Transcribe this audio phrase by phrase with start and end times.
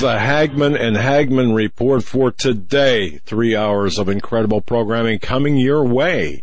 [0.00, 3.18] The Hagmann and Hagmann report for today.
[3.18, 6.42] Three hours of incredible programming coming your way.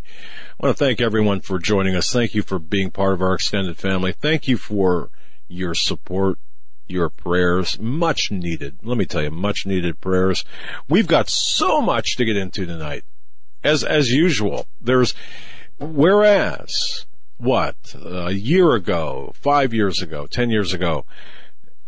[0.60, 2.14] I want to thank everyone for joining us.
[2.14, 4.12] Thank you for being part of our extended family.
[4.12, 5.10] Thank you for
[5.48, 6.38] your support,
[6.86, 7.80] your prayers.
[7.80, 8.78] Much needed.
[8.84, 10.46] Let me tell you, much needed prayers.
[10.88, 13.06] We've got so much to get into tonight.
[13.64, 15.16] As, as usual, there's,
[15.80, 21.08] whereas, what, a year ago, five years ago, ten years ago,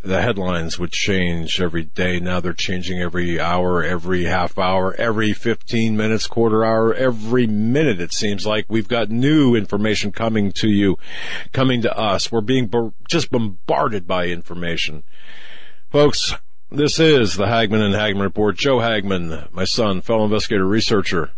[0.02, 2.20] the headlines would change every day.
[2.20, 8.00] Now they're changing every hour, every half hour, every 15 minutes, quarter hour, every minute.
[8.00, 10.98] It seems like we've got new information coming to you,
[11.52, 12.32] coming to us.
[12.32, 12.72] We're being
[13.10, 15.04] just bombarded by information.
[15.90, 16.34] Folks,
[16.72, 18.56] this is the Hagmann and Hagmann Report.
[18.56, 21.32] Joe Hagmann, my son, fellow investigator, researcher,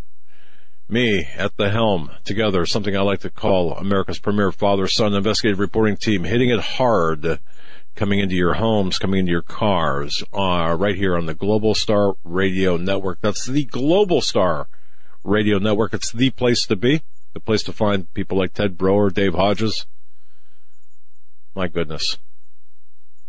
[0.88, 5.98] me at the helm together, something I like to call America's premier father-son investigative reporting
[5.98, 7.40] team, hitting it hard
[7.96, 12.14] coming into your homes, coming into your cars, uh, right here on the Global Star
[12.24, 13.20] Radio Network.
[13.22, 14.68] That's the Global Star
[15.24, 15.94] Radio Network.
[15.94, 17.04] It's the place to be,
[17.34, 19.86] the place to find people like Ted Broer, Dave Hodges.
[21.56, 22.18] My goodness.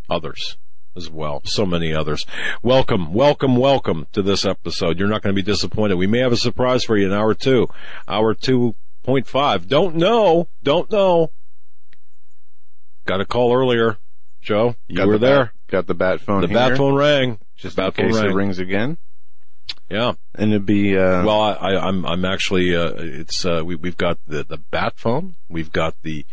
[0.08, 0.56] Others
[0.96, 1.42] as well.
[1.44, 2.24] So many others.
[2.62, 4.98] Welcome, welcome, welcome to this episode.
[4.98, 5.96] You're not going to be disappointed.
[5.96, 7.68] We may have a surprise for you in hour two,
[8.06, 9.66] hour 2.5.
[9.66, 11.30] Don't know, don't know.
[13.04, 13.98] Got a call earlier.
[14.42, 15.44] Joe, you got were the there.
[15.44, 16.40] Bat, got the bat phone.
[16.42, 17.38] The here, bat phone rang.
[17.56, 18.98] just bat in case phone it rings again.
[19.88, 20.14] Yeah.
[20.34, 23.96] And it'd be uh, Well, I, I, I'm I'm actually uh, it's uh, we we've
[23.96, 25.36] got the the bat phone.
[25.48, 26.26] We've got the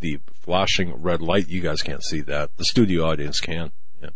[0.00, 1.48] the flashing red light.
[1.48, 2.56] You guys can't see that.
[2.56, 3.72] The studio audience can.
[4.02, 4.10] Yeah.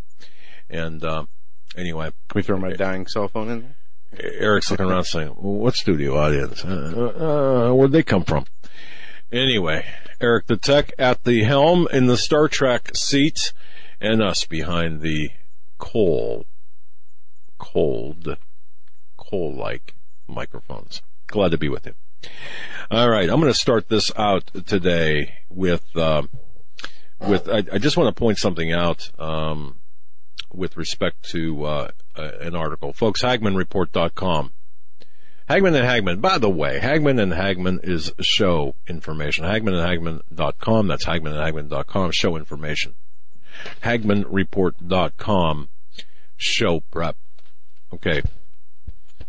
[0.69, 1.29] And um,
[1.75, 3.75] anyway, can we throw my dying cell phone in there?
[4.39, 6.63] Eric's looking around saying, well, "What studio audience?
[6.63, 8.45] Uh, uh, where'd they come from?"
[9.31, 9.85] Anyway,
[10.21, 13.51] Eric the Tech at the helm in the Star Trek seat,
[13.99, 15.31] and us behind the
[15.77, 16.45] coal,
[17.57, 18.37] cold,
[19.17, 19.95] coal-like
[20.27, 21.01] microphones.
[21.27, 21.93] Glad to be with you.
[22.89, 26.29] All right, I'm going to start this out today with um,
[27.19, 27.49] with.
[27.49, 29.79] I, I just want to point something out um,
[30.53, 33.23] with respect to uh, uh, an article, folks.
[33.23, 34.53] HagmannReport.com.
[35.49, 36.19] Hagmann and Hagmann.
[36.19, 39.45] By the way, Hagmann and Hagmann is show information.
[39.45, 40.87] Hagmann and Hagmann.com.
[40.87, 42.11] That's Hagmann and Hagmann.com.
[42.11, 42.95] Show information.
[43.81, 45.69] HagmannReport.com.
[46.35, 47.15] Show prep.
[47.93, 48.21] Okay.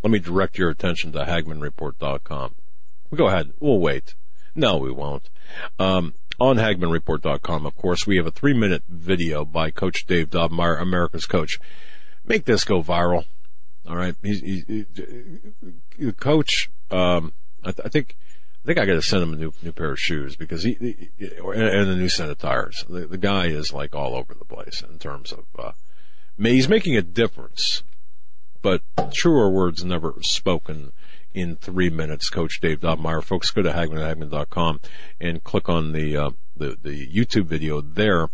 [0.03, 2.55] Let me direct your attention to HagmannReport.com.
[3.15, 3.53] Go ahead.
[3.61, 4.15] We'll wait.
[4.55, 5.31] No, we won't.
[5.79, 10.81] Um, on HagmannReport.com, of course, we have a three minute video by Coach Dave Daubenmire,
[10.81, 11.59] America's coach.
[12.25, 13.25] Make this go viral.
[13.89, 14.15] All right.
[14.23, 14.85] He's, he,
[15.97, 17.33] he, coach, um,
[17.65, 18.17] I, th- I think,
[18.63, 20.75] I think I got to send him a new new pair of shoes because he,
[20.75, 22.85] he and, and a new set of tires.
[22.89, 25.73] The, the guy is like all over the place in terms of, uh,
[26.37, 27.83] he's making a difference,
[28.61, 28.83] but
[29.13, 30.93] truer words never spoken
[31.33, 32.29] in three minutes.
[32.29, 33.25] Coach Dave Daubenmire.
[33.25, 34.81] Folks, go to HagmannHagmann.com
[35.19, 38.29] and click on the, uh, the, the YouTube video there,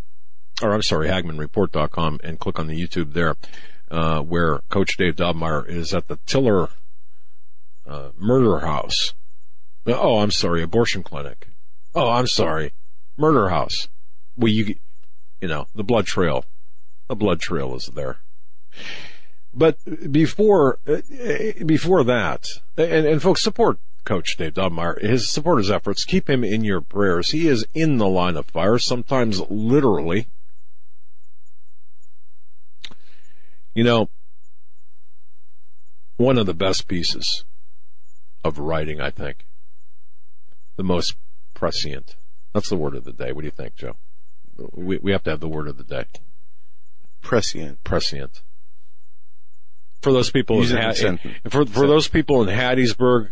[0.61, 3.37] or I'm sorry, HagmannReport.com and click on the YouTube there,
[3.91, 6.69] uh, where Coach Dave Daubenmire is at the Tiller,
[7.87, 9.15] uh, murder house.
[9.87, 11.49] Oh, I'm sorry, abortion clinic.
[11.95, 12.73] Oh, I'm sorry,
[13.17, 13.89] murder house.
[14.37, 14.77] Well, you,
[15.41, 16.45] you know, the blood trail,
[17.09, 18.19] the blood trail is there.
[19.53, 19.79] But
[20.11, 21.03] before, uh,
[21.65, 22.47] before that,
[22.77, 26.05] and, and folks support Coach Dave Daubenmire, his support his efforts.
[26.05, 27.31] Keep him in your prayers.
[27.31, 30.27] He is in the line of fire, sometimes literally.
[33.75, 34.09] You know,
[36.17, 37.45] one of the best pieces
[38.45, 39.47] of writing, I think,
[40.77, 41.17] the most
[41.55, 42.17] prescient.
[42.53, 43.33] That's the word of the day.
[43.33, 43.97] What do you think, Joe?
[44.73, 46.05] We, we have to have the word of the day.
[47.21, 47.83] Prescient.
[47.83, 48.43] Prescient.
[50.03, 51.19] For those people in, in
[51.49, 53.31] for for those people in Hattiesburg,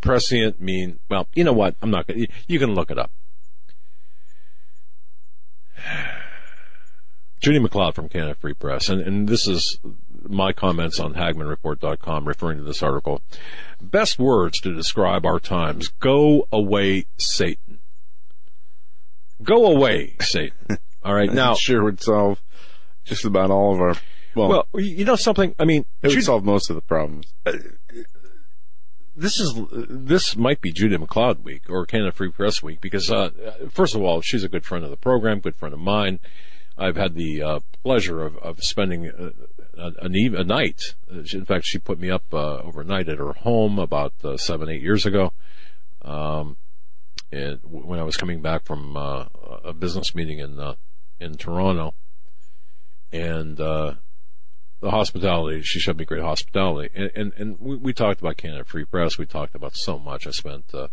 [0.00, 1.28] prescient mean well.
[1.34, 1.76] You know what?
[1.80, 2.26] I'm not going.
[2.26, 3.12] to You can look it up.
[7.42, 9.80] Judi McLeod from Canada Free Press, and, and this is
[10.28, 13.20] my comments on HagmannReport.com referring to this article.
[13.80, 15.88] Best words to describe our times.
[15.98, 17.80] Go away, Satan.
[19.42, 20.78] Go away, Satan.
[21.02, 21.32] All right.
[21.32, 22.40] Now, sure would solve
[23.04, 23.96] just about all of our
[24.36, 25.56] Well, Well, you know something?
[25.58, 27.34] I mean, it would Judi- solve most of the problems.
[29.16, 29.52] this is
[29.90, 33.30] this might be Judi McLeod week or Canada Free Press week because uh,
[33.72, 36.20] first of all, she's a good friend of the program, good friend of mine.
[36.82, 39.30] I've had the uh, pleasure of, of spending uh,
[39.78, 40.80] a, a night.
[41.10, 44.68] Uh, In fact, she put me up uh, overnight at her home about uh, seven,
[44.68, 45.32] eight years ago.
[46.02, 46.56] Um,
[47.30, 49.26] and when I was coming back from uh,
[49.64, 50.74] a business meeting in uh,
[51.20, 51.94] in Toronto,
[53.12, 53.94] and uh,
[54.80, 56.90] the hospitality, she showed me great hospitality.
[56.94, 59.18] And, and, and we, we talked about Canada Free Press.
[59.18, 60.26] We talked about so much.
[60.26, 60.88] I spent, uh,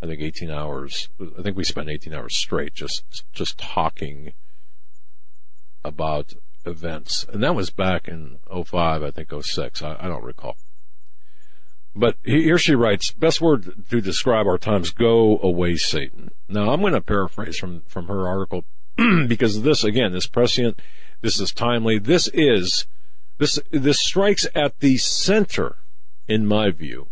[0.00, 4.32] I think 18 hours, I think we spent 18 hours straight just, just talking
[5.84, 6.34] about
[6.64, 7.26] events.
[7.32, 9.82] And that was back in 05, I think 06.
[9.82, 10.56] I, I don't recall.
[11.94, 16.30] But here she writes, best word to describe our times, go away Satan.
[16.48, 18.64] Now I'm going to paraphrase from, from her article
[19.26, 20.80] because this, again, is prescient.
[21.20, 21.98] This is timely.
[21.98, 22.86] This is,
[23.38, 25.76] this, this strikes at the center,
[26.26, 27.08] in my view.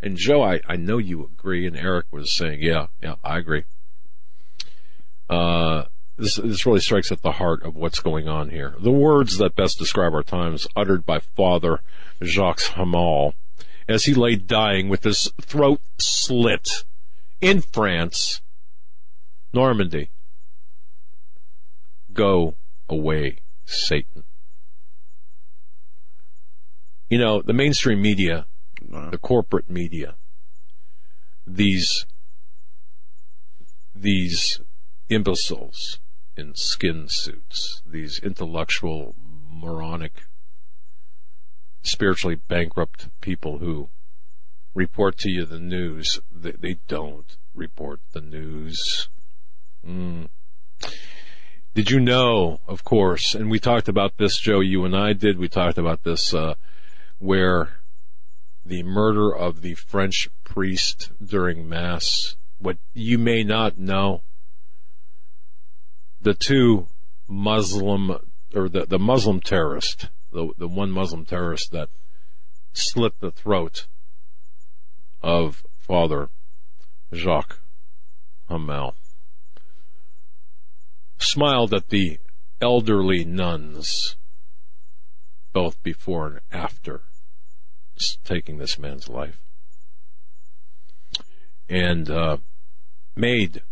[0.00, 3.64] And Joe, I, I know you agree, and Eric was saying, yeah, yeah, I agree.
[5.30, 5.84] Uh,
[6.16, 8.74] this, this really strikes at the heart of what's going on here.
[8.78, 11.80] The words that best describe our times uttered by Father
[12.22, 13.34] Jacques Hamel
[13.88, 16.84] as he lay dying with his throat slit
[17.40, 18.40] in France,
[19.52, 20.10] Normandy.
[22.12, 22.54] Go
[22.88, 24.24] away, Satan.
[27.10, 28.46] You know, the mainstream media,
[28.80, 30.14] the corporate media,
[31.46, 32.06] these,
[33.94, 34.60] these
[35.10, 35.98] imbeciles
[36.36, 39.14] in skin suits, these intellectual,
[39.48, 40.22] moronic,
[41.82, 43.88] spiritually bankrupt people who
[44.74, 46.20] report to you the news.
[46.32, 49.08] They, they don't report the news.
[49.86, 50.28] Mm.
[51.74, 55.38] Did you know, of course, and we talked about this, Joe, you and I did,
[55.38, 56.54] we talked about this, uh,
[57.18, 57.80] where
[58.64, 64.22] the murder of the French priest during Mass, what you may not know,
[66.24, 66.86] the two
[67.28, 68.10] Muslim,
[68.54, 71.88] or the, the Muslim terrorist, the, the one Muslim terrorist that
[72.72, 73.86] slit the throat
[75.22, 76.30] of Father
[77.12, 77.60] Jacques
[78.48, 78.94] Hamel,
[81.18, 82.18] smiled at the
[82.60, 84.16] elderly nuns,
[85.52, 87.02] both before and after
[88.24, 89.42] taking this man's life,
[91.68, 92.38] and uh,
[93.14, 93.62] made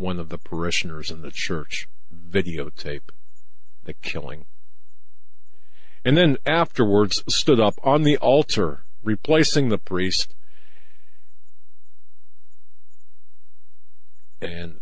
[0.00, 3.10] one of the parishioners in the church videotape
[3.84, 4.46] the killing.
[6.04, 10.34] And then afterwards stood up on the altar, replacing the priest,
[14.40, 14.80] and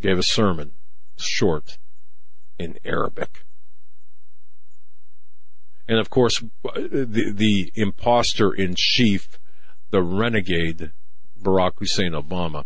[0.00, 0.72] gave a sermon,
[1.18, 1.78] short,
[2.58, 3.44] in Arabic.
[5.88, 9.38] And of course, the, the imposter in chief,
[9.90, 10.92] the renegade,
[11.40, 12.64] Barack Hussein Obama,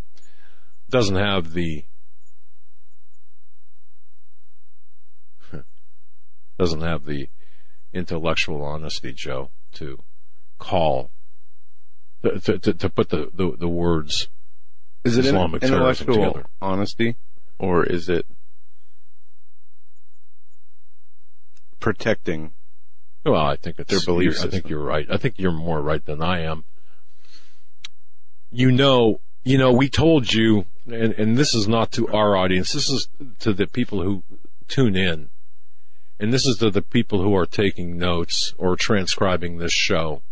[0.91, 1.85] doesn't have the
[6.59, 7.29] doesn't have the
[7.93, 10.03] intellectual honesty, Joe, to
[10.59, 11.11] call
[12.23, 14.29] to to, to put the, the, the words
[15.05, 16.47] Is it Islamic intellectual together.
[16.61, 17.17] honesty,
[17.59, 18.27] or is it
[21.79, 22.53] protecting?
[23.25, 25.07] Well, I think it's Their belief you're- I think you're right.
[25.11, 26.65] I think you're more right than I am.
[28.51, 32.73] You know, you know, we told you, and, and this is not to our audience.
[32.73, 34.23] This is to the people who
[34.69, 35.31] tune in,
[36.19, 40.23] and this is to the people who are taking notes or transcribing this show.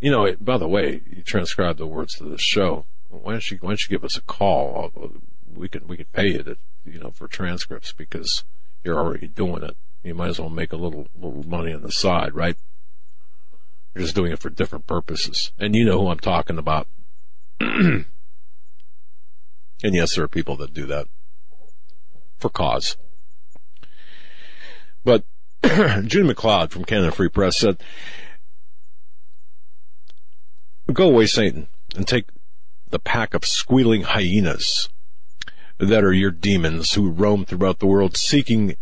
[0.00, 2.86] You know, by the way, you transcribe the words to the show.
[3.08, 4.92] Why don't you Why don't you give us a call?
[5.52, 8.44] We can we can pay you to you know for transcripts because
[8.84, 9.76] you're already doing it.
[10.02, 12.56] You might as well make a little little money on the side, right?
[13.94, 16.86] You're just doing it for different purposes, and you know who I'm talking about.
[17.60, 18.06] and
[19.82, 21.06] yes, there are people that do that
[22.38, 22.96] for cause.
[25.04, 25.24] But
[25.62, 27.82] June McLeod from Canada Free Press said,
[30.92, 32.26] "Go away, Satan, and take
[32.90, 34.88] the pack of squealing hyenas."
[35.80, 38.76] that are your demons who roam throughout the world seeking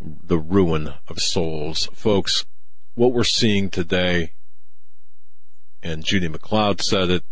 [0.00, 1.88] the ruin of souls.
[1.92, 2.44] Folks,
[3.00, 4.30] what we're seeing today,
[5.82, 7.24] and Judi McLeod said it,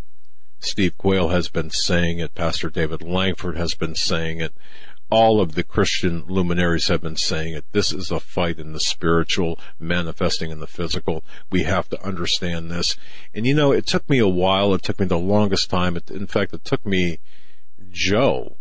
[0.57, 4.51] Steve Quayle has been saying it, Pastor David Langford has been saying it,
[5.11, 7.65] all of the Christian luminaries have been saying it.
[7.71, 11.23] This is a fight in the spiritual, manifesting in the physical.
[11.51, 12.95] We have to understand this.
[13.35, 14.73] And you know, it took me a while.
[14.73, 15.95] It took me the longest time.
[15.95, 17.19] It, in fact, it took me
[17.91, 18.57] Joe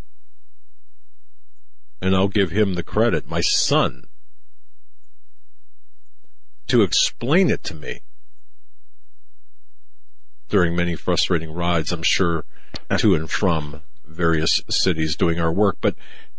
[2.01, 4.08] and I'll give him the credit, my son,
[6.69, 8.01] to explain it to me
[10.49, 12.45] during many frustrating rides, I'm sure,
[12.99, 15.79] to and from various cities doing our work.
[15.81, 15.95] But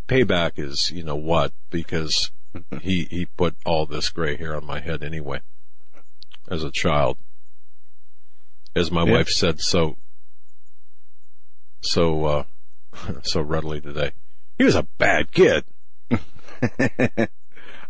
[0.07, 2.31] payback is, you know what, because
[2.81, 5.41] he, he put all this gray hair on my head anyway
[6.49, 7.17] as a child.
[8.75, 9.13] As my Yeah.
[9.13, 9.97] wife said so,
[11.81, 12.43] so, uh,
[13.23, 14.11] so readily today.
[14.57, 15.65] He was a bad kid.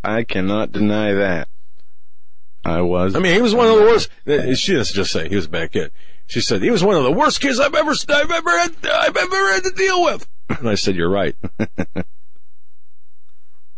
[0.04, 1.48] I cannot deny that.
[2.64, 3.16] I was.
[3.16, 4.10] I mean, he was one of the worst.
[4.60, 5.92] She doesn't just say he was a bad kid.
[6.28, 9.18] She said he was one of the worst kids I've ever, I've ever had, I've
[9.18, 10.28] ever had to deal with.
[10.50, 11.36] And I said, "You're right.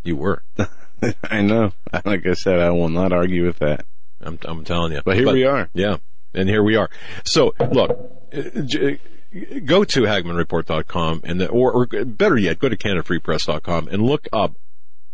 [0.04, 0.44] you were.
[1.24, 1.72] I know.
[2.06, 3.86] Like I said, I will not argue with that.
[4.20, 5.02] I'm, I'm telling you.
[5.04, 5.70] But here we are.
[5.74, 5.98] Yeah,
[6.34, 6.90] and here we are.
[7.24, 7.90] So look,
[8.32, 14.56] go to HagmannReport.com and the, or, or better yet, go to CanadaFreePress.com and look up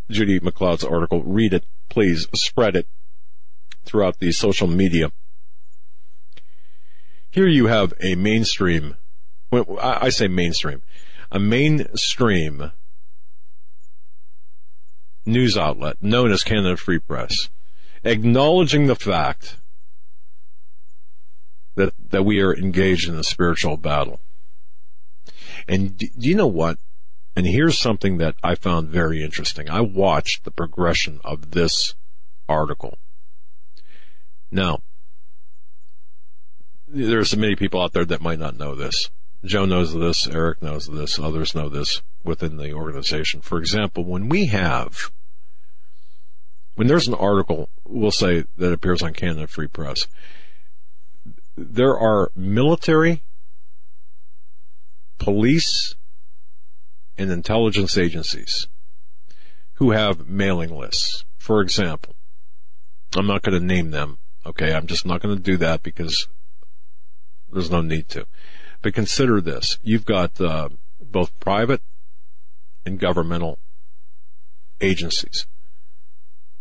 [0.09, 1.23] Judi McLeod's article.
[1.23, 2.27] Read it, please.
[2.33, 2.87] Spread it
[3.87, 5.11] throughout the social media.
[7.29, 10.81] Here you have a mainstream—I I say mainstream,
[11.31, 12.71] a mainstream
[15.25, 17.49] news outlet known as Canada Free Press,
[18.03, 19.57] acknowledging the fact
[21.75, 24.19] that that we are engaged in a spiritual battle.
[25.67, 26.77] And do you know what?
[27.35, 29.69] And here's something that I found very interesting.
[29.69, 31.93] I watched the progression of this
[32.49, 32.97] article.
[34.51, 34.79] Now,
[36.87, 39.09] there's many people out there that might not know this.
[39.43, 43.41] Joe knows this, Eric knows this, others know this within the organization.
[43.41, 45.11] For example, when we have,
[46.75, 50.07] when there's an article, we'll say that appears on Canada Free Press,
[51.55, 53.23] there are military,
[55.17, 55.95] police,
[57.17, 58.67] and intelligence agencies
[59.73, 61.25] who have mailing lists.
[61.37, 62.15] For example,
[63.15, 64.19] I'm not going to name them.
[64.47, 66.27] Okay, I'm just not going to do that because
[67.51, 68.25] there's no need to.
[68.81, 70.69] But consider this: you've got uh,
[71.01, 71.81] both private
[72.85, 73.59] and governmental
[74.79, 75.45] agencies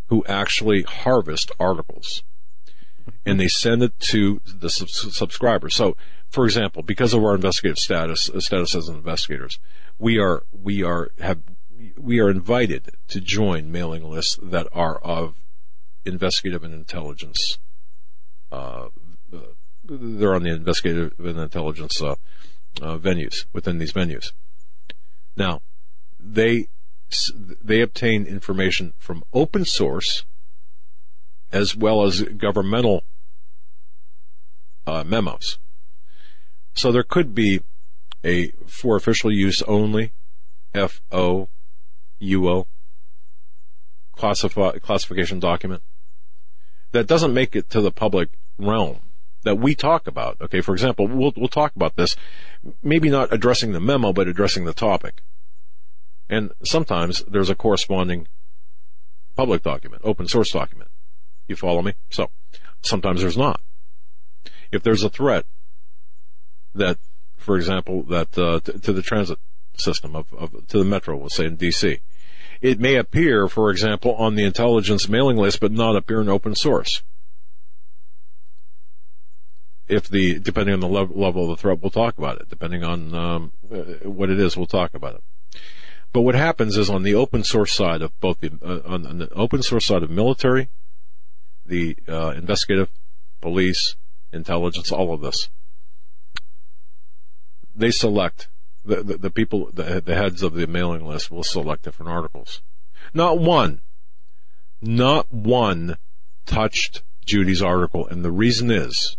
[0.09, 2.23] who actually harvest articles
[3.25, 5.75] and they send it to the sub- subscribers.
[5.75, 5.97] So,
[6.29, 9.59] for example, because of our investigative status, uh, status as investigators,
[9.99, 11.41] we are we are have
[11.97, 15.37] we are invited to join mailing lists that are of
[16.05, 17.59] investigative and intelligence.
[18.53, 18.89] Uh,
[19.85, 22.17] they're on the investigative and intelligence uh,
[22.83, 24.33] uh, venues within these venues.
[25.37, 25.63] Now,
[26.19, 26.69] they
[27.63, 30.25] they obtain information from open source
[31.53, 33.05] as well as governmental
[34.87, 35.59] uh, memos.
[36.75, 37.61] So there could be
[38.25, 40.13] a for official use only
[40.75, 41.49] F O
[42.19, 42.67] U O
[44.13, 45.83] classify, classification document
[46.97, 49.01] that doesn't make it to the public realm
[49.43, 50.41] that we talk about.
[50.41, 52.17] Okay, for example, we'll we'll talk about this,
[52.83, 55.23] maybe not addressing the memo, but addressing the topic.
[56.29, 58.29] And sometimes there's a corresponding
[59.37, 60.91] public document, open source document.
[61.49, 61.95] You follow me?
[62.11, 62.31] So
[62.81, 63.61] sometimes there's not.
[64.73, 65.45] If there's a threat
[66.75, 66.99] that,
[67.37, 69.39] for example, that uh, t- to the transit
[69.77, 72.01] system of, of to the metro, we'll say in DC,
[72.61, 76.55] it may appear, for example, on the intelligence mailing list, but not appear in open
[76.55, 77.03] source.
[79.89, 82.49] If the depending on the lev- level of the threat, we'll talk about it.
[82.49, 85.61] Depending on um, uh, what it is, we'll talk about it.
[86.13, 89.19] But what happens is on the open source side of both the uh, on, on
[89.19, 90.71] the open source side of military,
[91.65, 92.89] the uh, investigative,
[93.41, 93.95] police,
[94.33, 95.49] intelligence, all of this,
[97.75, 98.49] they select
[98.87, 102.63] the the, the people, the, the heads of the mailing list will select different articles.
[103.13, 103.81] Not one,
[104.81, 105.99] not one
[106.45, 109.17] touched Judi's article, and the reason is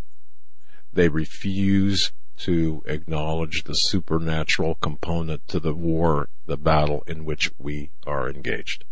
[0.94, 7.92] they refuse to acknowledge the supernatural component to the war, the battle in which we
[8.06, 8.86] are engaged.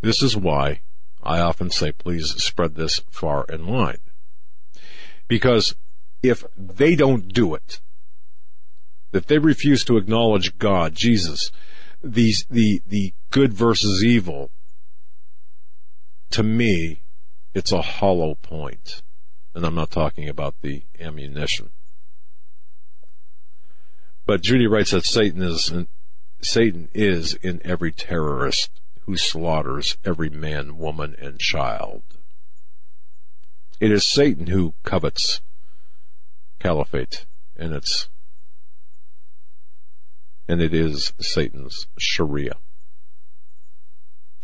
[0.00, 0.80] This is why
[1.22, 4.00] I often say, please spread this far and wide.
[5.28, 5.74] Because
[6.22, 7.80] if they don't do it,
[9.12, 11.50] if they refuse to acknowledge God, Jesus,
[12.02, 14.50] these, the, the good versus evil,
[16.30, 17.02] to me,
[17.54, 19.02] it's a hollow point.
[19.54, 21.70] And I'm not talking about the ammunition.
[24.24, 25.70] But Judi writes that Satan is,
[26.40, 32.02] Satan is in every terrorist who slaughters every man, woman, and child.
[33.80, 35.40] It is Satan who covets
[36.62, 37.26] caliphate
[37.56, 38.08] and its
[40.48, 42.56] and it is Satan's Sharia.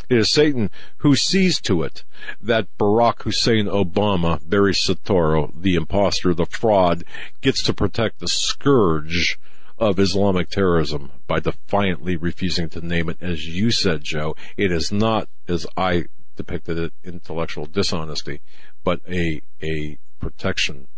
[0.08, 2.04] It is Satan who sees to it
[2.40, 7.04] that Barack Hussein Obama, Barry Soetoro, the impostor, the fraud,
[7.40, 9.38] gets to protect the scourge
[9.78, 13.18] of Islamic terrorism by defiantly refusing to name it.
[13.20, 16.06] As you said, Joe, it is not, as I
[16.36, 18.40] depicted it, intellectual dishonesty,
[18.82, 20.88] but a, a protection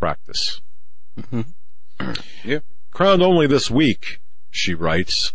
[0.00, 0.60] practice.
[1.18, 2.12] Mm-hmm.
[2.44, 2.58] yeah.
[2.90, 5.32] Crowned only this week, she writes,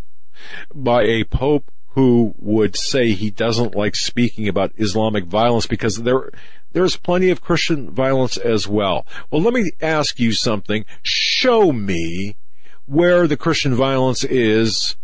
[0.74, 6.30] by a pope who would say he doesn't like speaking about Islamic violence because there
[6.72, 9.06] there's plenty of Christian violence as well.
[9.30, 10.84] Well, let me ask you something.
[11.02, 12.36] Show me
[12.84, 14.96] where the Christian violence is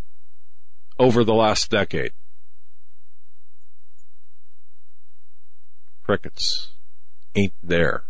[0.99, 2.13] over the last decade.
[6.05, 6.73] Crickets
[7.35, 8.05] ain't there.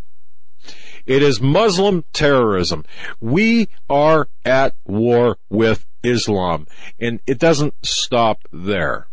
[1.06, 2.85] It is Muslim terrorism.
[3.21, 6.66] We are at war with Islam,
[6.99, 9.09] and it doesn't stop there.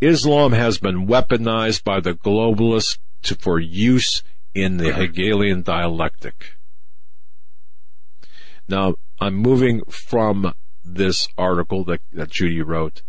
[0.00, 4.22] Islam has been weaponized by the globalists to, for use
[4.54, 6.56] in the Hegelian dialectic.
[8.68, 10.52] Now, I'm moving from
[10.84, 13.02] this article that, that Judi wrote.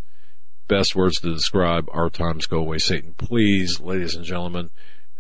[0.68, 3.16] Best words to describe our times go away, Satan.
[3.18, 4.70] Please, ladies and gentlemen,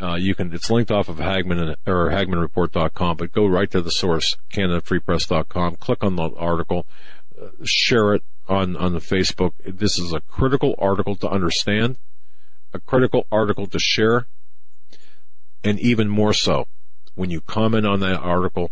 [0.01, 3.91] uh, you can, it's linked off of Hagmann or HagmannReport.com, but go right to the
[3.91, 6.87] source, CanadaFreePress.com, click on the article,
[7.39, 9.51] uh, share it on, on the Facebook.
[9.65, 11.97] This is a critical article to understand,
[12.73, 14.27] a critical article to share,
[15.63, 16.67] and even more so,
[17.15, 18.71] when you comment on that article,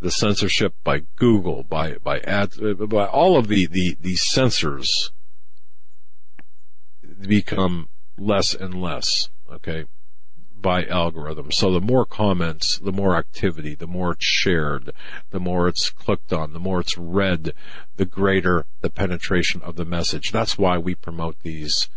[0.00, 5.10] the censorship by Google, by, by ads, by all of the, the, the censors
[7.20, 9.28] become less and less.
[9.50, 9.84] Okay
[10.66, 11.52] by algorithms.
[11.52, 14.90] So the more comments, the more activity, the more it's shared,
[15.30, 17.52] the more it's clicked on, the more it's read,
[17.94, 20.32] the greater the penetration of the message.
[20.32, 21.88] That's why we promote these.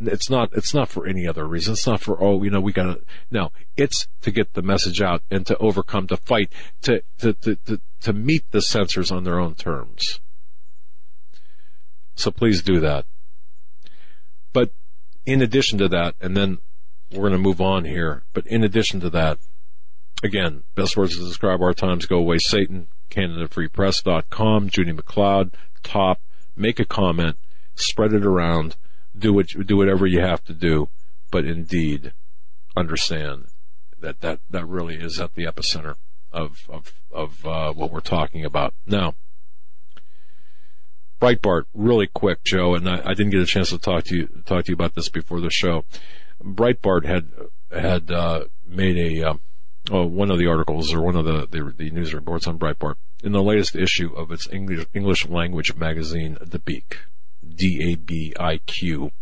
[0.00, 1.74] It's not, it's not for any other reason.
[1.74, 5.22] It's not for, oh, you know, we gotta, no, it's to get the message out
[5.30, 9.38] and to overcome, to fight, to, to, to, to, to meet the censors on their
[9.38, 10.18] own terms.
[12.16, 13.06] So please do that.
[14.52, 14.72] But
[15.24, 16.58] in addition to that, and then
[17.12, 18.22] we're going to move on here.
[18.32, 19.38] But in addition to that,
[20.22, 22.38] again, best words to describe our times go away.
[22.38, 26.20] Satan, CanadaFreePress.com, Judi McLeod, top,
[26.56, 27.36] make a comment,
[27.74, 28.76] spread it around,
[29.16, 30.88] do what, do whatever you have to do.
[31.30, 32.12] But indeed,
[32.76, 33.46] understand
[34.00, 35.94] that that, that really is at the epicenter
[36.32, 38.74] of, of, of, uh, what we're talking about.
[38.86, 39.14] Now,
[41.20, 44.42] Breitbart, really quick, Joe, and I, I, didn't get a chance to talk to you,
[44.44, 45.84] talk to you about this before the show.
[46.42, 47.28] Breitbart had
[47.70, 49.34] had uh, made a uh,
[49.90, 52.96] oh, one of the articles or one of the, the, the news reports on Breitbart
[53.22, 56.96] in the latest issue of its English English language magazine, Dabiq,
[57.48, 59.12] D A B I Q.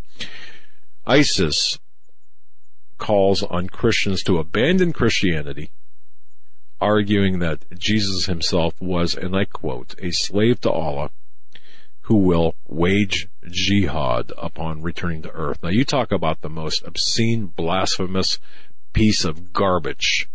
[1.07, 1.79] ISIS
[2.99, 5.71] calls on Christians to abandon Christianity,
[6.81, 11.11] arguing that Jesus himself was, and I quote, a slave to Allah
[12.03, 15.63] who will wage jihad upon returning to earth.
[15.63, 18.39] Now you talk about the most obscene, blasphemous
[18.93, 20.29] piece of garbage.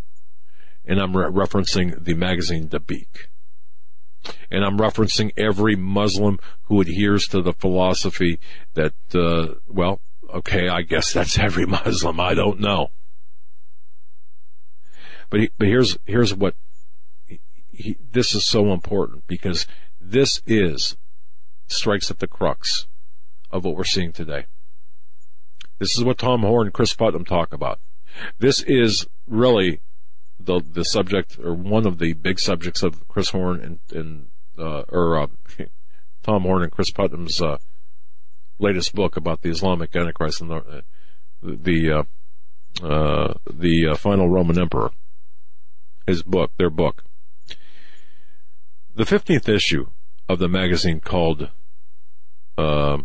[0.85, 3.27] And I'm re- referencing the magazine Dabiq.
[4.49, 8.39] And I'm referencing every Muslim who adheres to the philosophy
[8.73, 9.99] that, uh, well,
[10.33, 12.19] okay, I guess that's every Muslim.
[12.19, 12.89] I don't know.
[15.29, 16.55] But, he, but here's, here's what,
[17.71, 19.67] he, this is so important because
[19.99, 20.95] this is
[21.67, 22.87] strikes at the crux
[23.51, 24.45] of what we're seeing today.
[25.79, 27.79] This is what Tom Horn and Cris Putnam talk about.
[28.39, 29.81] This is really
[30.39, 34.83] the the subject or one of the big subjects of Chris Horn and, and uh,
[34.89, 35.27] or uh,
[36.23, 37.57] Tom Horn and Cris Putnam's uh,
[38.57, 40.83] latest book about the Islamic Antichrist and the
[41.41, 44.91] the uh, uh, the uh, final Roman Emperor.
[46.07, 47.03] His book, their book.
[48.95, 49.87] The fifteenth issue
[50.27, 51.49] of the magazine called
[52.57, 52.97] uh,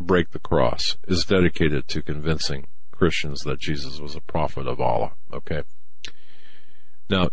[0.00, 5.12] Break the Cross is dedicated to convincing Christians that Jesus was a prophet of Allah.
[5.32, 5.62] Okay.
[7.08, 7.30] Now,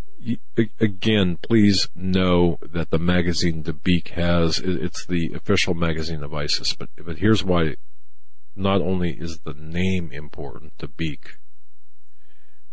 [0.79, 6.89] again, please know that the magazine Dabiq has, it's the official magazine of ISIS, but,
[6.97, 7.75] but here's why
[8.55, 11.37] not only is the name important, Dabiq,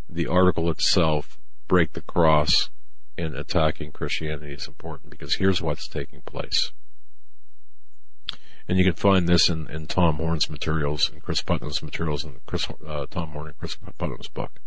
[0.08, 2.70] the article itself, Break the Cross,
[3.16, 6.72] in attacking Christianity is important because here's what's taking place.
[8.68, 12.40] And you can find this in, in Tom Horn's materials and Cris Putnam's materials in
[12.46, 14.60] Chris, uh, Tom Horn and Cris Putnam's book.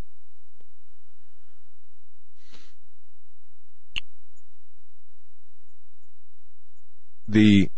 [7.29, 7.69] the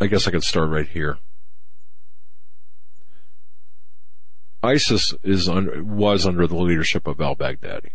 [0.00, 1.18] I guess I could start right here.
[4.62, 7.90] ISIS is under, was under the leadership of al-Baghdadi.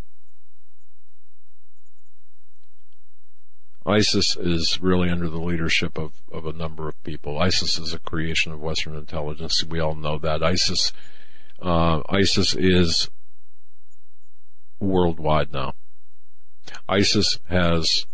[3.85, 7.39] ISIS is really under the leadership of, of a number of people.
[7.39, 9.63] ISIS is a creation of Western intelligence.
[9.63, 10.43] We all know that.
[10.43, 10.91] ISIS,
[11.61, 13.09] uh, ISIS is
[14.81, 15.73] worldwide now.
[16.89, 18.05] ISIS has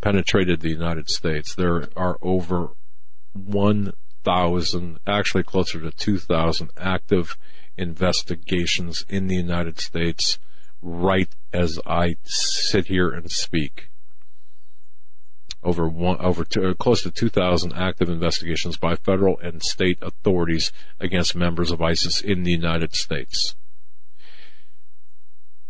[0.00, 1.56] penetrated the United States.
[1.56, 2.70] There are over
[4.28, 7.36] 1,000, actually closer to 2,000 active
[7.76, 10.38] investigations in the United States
[10.82, 13.88] right as I sit here and speak.
[15.62, 21.34] Over one, over two, close to 2,000 active investigations by federal and state authorities against
[21.34, 23.56] members of ISIS in the United States.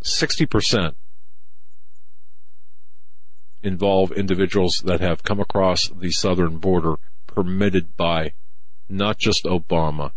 [0.04, 0.94] 60%
[3.62, 8.32] involve individuals that have come across the southern border permitted by
[8.88, 10.12] not just Obama,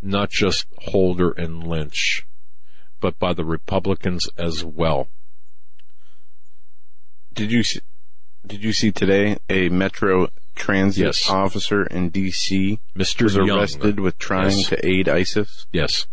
[0.00, 2.26] not just Holder and Lynch,
[3.00, 5.08] but by the Republicans as well.
[7.34, 7.80] Did you see,
[8.46, 11.30] did you see today a Metro Transit Yes.
[11.30, 12.78] officer in D.C.
[12.96, 13.22] Mr.
[13.22, 13.50] was Young.
[13.50, 14.68] arrested with trying Yes.
[14.68, 15.66] to aid ISIS?
[15.72, 16.06] Yes.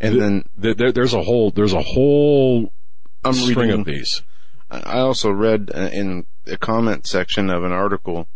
[0.00, 2.72] And Th- then There, there- there's a whole there's a whole
[3.24, 4.22] I'm string reading, of these.
[4.70, 8.28] I also read uh, in the comment section of an article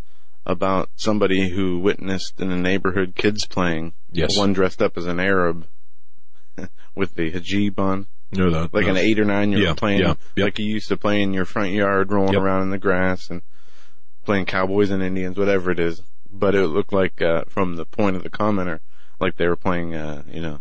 [0.45, 3.93] about somebody who witnessed in a neighborhood kids playing.
[4.11, 4.37] Yes.
[4.37, 5.67] One dressed up as an Arab
[6.95, 8.91] with the hijab on, No, no, like no.
[8.93, 10.45] an eight or nine year Yeah, old playing, yeah, yep.
[10.45, 12.43] like you used to play in your front yard, rolling Yep.
[12.43, 13.43] around in the grass and
[14.25, 16.03] playing cowboys and Indians, whatever it is.
[16.31, 18.81] But it looked like, uh, from the point of the commenter,
[19.21, 20.61] like they were playing, uh, you know,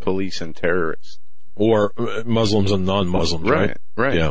[0.00, 1.18] police and terrorists.
[1.56, 3.68] or uh, Muslims and non-Muslims, right?
[3.68, 4.14] Right, right.
[4.14, 4.30] Yeah.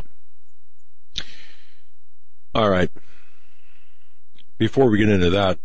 [2.56, 2.90] All right.
[4.60, 5.58] Before we get into that,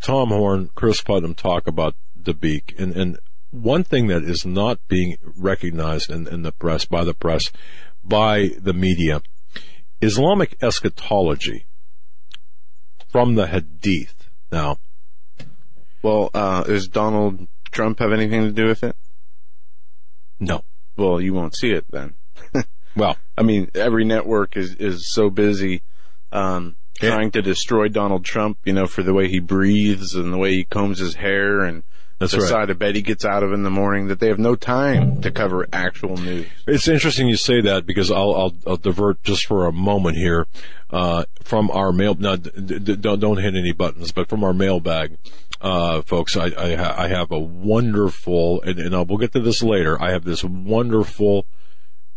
[0.00, 3.18] Tom Horn, Cris Putnam talk about Dabiq, and and
[3.50, 7.52] one thing that is not being recognized in, in the press by the press,
[8.02, 9.22] by the media,
[10.00, 11.66] Islamic eschatology
[13.08, 14.30] from the Hadith.
[14.50, 14.78] Now,
[16.02, 18.96] Well, uh, does Donald Trump have anything to do with it?
[20.40, 20.64] no.
[20.96, 22.14] Well, you won't see it then.
[22.96, 25.82] Well, I mean, every network is, is so busy,
[26.32, 26.74] um.
[27.00, 30.52] Trying to destroy Donald Trump, you know, for the way he breathes and the way
[30.52, 31.82] he combs his hair and
[32.18, 32.48] That's the right.
[32.48, 35.20] side of bed he gets out of in the morning that they have no time
[35.22, 36.46] to cover actual news.
[36.66, 40.46] It's interesting you say that because I'll I'll, I'll divert just for a moment here
[40.90, 42.14] uh, from our mail.
[42.14, 45.16] Now, d- d- don't don't hit any buttons, but from our mailbag,
[45.60, 49.40] uh, folks, I I, ha- I have a wonderful, and, and I'll, we'll get to
[49.40, 50.00] this later.
[50.02, 51.46] I have this wonderful,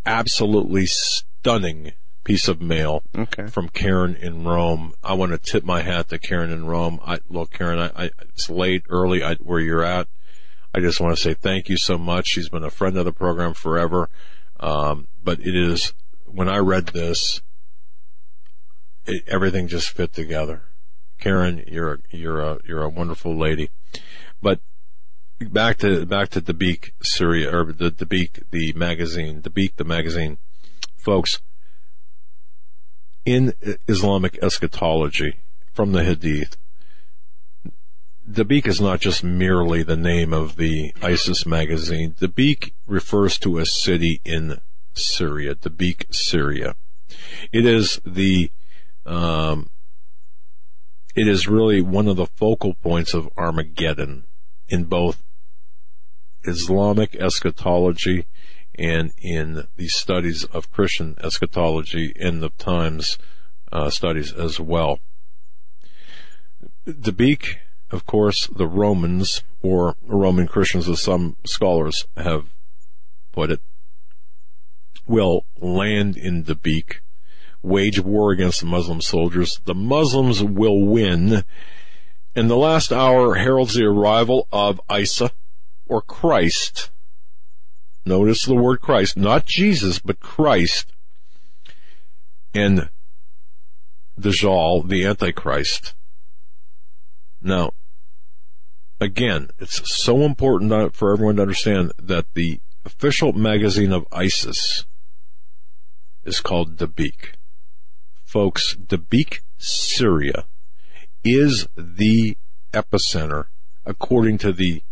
[0.06, 1.92] absolutely stunning
[2.24, 3.48] piece of mail Okay.
[3.48, 4.94] from Karen in Rome.
[5.04, 7.00] I want to tip my hat to Karen in Rome.
[7.06, 10.08] I, look, Karen, I, I, it's late, early, I, where you're at.
[10.74, 12.28] I just want to say thank you so much.
[12.28, 14.10] She's been a friend of the program forever.
[14.60, 15.94] Um, but it is,
[16.26, 17.42] when I read this,
[19.06, 20.64] it, everything just fit together.
[21.20, 23.70] Karen, you're a, you're a, you're a wonderful lady.
[24.42, 24.60] But
[25.40, 30.38] back to, back to Dabiq Syria, or the, Dabiq, the magazine, Dabiq, the magazine.
[30.98, 31.40] Folks,
[33.26, 33.54] in
[33.88, 35.36] Islamic eschatology
[35.74, 36.58] from the Hadith,
[38.30, 42.16] Dabiq is not just merely the name of the ISIS magazine.
[42.20, 44.60] Dabiq refers to a city in
[44.94, 46.76] Syria, Dabiq, Syria.
[47.52, 48.52] It is the,
[49.06, 49.70] um,
[51.16, 54.24] it is really one of the focal points of Armageddon
[54.70, 55.24] in both
[56.44, 58.26] Islamic eschatology
[58.76, 63.18] and in the studies of Christian eschatology in the Times
[63.72, 65.00] uh, studies as well.
[66.88, 67.58] Dabiq,
[67.92, 72.54] of course, the Romans, or Roman Christians as some scholars have
[73.32, 73.62] put it,
[75.06, 77.02] will land in Dabiq,
[77.62, 79.60] wage war against the Muslim soldiers.
[79.66, 81.44] The Muslims will win.
[82.36, 85.32] And the last hour heralds the arrival of Isa,
[85.88, 86.90] or Christ.
[88.06, 90.92] Notice the word Christ, not Jesus, but Christ.
[92.54, 92.90] And
[94.20, 95.94] Dajjal, the Antichrist.
[97.42, 97.72] Now,
[99.00, 104.86] again, it's so important for everyone to understand that the official magazine of ISIS
[106.24, 107.34] is called Dabiq.
[108.24, 110.46] Folks, Dabiq, Syria
[111.24, 112.38] is the
[112.74, 113.46] epicenter,
[113.86, 114.84] according to the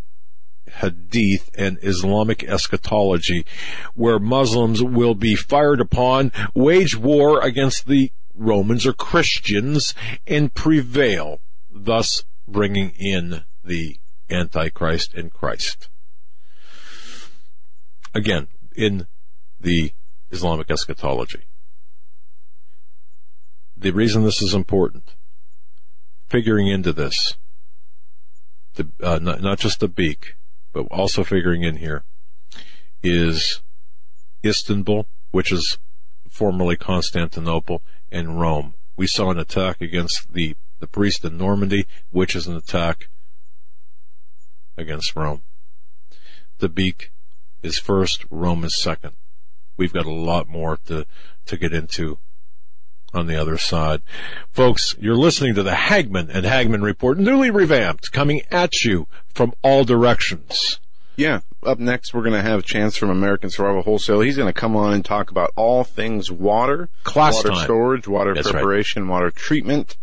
[0.69, 3.45] hadith and Islamic eschatology,
[3.95, 9.93] where Muslims will be fired upon, wage war against the Romans or Christians,
[10.25, 13.97] and prevail, thus bringing in the
[14.29, 15.89] Antichrist and Christ.
[18.13, 19.07] Again, in
[19.59, 19.91] the
[20.31, 21.47] Islamic eschatology.
[23.75, 25.15] The reason this is important,
[26.27, 27.37] figuring into this,
[29.01, 30.33] uh, not, not just Dabiq,
[30.73, 32.03] but also figuring in here,
[33.01, 33.61] is
[34.45, 35.77] Istanbul, which is
[36.29, 38.75] formerly Constantinople, and Rome.
[38.95, 43.09] We saw an attack against the, the priest in Normandy, which is an attack
[44.77, 45.43] against Rome.
[46.59, 47.09] Dabiq
[47.63, 49.13] is first, Rome is second.
[49.77, 51.05] We've got a lot more to,
[51.45, 52.19] to get into
[53.13, 54.01] on the other side.
[54.51, 59.53] Folks, you're listening to the Hagmann and Hagmann Report, newly revamped, coming at you from
[59.61, 60.79] all directions.
[61.15, 61.41] Yeah.
[61.63, 64.21] Up next, we're going to have Chance from American Survival Wholesale.
[64.21, 67.63] He's going to come on and talk about all things water, Class water time.
[67.65, 68.53] storage, water That's right.
[68.53, 69.97] preparation, water treatment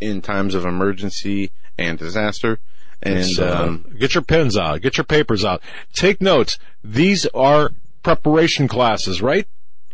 [0.00, 2.58] in times of emergency and disaster.
[3.02, 5.60] And uh, um, get your pens out, get your papers out,
[5.92, 6.58] take notes.
[6.82, 7.72] These are
[8.02, 9.46] preparation classes, right?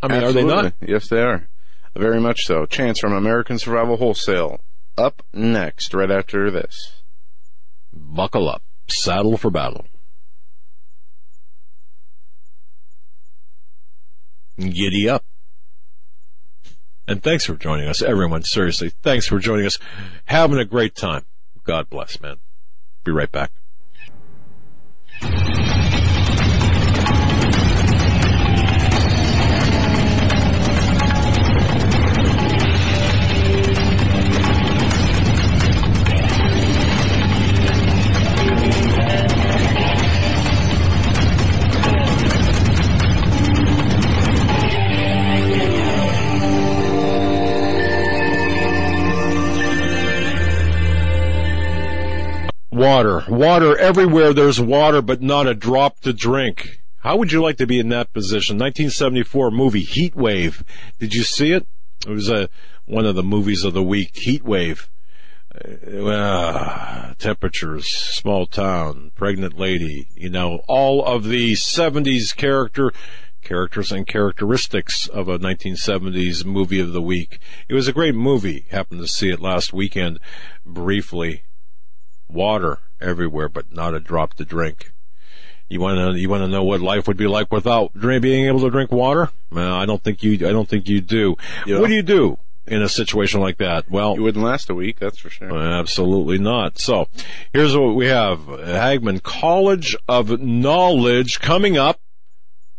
[0.02, 0.66] I mean, are they not?
[0.66, 0.92] absolutely.
[0.92, 1.48] Yes, they are.
[1.98, 2.64] Very much so.
[2.64, 4.61] Chance from American Survival Wholesale.
[4.96, 7.02] Up next, right after this.
[7.92, 9.84] Buckle up, saddle for battle.
[14.61, 15.24] Giddy up.
[17.08, 18.44] And thanks for joining us, everyone.
[18.44, 19.76] Seriously, thanks for joining us.
[20.26, 21.24] Having a great time.
[21.64, 22.37] God bless, man.
[23.02, 23.50] Be right back.
[52.78, 53.24] Water.
[53.28, 53.76] Water.
[53.76, 56.80] Everywhere there's water, but not a drop to drink.
[56.98, 58.54] How would you like to be in that position?
[58.54, 60.62] 1974 movie, Heat Wave.
[61.00, 61.66] Did you see it?
[62.06, 62.48] It was a,
[62.86, 64.88] one of the movies of the week, Heat Wave.
[65.52, 72.92] Uh, temperatures, small town, pregnant lady, you know, all of the 70s character,
[73.42, 77.40] characters and characteristics of a 1970s movie of the week.
[77.68, 78.66] It was a great movie.
[78.70, 80.20] Happened to see it last weekend
[80.64, 81.42] briefly
[82.28, 84.92] water everywhere, but not a drop to drink.
[85.68, 88.46] You want to you want to know what life would be like without drink, being
[88.46, 89.30] able to drink water?
[89.50, 91.36] Well, I don't think you I don't think you do.
[91.66, 91.80] Yeah.
[91.80, 93.90] What do you do in a situation like that?
[93.90, 95.52] Well, You wouldn't last a week, that's for sure.
[95.52, 96.78] Uh, absolutely not.
[96.78, 97.08] So
[97.52, 98.40] here's what we have.
[98.40, 102.00] Hagmann College of Knowledge coming up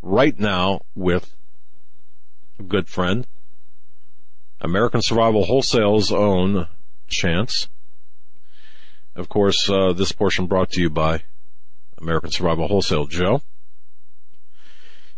[0.01, 1.35] right now with
[2.57, 3.27] a good friend,
[4.61, 6.67] American Survival Wholesale's own
[7.07, 7.67] Chance.
[9.19, 11.23] Of course, uh, this portion brought to you by
[11.97, 13.05] American Survival Wholesale.
[13.05, 13.41] Joe?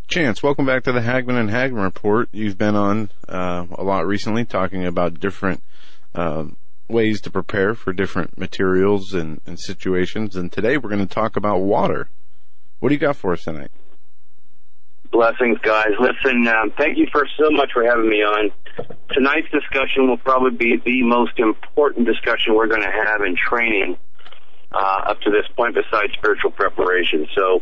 [0.08, 2.28] Chance, welcome back to the Hagmann and Hagmann Report.
[2.32, 5.62] You've been on uh, a lot recently talking about different
[6.16, 6.56] um,
[6.88, 11.36] ways to prepare for different materials and, and situations, and today we're going to talk
[11.36, 12.08] about water.
[12.80, 13.70] What do you got for us tonight?
[15.12, 15.90] Blessings, guys.
[16.00, 18.50] Listen, um, thank you for so much for having me on.
[19.10, 23.98] Tonight's discussion will probably be the most important discussion we're going to have in training
[24.72, 27.28] uh, up to this point, besides spiritual preparation.
[27.34, 27.60] So,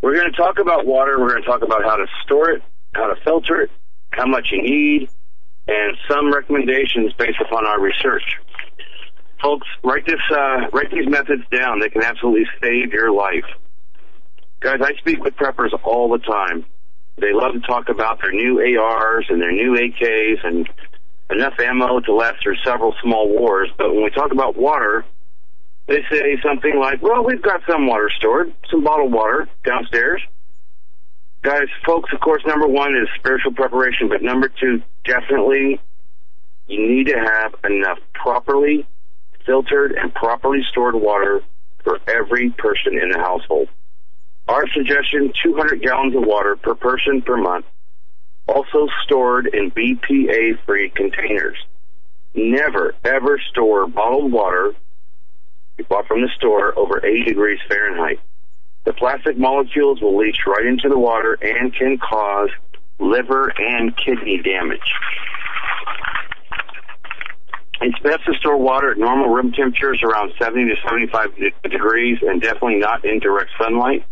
[0.00, 1.18] we're going to talk about water.
[1.18, 2.62] We're going to talk about how to store it,
[2.94, 3.70] how to filter it,
[4.10, 5.10] how much you need,
[5.66, 8.22] and some recommendations based upon our research.
[9.42, 11.80] Folks, write this, uh, write these methods down.
[11.80, 13.44] They can absolutely save your life.
[14.60, 16.64] Guys, I speak with preppers all the time.
[17.18, 20.68] They love to talk about their new ARs and their new AKs and
[21.30, 23.70] enough ammo to last through several small wars.
[23.78, 25.04] But when we talk about water,
[25.86, 30.22] they say something like, well, we've got some water stored, some bottled water downstairs.
[31.42, 35.80] Guys, folks, of course, number one is spiritual preparation, but number two, definitely
[36.66, 38.86] you need to have enough properly
[39.46, 41.40] filtered and properly stored water
[41.84, 43.68] for every person in the household.
[44.48, 47.66] Our suggestion, 200 gallons of water per person per month,
[48.46, 51.56] also stored in BPA-free containers.
[52.34, 54.72] Never, ever store bottled water
[55.78, 58.18] you bought from the store over 80 degrees Fahrenheit.
[58.84, 62.48] The plastic molecules will leach right into the water and can cause
[62.98, 64.92] liver and kidney damage.
[67.82, 71.28] It's best to store water at normal room temperatures around 70 to 75
[71.70, 74.04] degrees and definitely not in direct sunlight.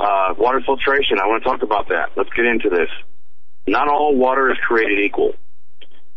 [0.00, 2.12] Uh, water filtration, I want to talk about that.
[2.16, 2.88] Let's get into this.
[3.66, 5.34] Not all water is created equal.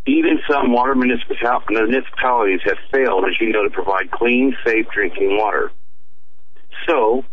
[0.07, 5.69] Even some water municipalities have failed, as you know, to provide clean, safe drinking water.
[6.87, 7.25] So,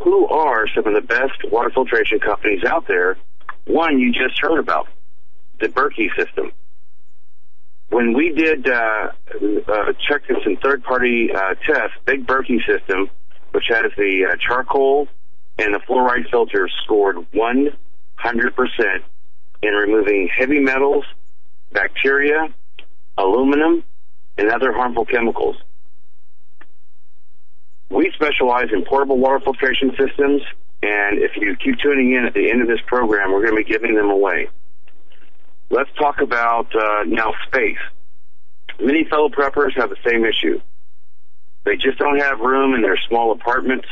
[0.00, 3.16] who are some of the best water filtration companies out there?
[3.66, 4.88] One you just heard about,
[5.60, 6.50] the Berkey system.
[7.90, 9.12] When we did uh,
[9.68, 13.08] uh, check this in third-party uh, tests, Big Berkey system,
[13.52, 15.06] which has the uh, charcoal
[15.62, 17.72] and the fluoride filter, scored 100%
[19.62, 21.04] in removing heavy metals,
[21.70, 22.52] bacteria,
[23.16, 23.84] aluminum,
[24.36, 25.56] and other harmful chemicals.
[27.90, 30.42] We specialize in portable water filtration systems,
[30.82, 33.64] and if you keep tuning in at the end of this program, we're going to
[33.64, 34.48] be giving them away.
[35.70, 37.78] Let's talk about uh, now space.
[38.80, 40.60] Many fellow preppers have the same issue.
[41.64, 43.86] They just don't have room in their small apartments,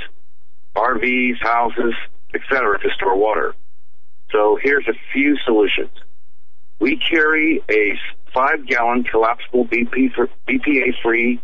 [0.80, 1.94] RVs, houses,
[2.34, 2.78] etc.
[2.78, 3.54] to store water.
[4.32, 5.90] So here's a few solutions.
[6.80, 7.98] We carry a
[8.32, 10.10] five gallon collapsible BP
[10.48, 11.40] BPA free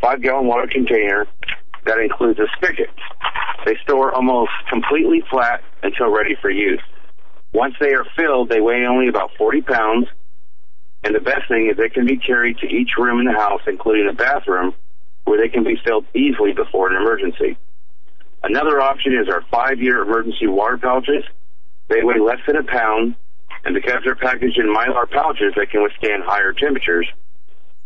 [0.00, 1.26] five gallon water container
[1.84, 2.90] that includes a spigot.
[3.66, 6.82] They store almost completely flat until ready for use.
[7.52, 10.06] Once they are filled, they weigh only about 40 pounds.
[11.02, 13.62] And the best thing is they can be carried to each room in the house,
[13.66, 14.74] including a bathroom,
[15.24, 17.56] where they can be filled easily before an emergency.
[18.42, 21.24] Another option is our five-year emergency water pouches.
[21.88, 23.16] They weigh less than a pound,
[23.64, 27.06] and because they're packaged in mylar pouches, they can withstand higher temperatures.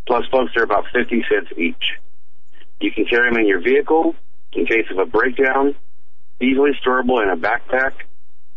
[0.07, 1.99] Plus, folks, they're about 50 cents each.
[2.81, 4.15] You can carry them in your vehicle
[4.53, 5.75] in case of a breakdown,
[6.41, 7.93] easily storable in a backpack,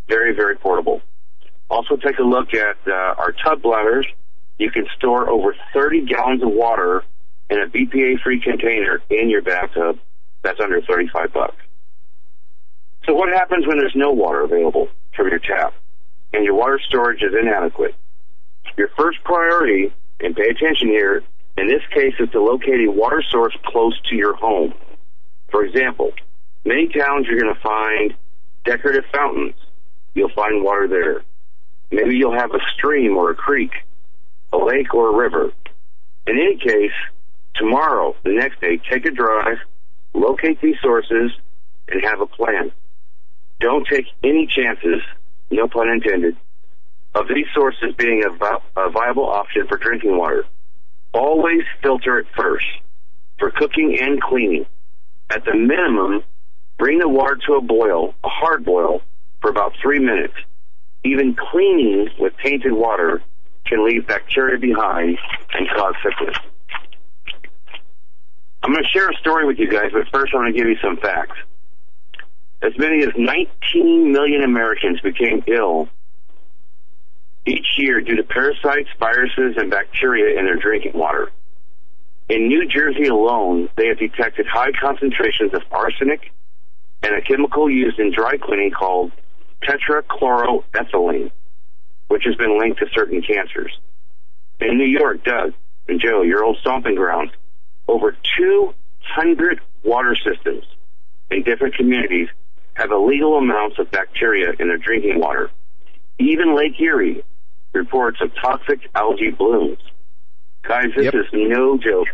[0.07, 1.01] very, very portable.
[1.69, 4.05] Also take a look at uh, our tub bladders.
[4.59, 7.03] You can store over 30 gallons of water
[7.49, 9.99] in a BPA-free container in your bathtub.
[10.43, 11.55] That's under 35 bucks.
[13.07, 15.73] So what happens when there's no water available from your tap
[16.33, 17.95] and your water storage is inadequate?
[18.77, 21.23] Your first priority, and pay attention here,
[21.57, 24.73] in this case is to locate a water source close to your home.
[25.49, 26.11] For example,
[26.65, 28.13] many towns you're going to find
[28.65, 29.55] decorative fountains.
[30.13, 31.23] You'll find water there.
[31.91, 33.71] Maybe you'll have a stream or a creek,
[34.51, 35.53] a lake or a river.
[36.27, 36.91] In any case,
[37.55, 39.59] tomorrow, the next day, take a drive,
[40.13, 41.31] locate these sources,
[41.87, 42.71] and have a plan.
[43.59, 45.01] Don't take any chances,
[45.49, 46.37] no pun intended,
[47.15, 50.45] of these sources being a, vi- a viable option for drinking water.
[51.13, 52.65] Always filter it first
[53.39, 54.65] for cooking and cleaning.
[55.29, 56.23] At the minimum,
[56.77, 59.01] bring the water to a boil, a hard boil,
[59.41, 60.33] for about three minutes.
[61.03, 63.21] Even cleaning with tainted water
[63.65, 65.17] can leave bacteria behind
[65.53, 66.37] and cause sickness.
[68.63, 70.67] I'm going to share a story with you guys, but first I'm going to give
[70.67, 71.37] you some facts.
[72.61, 75.89] As many as 19 million Americans became ill
[77.45, 81.31] each year due to parasites, viruses, and bacteria in their drinking water.
[82.29, 86.31] In New Jersey alone, they have detected high concentrations of arsenic
[87.03, 89.11] and a chemical used in dry cleaning called
[89.63, 91.31] tetrachloroethylene,
[92.07, 93.71] which has been linked to certain cancers.
[94.59, 95.53] In New York, Doug
[95.87, 97.31] and Joe, your old stomping grounds,
[97.87, 100.65] over 200 water systems
[101.29, 102.27] in different communities
[102.77, 105.49] have illegal amounts of bacteria in their drinking water.
[106.19, 107.23] Even Lake Erie
[107.73, 109.79] reports of toxic algae blooms.
[110.63, 111.15] Guys, this Yep.
[111.15, 112.07] is no joke.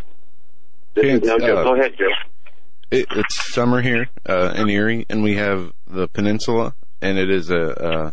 [0.96, 1.58] This is no joke.
[1.60, 2.06] uh, Go ahead, Joe.
[2.92, 7.50] It, it's summer here uh, in Erie, and we have the peninsula, and it is
[7.50, 8.12] a uh,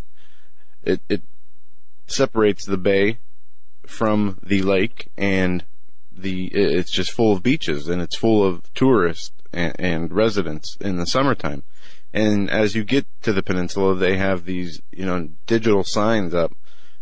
[0.83, 1.23] it it
[2.07, 3.19] separates the bay
[3.87, 5.65] from the lake, and
[6.11, 10.97] the it's just full of beaches, and it's full of tourists and, and residents in
[10.97, 11.63] the summertime.
[12.13, 16.53] And as you get to the peninsula, they have these you know digital signs up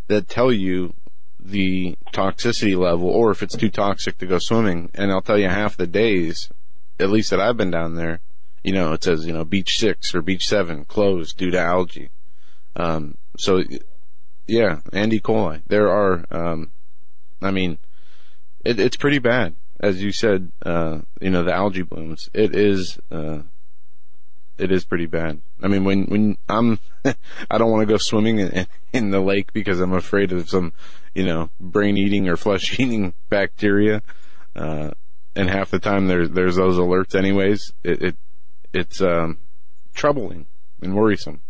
[0.07, 0.93] that tell you
[1.39, 4.91] the toxicity level or if it's too toxic to go swimming.
[4.93, 6.49] And I'll tell you half the days,
[6.99, 8.19] at least that I've been down there,
[8.63, 12.09] you know, it says, you know, beach six or beach seven closed due to algae.
[12.75, 13.63] Um, so
[14.49, 15.19] yeah, and E.
[15.19, 15.61] coli.
[15.67, 16.71] There are, um,
[17.41, 17.77] I mean,
[18.65, 19.55] it, it's pretty bad.
[19.79, 22.29] As you said, uh, you know, the algae blooms.
[22.33, 23.43] It is, uh,
[24.59, 25.41] it is pretty bad.
[25.61, 29.53] I mean, when, when I'm, I don't want to go swimming in, in the lake
[29.53, 30.73] because I'm afraid of some,
[31.15, 34.01] you know, brain eating or flesh eating bacteria.
[34.55, 34.91] Uh,
[35.35, 37.71] and half the time there's, there's those alerts anyways.
[37.83, 38.15] It, it
[38.73, 39.39] it's, um,
[39.93, 40.45] troubling
[40.81, 41.41] and worrisome.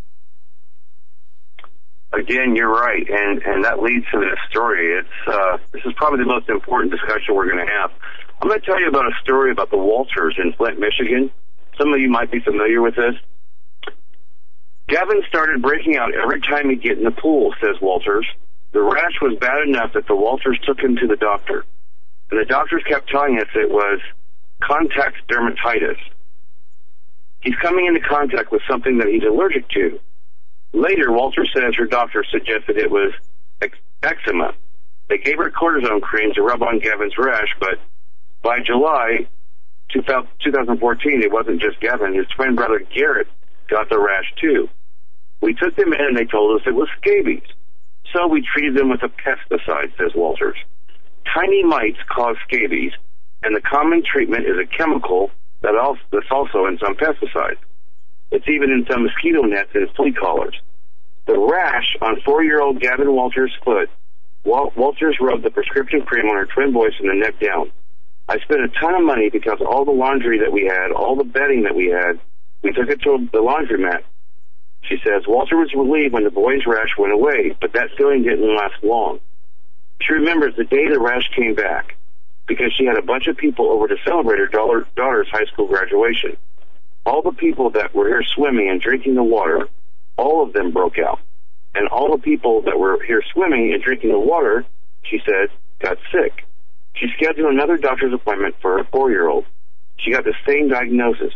[2.14, 4.98] again, you're right, and and that leads to this story.
[4.98, 7.92] It's uh, this is probably the most important discussion we're going to have.
[8.42, 11.30] I'm going to tell you about a story about the Walters in Flint, Michigan.
[11.80, 13.16] Some of you might be familiar with this.
[14.90, 18.28] Gavin started breaking out every time he'd get in the pool, says Walters.
[18.74, 21.64] The rash was bad enough that the Walters took him to the doctor.
[22.32, 24.02] And the doctors kept telling us it was
[24.62, 25.98] contact dermatitis.
[27.42, 30.00] He's coming into contact with something that he's allergic to.
[30.74, 33.14] Later, Walter says her doctor suggested it was
[34.04, 34.54] eczema.
[35.08, 37.80] They gave her cortisone cream to rub on Gavin's rash, but
[38.44, 39.28] by July
[39.94, 42.14] 2014, it wasn't just Gavin.
[42.14, 43.28] His twin brother Garrett
[43.70, 44.70] got the rash too.
[45.42, 47.44] We took them in and they told us it was scabies.
[48.14, 50.58] So we treated them with a pesticide, says Walters.
[51.34, 52.92] Tiny mites cause scabies,
[53.44, 55.32] and the common treatment is a chemical
[55.62, 57.60] that also, that's also in some pesticides.
[58.32, 60.56] It's even in some mosquito nets and flea collars.
[61.28, 63.90] The rash on four-year-old Gavin Walters' foot,
[64.44, 67.72] Wal- Walters rubbed the prescription cream on her twin boys from the neck down.
[68.30, 71.24] I spent a ton of money because all the laundry that we had, all the
[71.24, 72.20] bedding that we had,
[72.62, 74.04] we took it to the laundromat
[74.84, 78.56] she says, Walter was relieved when the boy's rash went away, but that feeling didn't
[78.56, 79.20] last long.
[80.02, 81.96] She remembers the day the rash came back
[82.48, 86.38] because she had a bunch of people over to celebrate her daughter's high school graduation.
[87.06, 89.68] All the people that were here swimming and drinking the water,
[90.18, 91.20] all of them broke out.
[91.76, 94.66] And all the people that were here swimming and drinking the water,
[95.04, 95.50] she said,
[95.80, 96.46] got sick.
[97.00, 99.46] She scheduled another doctor's appointment for her four-year-old.
[99.98, 101.34] She got the same diagnosis.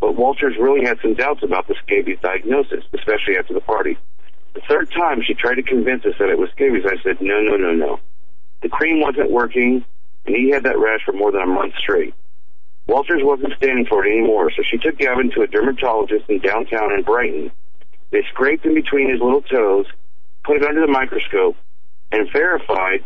[0.00, 3.98] But Walters really had some doubts about the scabies diagnosis, especially after the party.
[4.54, 7.40] The third time she tried to convince us that it was scabies, I said, no,
[7.40, 8.00] no, no, no.
[8.62, 9.84] The cream wasn't working,
[10.24, 12.14] and he had that rash for more than a month straight.
[12.86, 16.92] Walters wasn't standing for it anymore, so she took Gavin to a dermatologist in downtown
[16.92, 17.50] in Brighton.
[18.10, 19.86] They scraped in between his little toes,
[20.44, 21.56] put it under the microscope,
[22.12, 23.04] and verified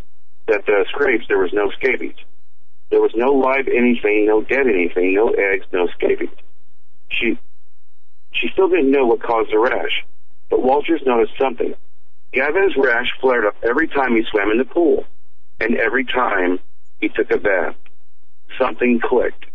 [0.48, 2.16] that the scrapes there was no scabies.
[2.90, 6.34] There was no live anything, no dead anything, no eggs, no scabies.
[7.10, 7.38] She
[8.32, 10.04] she still didn't know what caused the rash,
[10.50, 11.74] but Walters noticed something.
[12.32, 15.04] Gavin's rash flared up every time he swam in the pool,
[15.60, 16.60] and every time
[17.00, 17.74] he took a bath.
[18.58, 19.46] Something clicked.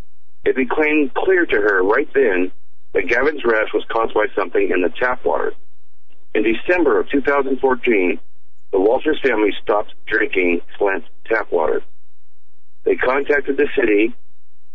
[0.46, 2.52] It became clear to her right then
[2.94, 5.54] that Gavin's rash was caused by something in the tap water.
[6.36, 8.20] In December of 2014,
[8.74, 11.82] the Walters family stopped drinking Flint tap water.
[12.84, 14.14] They contacted the city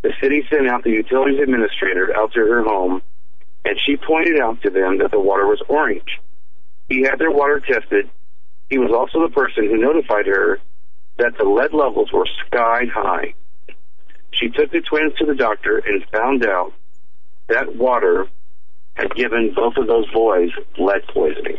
[0.02, 3.02] the city sent out the utilities administrator out to her home,
[3.64, 6.20] and she pointed out to them that the water was orange.
[6.88, 8.08] He had their water tested.
[8.70, 10.60] He was also the person who notified her
[11.18, 13.34] that the lead levels were sky high.
[14.30, 16.72] She took the twins to the doctor and found out
[17.48, 18.28] that water
[18.94, 21.58] had given both of those boys lead poisoning.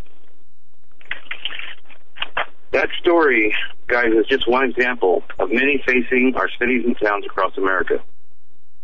[2.71, 3.55] That story,
[3.87, 7.95] guys, is just one example of many facing our cities and towns across America.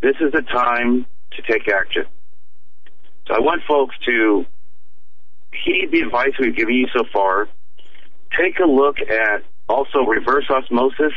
[0.01, 2.05] This is the time to take action.
[3.27, 4.45] So I want folks to
[5.53, 7.47] heed the advice we've given you so far.
[8.37, 11.13] Take a look at also reverse osmosis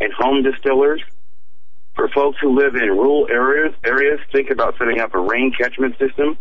[0.00, 1.02] and home distillers.
[1.96, 5.98] For folks who live in rural areas, areas, think about setting up a rain catchment
[5.98, 6.38] system.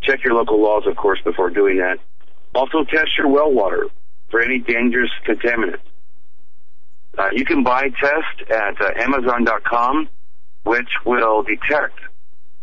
[0.00, 1.98] Check your local laws, of course, before doing that.
[2.54, 3.88] Also, test your well water
[4.30, 5.80] for any dangerous contaminant.
[7.18, 10.08] Uh, you can buy tests at uh, Amazon.com
[10.64, 11.98] which will detect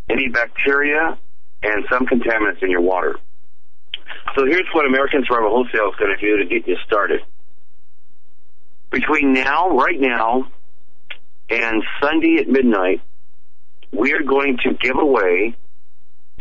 [0.10, 1.18] any bacteria
[1.64, 3.18] and some contaminants in your water.
[4.36, 7.22] So here's what American Survival Wholesale is going to do to get you started.
[8.92, 10.48] Between now, right now,
[11.50, 13.02] and Sunday at midnight,
[13.92, 15.56] we are going to give away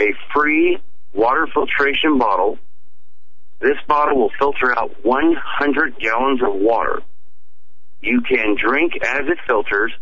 [0.01, 0.79] a free
[1.14, 2.59] water filtration bottle.
[3.61, 7.02] This bottle will filter out 100 gallons of water.
[8.00, 9.92] You can drink as it filters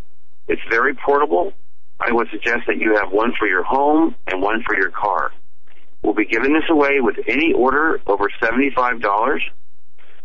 [0.47, 1.53] it's very portable.
[1.99, 5.33] I would suggest that you have one for your home and one for your car.
[6.03, 9.39] We'll be giving this away with any order over $75.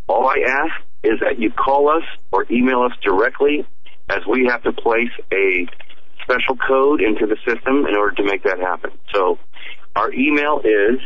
[0.08, 0.74] All I ask
[1.04, 3.66] is that you call us or email us directly
[4.10, 5.68] as we have to place a
[6.24, 8.92] special code into the system in order to make that happen.
[9.14, 9.40] So
[9.96, 11.00] our email is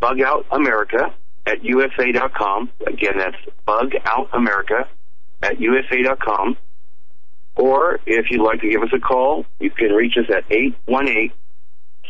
[0.00, 1.12] bugoutamerica
[1.50, 2.70] at usa.com.
[2.86, 3.36] Again, that's
[3.66, 4.86] bugoutamerica
[5.42, 6.56] at usa.com.
[7.56, 10.48] Or if you'd like to give us a call, you can reach us at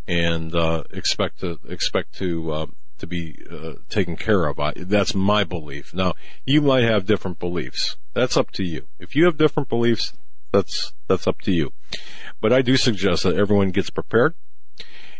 [0.06, 2.66] and uh, expect to expect to uh,
[2.98, 4.60] to be uh, taken care of.
[4.60, 5.94] I, that's my belief.
[5.94, 7.96] Now, you might have different beliefs.
[8.14, 8.86] That's up to you.
[8.98, 10.12] If you have different beliefs,
[10.52, 11.72] that's that's up to you.
[12.40, 14.34] But I do suggest that everyone gets prepared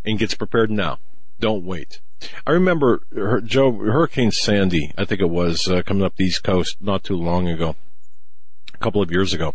[0.05, 0.99] and gets prepared now.
[1.41, 2.01] Don't wait.
[2.47, 4.93] I remember her, Joe Hurricane Sandy.
[4.97, 7.77] I think it was uh, coming up the East Coast not too long ago,
[8.75, 9.55] a couple of years ago,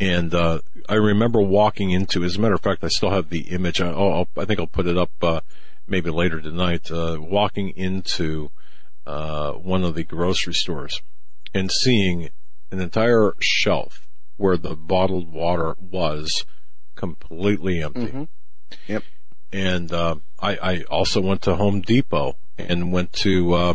[0.00, 2.24] and uh, I remember walking into.
[2.24, 3.80] As a matter of fact, I still have the image.
[3.80, 5.40] I, I'll, I think I'll put it up uh,
[5.86, 6.90] maybe later tonight.
[6.90, 8.50] Uh, walking into
[9.06, 11.02] uh, one of the grocery stores
[11.52, 12.30] and seeing
[12.70, 14.06] an entire shelf
[14.36, 16.44] where the bottled water was
[16.96, 18.06] completely empty.
[18.06, 18.28] Mhm.
[18.88, 19.02] Yep.
[19.54, 23.74] And uh, I, I also went to Home Depot and went to uh,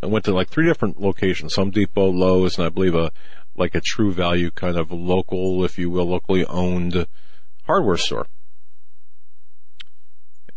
[0.00, 3.10] I went to like three different locations: Home Depot, Lowe's, and I believe a
[3.56, 7.08] like a True Value kind of local, if you will, locally owned
[7.64, 8.28] hardware store.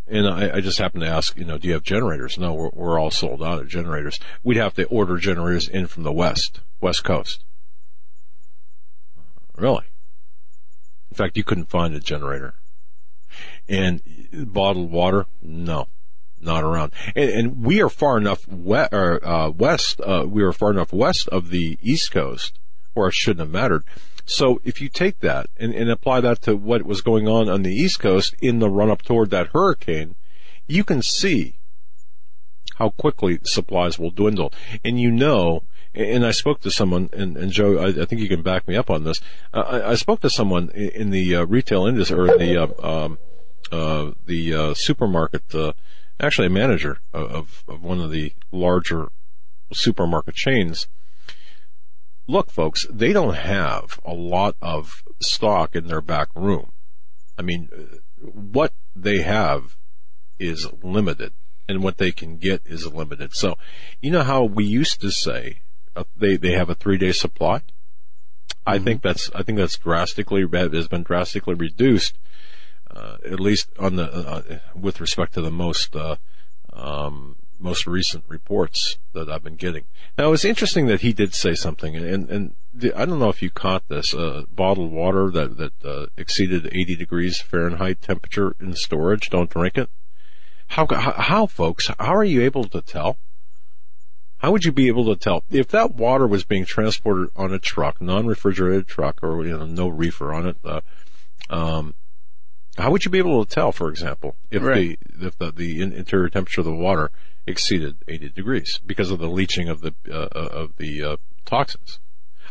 [0.06, 2.38] And I, I just happened to ask, you know, do you have generators?
[2.38, 4.20] No, we're, we're all sold out of generators.
[4.43, 7.43] We'd have to order generators in from the west, west coast.
[9.58, 9.86] Really?
[11.10, 12.54] In fact, you couldn't find a generator.
[13.68, 14.02] And
[14.34, 15.88] bottled water, no,
[16.42, 16.94] not around.
[17.16, 20.02] And, and we are far enough or, uh, west.
[20.02, 22.60] Uh, we are far enough west of the East Coast,
[22.94, 23.84] where it shouldn't have mattered.
[24.26, 27.64] So if you take that and, and apply that to what was going on on
[27.64, 30.16] the East Coast in the run up toward that hurricane,
[30.68, 31.56] you can see
[32.78, 34.54] how quickly supplies will dwindle.
[34.84, 35.64] And you know,
[35.96, 38.76] and I spoke to someone, and, and Joe, I, I think you can back me
[38.76, 39.22] up on this.
[39.54, 43.18] I, I spoke to someone in, the uh, retail industry, or in the uh, um,
[43.72, 45.44] uh, the uh, supermarket,
[46.20, 49.10] actually a manager of, of one of the larger
[49.72, 50.88] supermarket chains.
[52.28, 56.72] Look, folks, they don't have a lot of stock in their back room.
[57.38, 57.70] I mean,
[58.22, 59.76] what they have
[60.39, 61.34] is limited
[61.68, 63.34] and what they can get is limited.
[63.34, 63.56] So,
[64.02, 65.60] you know how we used to say
[66.16, 67.62] they they have a three day supply.
[68.66, 72.18] I think that's I think that's drastically has been drastically reduced,
[72.89, 76.16] uh, at least on the uh, with respect to the most uh,
[76.72, 79.84] um, most recent reports that I've been getting.
[80.18, 83.41] Now it's interesting that he did say something, and and the, I don't know if
[83.41, 88.76] you caught this uh, bottled water that that uh, exceeded 80 degrees Fahrenheit temperature in
[88.76, 89.30] storage.
[89.30, 89.89] Don't drink it.
[90.68, 93.18] How, how, folks, how are you able to tell?
[94.44, 97.60] How would you be able to tell if that water was being transported on a
[97.60, 100.58] truck, non-refrigerated truck, or you know, no reefer on it?
[100.66, 100.82] Uh,
[101.50, 101.94] um,
[102.78, 105.00] how would you be able to tell, for example, if Right.
[105.06, 107.10] the if the, the interior temperature of the water
[107.48, 112.02] exceeded 80 degrees because of the leaching of the uh, of the uh, toxins?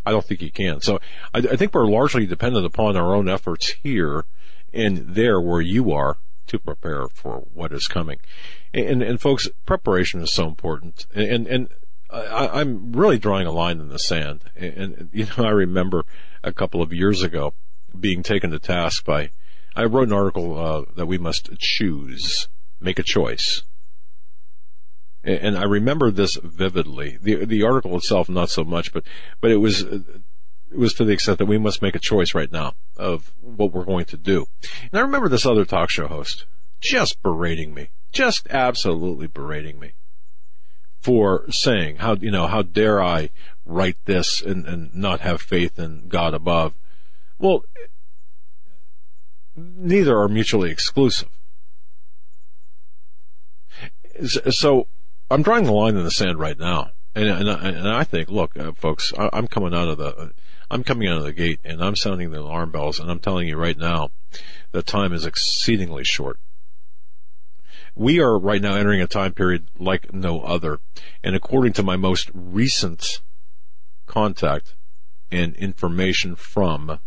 [0.07, 0.81] I don't think you can.
[0.81, 0.99] So
[1.35, 4.25] I, I think we're largely dependent upon our own efforts here
[4.73, 6.17] and there where you are
[6.47, 8.19] to prepare for what is coming.
[8.75, 11.07] And, and folks, preparation is so important.
[11.15, 11.69] And, and
[12.13, 14.45] I, I'm really drawing a line in the sand.
[14.55, 16.05] And, and, you know, I remember
[16.45, 17.55] a couple of years ago
[17.99, 19.31] being taken to task by,
[19.75, 22.49] I wrote an article, uh, that we must choose,
[22.81, 23.63] make a choice.
[25.25, 27.19] And, and I remember this vividly.
[27.21, 29.05] The, the article itself, not so much, but,
[29.41, 30.05] but it was, it
[30.71, 33.85] was to the extent that we must make a choice right now of what we're
[33.85, 34.47] going to do.
[34.91, 36.45] And I remember this other talk show host
[36.81, 39.93] just berating me, just absolutely berating me
[41.03, 43.31] for saying how, you know, how dare I
[43.67, 46.75] write this and, and not have faith in God above.
[47.39, 47.65] Well,
[49.57, 51.29] neither are mutually exclusive.
[54.51, 54.87] So
[55.31, 58.31] I'm drawing the line in the sand right now, and and, I- and I think,
[58.31, 60.33] look, uh, folks, I, I'm coming out of the,
[60.71, 63.49] I'm coming out of the gate, and I'm sounding the alarm bells, and I'm telling
[63.49, 64.11] you right now,
[64.71, 66.39] the time is exceedingly short.
[67.95, 70.81] We are right now entering a time period like no other,
[71.23, 73.21] and according to my most recent
[74.07, 74.75] contact
[75.31, 77.01] and information from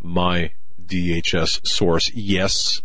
[0.00, 0.52] my
[0.82, 2.82] DHS source, yes,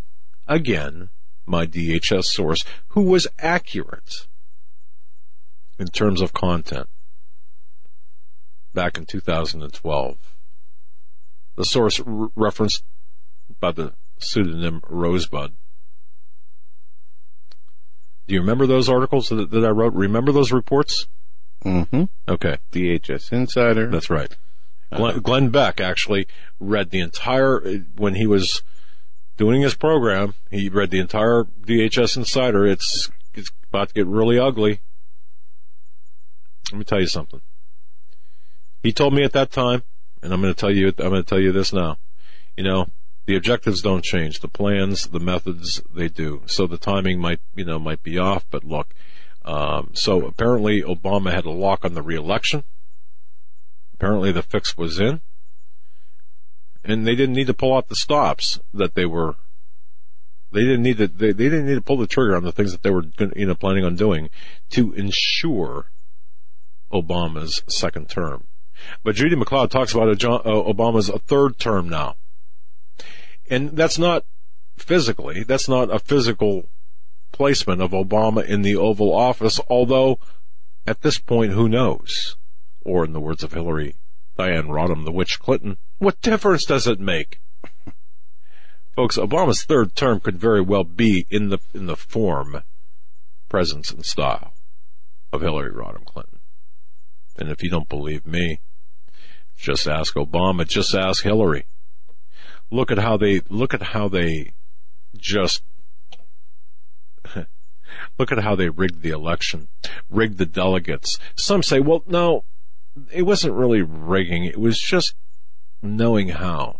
[0.47, 1.09] again,
[1.45, 4.27] my DHS source, who was accurate
[5.79, 6.87] in terms of content
[8.73, 10.17] back in 2012.
[11.55, 12.83] The source r- referenced
[13.59, 15.53] by the pseudonym Rosebud.
[18.31, 19.91] Do you remember those articles that, that I wrote?
[19.91, 21.05] Remember those reports?
[21.65, 22.05] Mm-hmm.
[22.29, 23.89] Okay, DHS Insider.
[23.89, 24.33] that's right.
[24.95, 26.27] Glenn, Glenn Beck actually
[26.57, 27.59] read the entire,
[27.97, 28.63] when he was
[29.35, 32.65] doing his program, he read the entire DHS Insider.
[32.65, 34.79] It's, it's about to get really ugly.
[36.71, 37.41] Let me tell you something.
[38.81, 39.83] He told me at that time,
[40.23, 41.97] and I'm going to tell you, I'm going to tell you this now.
[42.55, 42.87] You know,
[43.25, 44.39] the objectives don't change.
[44.39, 46.43] The plans, the methods, they do.
[46.45, 48.93] So the timing might, you know, might be off, but look,
[49.43, 52.63] um, so apparently Obama had a lock on the reelection.
[53.93, 55.21] Apparently the fix was in.
[56.83, 59.35] And they didn't need to pull out the stops that they were,
[60.51, 62.71] they didn't need to, they, they didn't need to pull the trigger on the things
[62.71, 63.03] that they were,
[63.35, 64.31] you know, planning on doing
[64.71, 65.91] to ensure
[66.91, 68.45] Obama's second term.
[69.03, 72.15] But Judi McLeod talks about uh, Obama's third term now.
[73.51, 74.23] And that's not
[74.77, 76.69] physically, that's not a physical
[77.33, 80.19] placement of Obama in the Oval Office, although
[80.87, 82.37] at this point, who knows?
[82.83, 83.95] Or in the words of Hillary
[84.37, 87.41] Diane Rodham, the witch Clinton, what difference does it make?
[88.95, 92.63] Folks, Obama's third term could very well be in the, in the form,
[93.49, 94.53] presence, and style
[95.33, 96.39] of Hillary Rodham Clinton.
[97.37, 98.61] And if you don't believe me,
[99.57, 101.65] just ask Obama, just ask Hillary.
[102.71, 104.53] Look at how they, look at how they
[105.15, 105.61] just,
[108.17, 109.67] look at how they rigged the election,
[110.09, 111.19] rigged the delegates.
[111.35, 112.45] Some say, well, no,
[113.11, 114.45] it wasn't really rigging.
[114.45, 115.15] It was just
[115.81, 116.79] knowing how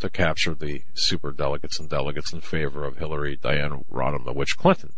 [0.00, 4.56] to capture the super delegates and delegates in favor of Hillary, Diane Rodham, the witch
[4.56, 4.92] Clinton.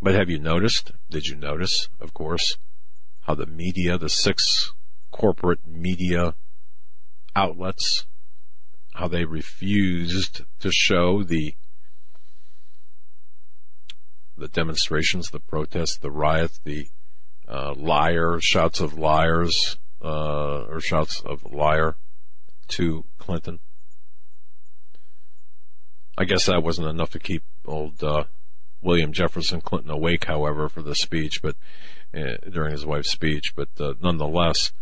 [0.00, 0.92] But have you noticed?
[1.10, 2.56] Did you notice, of course,
[3.22, 4.72] how the media, the six
[5.10, 6.34] corporate media
[7.38, 8.04] outlets,
[8.94, 11.54] how they refused to show the
[14.36, 16.88] the demonstrations, the protests, the riots, the
[17.48, 21.96] uh, liar shouts of liars uh, or shouts of liar
[22.68, 23.58] to Clinton.
[26.16, 28.24] I guess that wasn't enough to keep old uh,
[28.82, 31.56] William Jefferson Clinton awake, however, for the speech, but
[32.12, 33.54] uh, during his wife's speech.
[33.54, 34.72] But uh, nonetheless,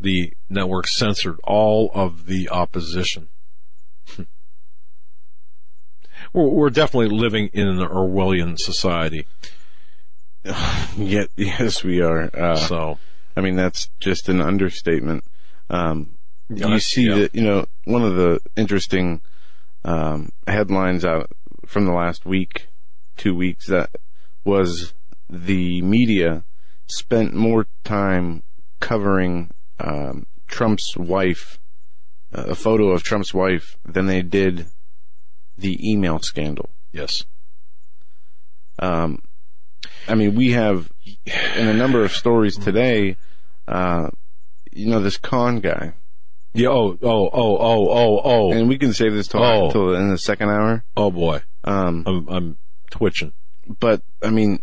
[0.00, 3.28] the network censored all of the opposition.
[6.32, 9.26] we're, we're definitely living in an Orwellian society.
[10.96, 12.30] Yet, yes, we are.
[12.34, 12.98] Uh, so,
[13.36, 15.24] I mean, that's just an understatement.
[15.70, 16.18] Um,
[16.48, 17.16] you see yeah.
[17.16, 19.20] that, you know, one of the interesting,
[19.84, 21.30] um, headlines out
[21.66, 22.68] from the last week,
[23.16, 23.90] two weeks, that
[24.44, 24.94] was
[25.28, 26.44] the media
[26.86, 28.42] spent more time
[28.80, 29.50] covering,
[29.80, 31.58] um, Trump's wife,
[32.34, 34.66] uh, a photo of Trump's wife than they did
[35.56, 36.70] the email scandal.
[36.92, 37.24] yes.
[38.78, 39.22] Um,
[40.06, 40.90] I mean, we have
[41.56, 43.16] in a number of stories today,
[43.66, 44.08] uh,
[44.72, 45.94] you know, this con guy,
[46.54, 46.68] Yeah.
[46.68, 46.96] Oh.
[47.02, 47.28] Oh.
[47.32, 47.58] Oh.
[47.58, 47.88] Oh.
[47.90, 48.20] Oh.
[48.24, 48.52] Oh.
[48.52, 49.66] and we can save this talk Oh.
[49.66, 50.84] until in the second hour.
[50.96, 51.42] oh boy.
[51.64, 52.58] Um, I'm I'm
[52.90, 53.32] twitching.
[53.80, 54.60] but I mean,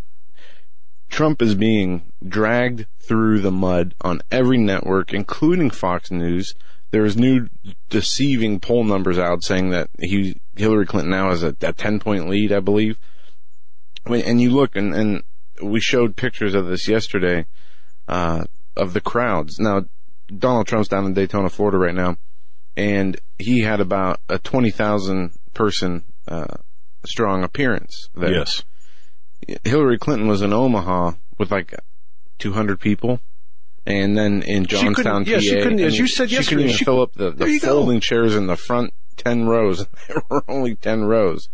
[1.16, 6.53] Trump is being dragged through the mud on every network, including Fox News.
[6.91, 7.47] There's new
[7.88, 12.28] deceiving poll numbers out saying that he Hillary Clinton now has a, a 10 point
[12.28, 12.99] lead, I believe.
[14.05, 15.24] And you look and, and
[15.63, 17.45] we showed pictures of this yesterday,
[18.09, 18.43] uh,
[18.76, 19.57] of the crowds.
[19.57, 19.86] Now,
[20.28, 22.18] Donald Trump's down in Daytona, Florida right now,
[22.76, 26.57] and he had about a 20,000 person, uh,
[27.05, 28.34] strong appearance there.
[28.34, 28.66] Yes.
[29.63, 31.73] Hillary Clinton was in Omaha with like
[32.39, 33.19] 200 people.
[33.87, 36.65] And then in She Johnstown, yeah, she PA, couldn't- as you said she yesterday, couldn't
[36.69, 37.67] even she- fill up the, the you go.
[37.67, 39.85] folding chairs in the front 10 rows.
[40.07, 41.49] There were only 10 rows.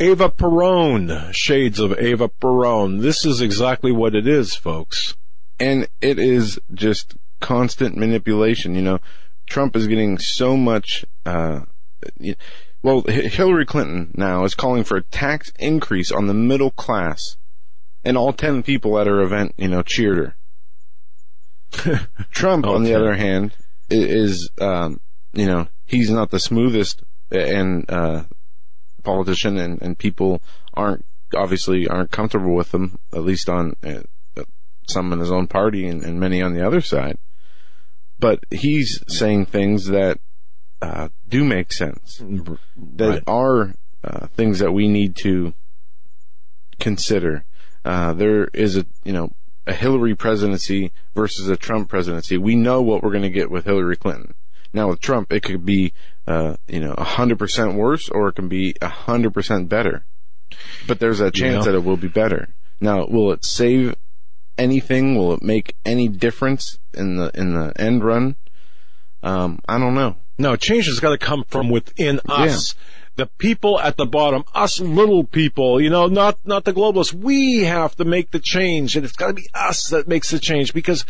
[0.00, 2.98] Ava Peron, shades of Ava Peron.
[2.98, 5.16] This is exactly what it is, folks.
[5.60, 8.74] And it is just constant manipulation.
[8.74, 8.98] You know,
[9.46, 11.60] Trump is getting so much, uh,
[12.84, 17.38] Well, Hillary Clinton now is calling for a tax increase on the middle class,
[18.04, 20.36] and all ten people at her event, you know, cheered
[21.72, 22.08] her.
[22.30, 23.56] Trump, on the other hand,
[23.88, 25.00] is, um,
[25.32, 28.24] you know, he's not the smoothest and uh,
[29.02, 30.42] politician, and, and people
[30.74, 34.02] aren't obviously aren't comfortable with him, at least on uh,
[34.90, 37.16] some in his own party and, and many on the other side.
[38.18, 40.18] But he's saying things that
[40.84, 42.20] uh, do make sense
[42.96, 43.22] that Right.
[43.26, 45.54] are uh, things that we need to
[46.78, 47.44] consider.
[47.84, 49.30] Uh, there is a you know
[49.66, 52.36] a Hillary presidency versus a Trump presidency.
[52.36, 54.34] We know what we're going to get with Hillary Clinton.
[54.72, 55.92] Now with Trump, it could be
[56.26, 60.04] uh, you know hundred percent worse, or it can be hundred percent better.
[60.86, 61.72] But there's a chance Yeah.
[61.72, 62.54] that it will be better.
[62.80, 63.94] Now, will it save
[64.58, 65.16] anything?
[65.16, 68.36] Will it make any difference in the in the end run?
[69.22, 70.16] Um, I don't know.
[70.36, 72.74] No, change has got to come from within us.
[73.16, 77.14] The people at the bottom, us little people, you know, not, not the globalists.
[77.14, 80.40] We have to make the change and it's got to be us that makes the
[80.40, 81.04] change because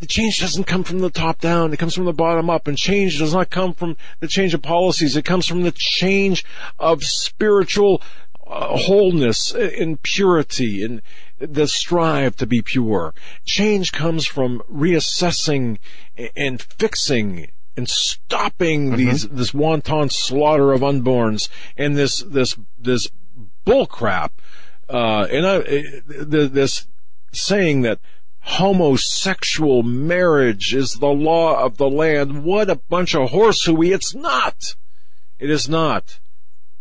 [0.00, 1.72] the change doesn't come from the top down.
[1.72, 4.60] It comes from the bottom up and change does not come from the change of
[4.60, 5.16] policies.
[5.16, 6.44] It comes from the change
[6.78, 8.02] of spiritual
[8.46, 11.00] uh, wholeness and purity and
[11.38, 13.14] the strive to be pure.
[13.46, 15.78] Change comes from reassessing
[16.36, 23.08] and fixing and stopping these this wanton slaughter of unborns and this this this
[23.66, 24.30] bullcrap.
[24.88, 26.88] Uh, and I, eh, this
[27.32, 28.00] saying that
[28.40, 32.42] homosexual marriage is the law of the land.
[32.42, 33.94] What a bunch of horsehooey!
[33.94, 34.74] It's not.
[35.38, 36.18] It is not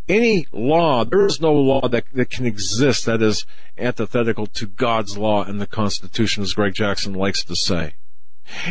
[0.09, 3.45] any law, there is no law that, that can exist that is
[3.77, 7.93] antithetical to God's law and the Constitution, as Greg Jackson likes to say.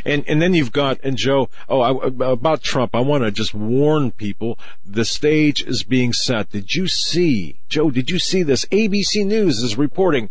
[0.04, 1.48] And and then you've got and Joe.
[1.68, 6.50] Oh, I, about Trump, I want to just warn people: the stage is being set.
[6.50, 7.90] Did you see, Joe?
[7.90, 8.64] Did you see this?
[8.66, 10.30] ABC News is reporting.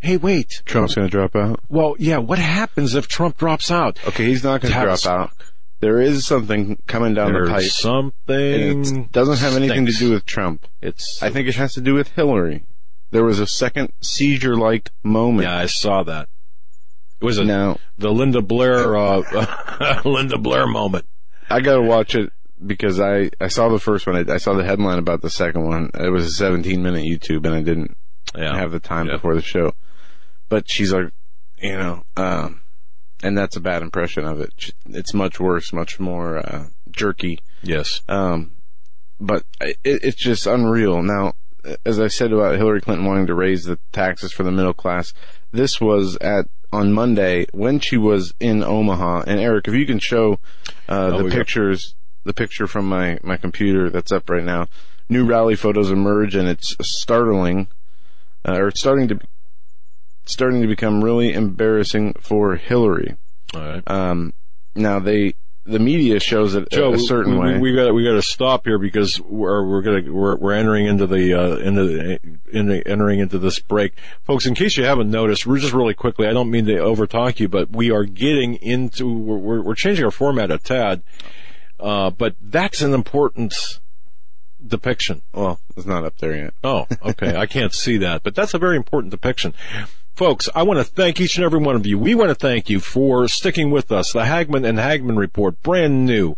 [0.00, 0.62] Hey, wait.
[0.64, 1.60] Trump's going to drop out.
[1.68, 2.18] Well, yeah.
[2.18, 3.98] What happens if Trump drops out?
[4.06, 5.32] Okay, he's not going to drop out.
[5.80, 7.62] There is something coming down the pipe.
[7.62, 8.84] Something.
[8.84, 10.66] it doesn't have anything to do with Trump.
[10.80, 11.22] It's.
[11.22, 12.64] I think it has to do with Hillary.
[13.10, 15.48] There was a second seizure-like moment.
[15.48, 16.28] Yeah, I saw that.
[17.20, 21.06] It was a Now the Linda Blair uh, Linda Blair moment.
[21.50, 22.32] I got to watch it
[22.64, 24.16] because I I saw the first one.
[24.28, 25.90] I, I saw the headline about the second one.
[25.94, 27.96] It was a 17 minute YouTube, and I didn't
[28.36, 28.56] Yeah.
[28.56, 29.14] have the time Yeah.
[29.14, 29.72] before the show.
[30.48, 31.10] But she's like,
[31.60, 32.60] you know, um,
[33.22, 34.72] and that's a bad impression of it.
[34.86, 37.40] It's much worse, much more uh, jerky.
[37.62, 38.00] Yes.
[38.08, 38.52] Um,
[39.20, 41.02] but it, it's just unreal.
[41.02, 41.32] Now,
[41.84, 45.12] as I said about Hillary Clinton wanting to raise the taxes for the middle class,
[45.52, 49.24] this was at on Monday when she was in Omaha.
[49.26, 50.38] And Eric, if you can show
[50.88, 51.94] uh, Oh, the pictures,
[52.24, 54.66] the picture from my my computer that's up right now.
[55.08, 57.68] New rally photos emerge, and it's startling,
[58.46, 59.26] uh, or it's starting to be,
[60.26, 63.16] starting to become really embarrassing for Hillary.
[63.54, 63.82] All right.
[63.90, 64.34] Um,
[64.74, 65.34] now they
[65.68, 67.58] the media shows it Joe, a certain we, way.
[67.58, 71.06] we got we got to stop here because we're we're gonna we're, we're entering into
[71.06, 73.94] the uh, into the, into entering into this break,
[74.24, 74.46] folks.
[74.46, 76.26] In case you haven't noticed, we're just really quickly.
[76.26, 80.04] I don't mean to overtalk you, but we are getting into we're we're, we're changing
[80.04, 81.02] our format a tad.
[81.78, 83.54] Uh, but that's an important
[84.64, 85.22] depiction.
[85.32, 86.54] well, it's not up there yet.
[86.64, 87.36] Oh, okay.
[87.36, 89.54] I can't see that, but that's a very important depiction.
[90.18, 91.96] Folks, I want to thank each and every one of you.
[91.96, 94.12] We want to thank you for sticking with us.
[94.12, 96.34] The Hagmann and Hagmann report, brand new,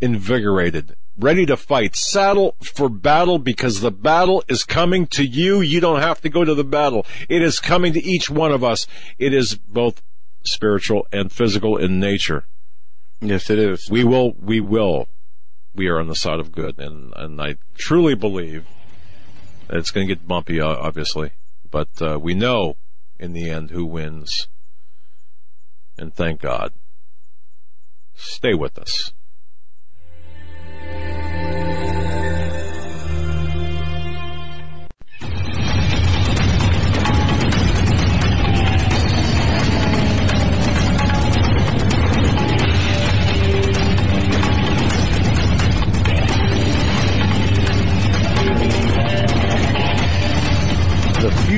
[0.00, 1.94] invigorated, ready to fight.
[1.94, 5.60] Saddle for battle because the battle is coming to you.
[5.60, 7.06] You don't have to go to the battle.
[7.28, 8.88] It is coming to each one of us.
[9.20, 10.02] It is both
[10.42, 12.48] spiritual and physical in nature.
[13.20, 13.88] Yes, it is.
[13.88, 15.06] We will, we will,
[15.76, 16.80] we are on the side of good.
[16.80, 18.66] And, and I truly believe
[19.70, 21.30] it's going to get bumpy, obviously,
[21.70, 22.74] but, uh, we know
[23.18, 24.48] in the end who wins.
[25.98, 26.72] And thank God.
[28.14, 29.12] Stay with us.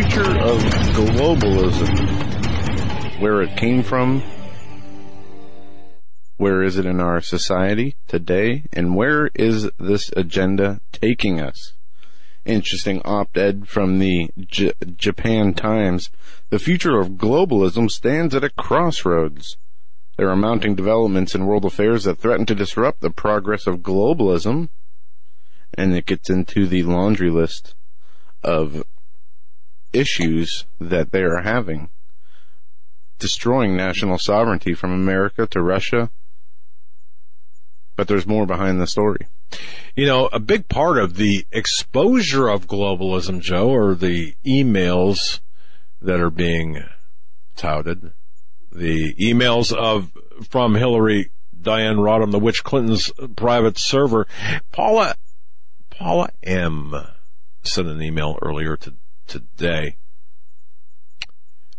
[0.08, 0.60] Future of
[0.94, 1.90] globalism,
[3.20, 4.22] where it came from,
[6.38, 11.74] where is it in our society today, and where is this agenda taking us?
[12.46, 16.08] Interesting op-ed from the J- Japan Times.
[16.48, 19.58] The future of globalism stands at a crossroads.
[20.16, 24.70] There are mounting developments in world affairs that threaten to disrupt the progress of globalism.
[25.74, 27.74] and it gets into the laundry list
[28.42, 28.82] of
[29.98, 31.88] issues that they are having,
[33.18, 36.10] destroying national sovereignty from America to Russia.
[37.96, 39.26] But there's more behind the story.
[39.96, 45.40] You know, a big part of the exposure of globalism, Joe, are the emails
[46.00, 46.84] that are being
[47.56, 48.12] touted.
[48.70, 50.12] The emails of
[50.48, 54.28] from Hillary Diane Rodham, the witch Clinton's private server.
[54.70, 55.16] Paula
[55.90, 56.94] Paula M
[57.62, 58.94] sent an email earlier to,
[59.28, 59.96] today.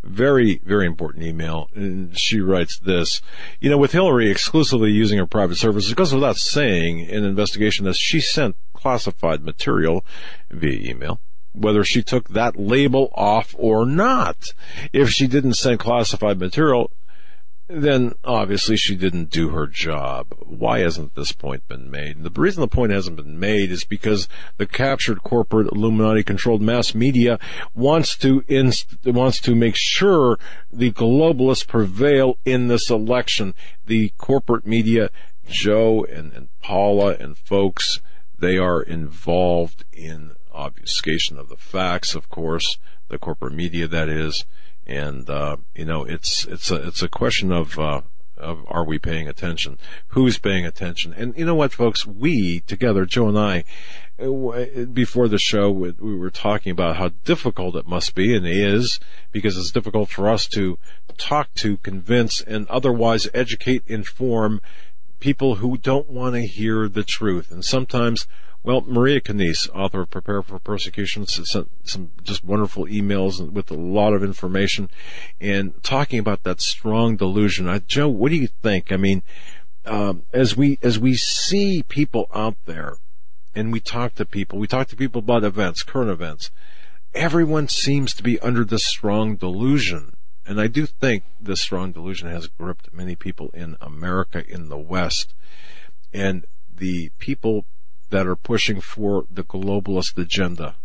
[0.02, 1.70] Very, very important email.
[2.14, 3.22] She writes this,
[3.60, 7.86] you know, with Hillary exclusively using her private servers, it goes without saying in investigation
[7.86, 10.06] that she sent classified material
[10.50, 11.20] via email
[11.54, 14.38] whether she took that label off or not.
[14.94, 16.92] If she didn't send classified material,
[17.70, 20.34] then obviously she didn't do her job.
[20.40, 22.24] Why hasn't this point been made?
[22.24, 26.96] The reason the point hasn't been made is because the captured corporate Illuminati controlled mass
[26.96, 27.38] media
[27.76, 30.40] wants to inst- wants to make sure
[30.74, 33.54] the globalists prevail in this election.
[33.86, 35.12] The corporate media,
[35.48, 38.02] Joe and, and Paula and folks,
[38.40, 44.46] they are involved in obfuscation of the facts, of course, the corporate media that is
[44.90, 48.02] and uh, you know it's it's a it's a question of uh,
[48.38, 49.78] of are we paying attention?
[50.10, 51.14] Who's paying attention?
[51.14, 53.64] And you know what, folks, we together, Joe and I,
[54.18, 59.00] before the show, we were talking about how difficult it must be and is
[59.32, 60.80] because it's difficult for us to
[61.18, 64.62] talk to, convince, and otherwise educate, inform
[65.20, 67.52] people who don't want to hear the truth.
[67.52, 68.26] And sometimes
[68.62, 73.76] well, Maria Kneas, author of Prepare for Persecution, sent some just wonderful emails with a
[73.76, 74.90] lot of information
[75.40, 77.68] and talking about that strong delusion.
[77.68, 78.92] Uh, Joe, what do you think?
[78.92, 79.24] I mean,
[79.86, 82.98] um, as we as we see people out there,
[83.56, 86.52] and we talk to people, we talk to people about events, current events.
[87.14, 90.16] Everyone seems to be under this strong delusion.
[90.46, 94.78] And I do think this strong delusion has gripped many people in America, in the
[94.78, 95.34] West.
[96.14, 97.66] And the people
[98.10, 100.76] that are pushing for the globalist agenda.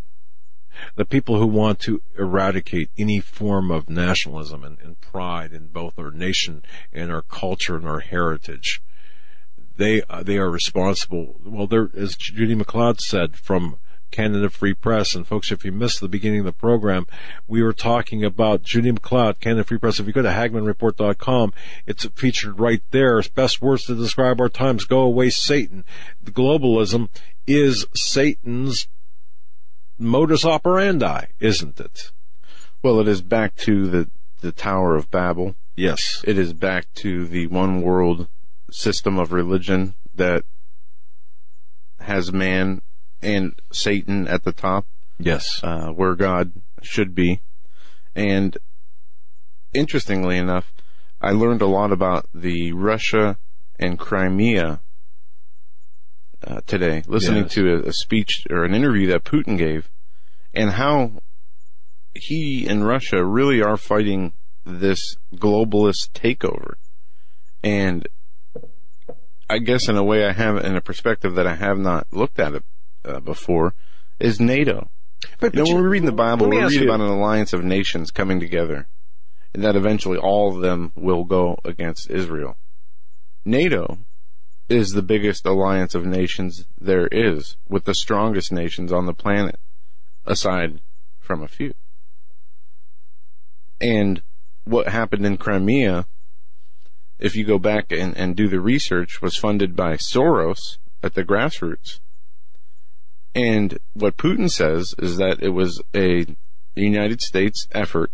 [0.97, 5.99] The people who want to eradicate any form of nationalism and, and pride in both
[5.99, 8.81] our nation and our culture and our heritage.
[9.77, 11.41] They, uh, they are responsible.
[11.45, 13.77] Well, there, as Judi McLeod said from
[14.15, 15.17] Canada Free Press.
[15.17, 17.09] And folks, if you missed the beginning of the program,
[17.49, 19.99] we were talking about Judi McLeod, Canada Free Press.
[19.99, 21.53] If you go to HagmannReport.com,
[21.85, 23.21] it's featured right there.
[23.35, 24.85] Best words to describe our times.
[24.85, 25.85] Go away, Satan.
[26.23, 27.09] The globalism
[27.45, 28.87] is Satan's
[29.99, 32.13] modus operandi, isn't it?
[32.83, 34.11] Well, it is back to the,
[34.43, 35.57] the Tower of Babel.
[35.75, 36.23] Yes.
[36.25, 38.29] It is back to the one world
[38.71, 40.45] system of religion that
[41.99, 42.81] has man
[43.25, 44.87] and Satan at the top.
[45.19, 45.61] Yes.
[45.63, 46.53] Uh, where God
[46.83, 47.41] should be.
[48.15, 48.57] And
[49.73, 50.73] interestingly enough,
[51.21, 53.39] I learned a lot about the Russia
[53.79, 54.81] and Crimea
[56.47, 57.55] uh, today, listening yes.
[57.55, 59.89] to a, a speech or an interview that Putin gave,
[60.53, 61.13] and how
[62.15, 66.75] he and Russia really are fighting this globalist takeover.
[67.63, 68.07] And
[69.49, 72.39] I guess in a way I have, in a perspective that I have not looked
[72.39, 72.65] at it
[73.05, 73.75] uh, before
[74.19, 74.91] is NATO.
[75.41, 77.65] But, you know, when we read in the Bible, we read about an alliance of
[77.65, 78.89] nations coming together,
[79.53, 82.57] and that eventually all of them will go against Israel.
[83.45, 83.99] NATO
[84.69, 89.59] is the biggest alliance of nations there is, with the strongest nations on the planet,
[90.27, 90.81] aside
[91.21, 91.75] from a few.
[93.81, 94.23] And
[94.65, 96.07] what happened in Crimea,
[97.19, 101.25] if you go back and, and do the research, was funded by Soros at the
[101.25, 102.01] grassroots.
[103.35, 106.27] And what Putin says is that it was a
[106.77, 108.11] United States effort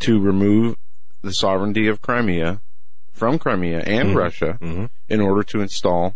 [0.00, 0.76] to remove
[1.22, 2.60] the sovereignty of Crimea
[3.12, 4.16] from Crimea and mm-hmm.
[4.16, 4.86] Russia mm-hmm.
[5.08, 6.14] in order to install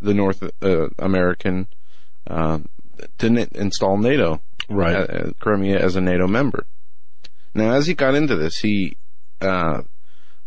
[0.00, 1.68] the North uh, American
[2.28, 2.60] uh,
[3.18, 4.96] to n- install NATO, right?
[4.96, 6.66] Uh, Crimea as a NATO member.
[7.54, 8.96] Now, as he got into this, he
[9.40, 9.82] uh,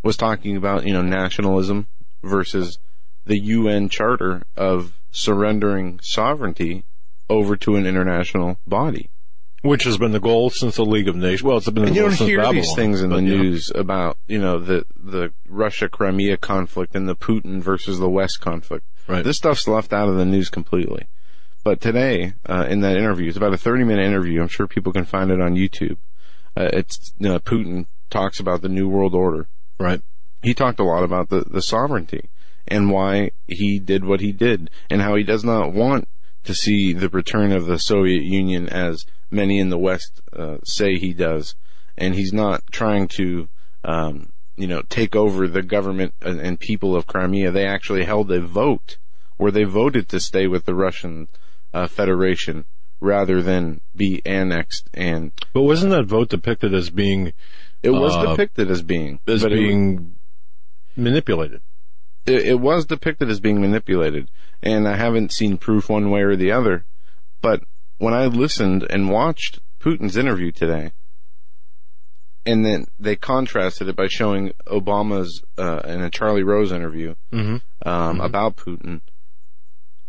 [0.03, 1.87] was talking about you know nationalism
[2.23, 2.79] versus
[3.25, 6.83] the UN Charter of surrendering sovereignty
[7.29, 9.09] over to an international body.
[9.61, 11.43] Which has been the goal since the League of Nations.
[11.43, 13.35] Well, it's been the and goal since hear Babylon, these things in the yeah.
[13.37, 18.39] news about you know the the Russia Crimea conflict and the Putin versus the West
[18.39, 18.85] conflict.
[19.05, 19.23] Right.
[19.23, 21.07] This stuff's left out of the news completely.
[21.63, 24.41] But today, uh, in that interview, it's about a 30 minute interview.
[24.41, 25.97] I'm sure people can find it on YouTube.
[26.55, 29.49] Uh, it's you know, Putin talks about the New World Order.
[29.77, 30.01] Right.
[30.41, 32.29] He talked a lot about the, the sovereignty
[32.65, 36.07] and why he did what he did and how he does not want
[36.43, 40.95] to see the return of the Soviet Union as many in the West uh, say
[40.95, 41.55] he does,
[41.97, 43.47] and he's not trying to,
[43.83, 47.51] um, you know, take over the government and, and people of Crimea.
[47.51, 48.97] They actually held a vote
[49.37, 51.27] where they voted to stay with the Russian
[51.73, 52.65] uh, Federation
[52.99, 54.89] rather than be annexed.
[54.93, 57.33] And But wasn't that vote depicted as being
[57.81, 60.15] it was Uh, depicted as being as being
[60.95, 61.61] manipulated?
[62.29, 64.29] It, it was depicted as being manipulated,
[64.61, 66.85] and I haven't seen proof one way or the other.
[67.41, 67.63] But
[67.97, 70.91] when I listened and watched Putin's interview today,
[72.45, 77.87] and then they contrasted it by showing Obama's uh, in a Charlie Rose interview Mm-hmm.
[77.87, 79.01] um, about Putin,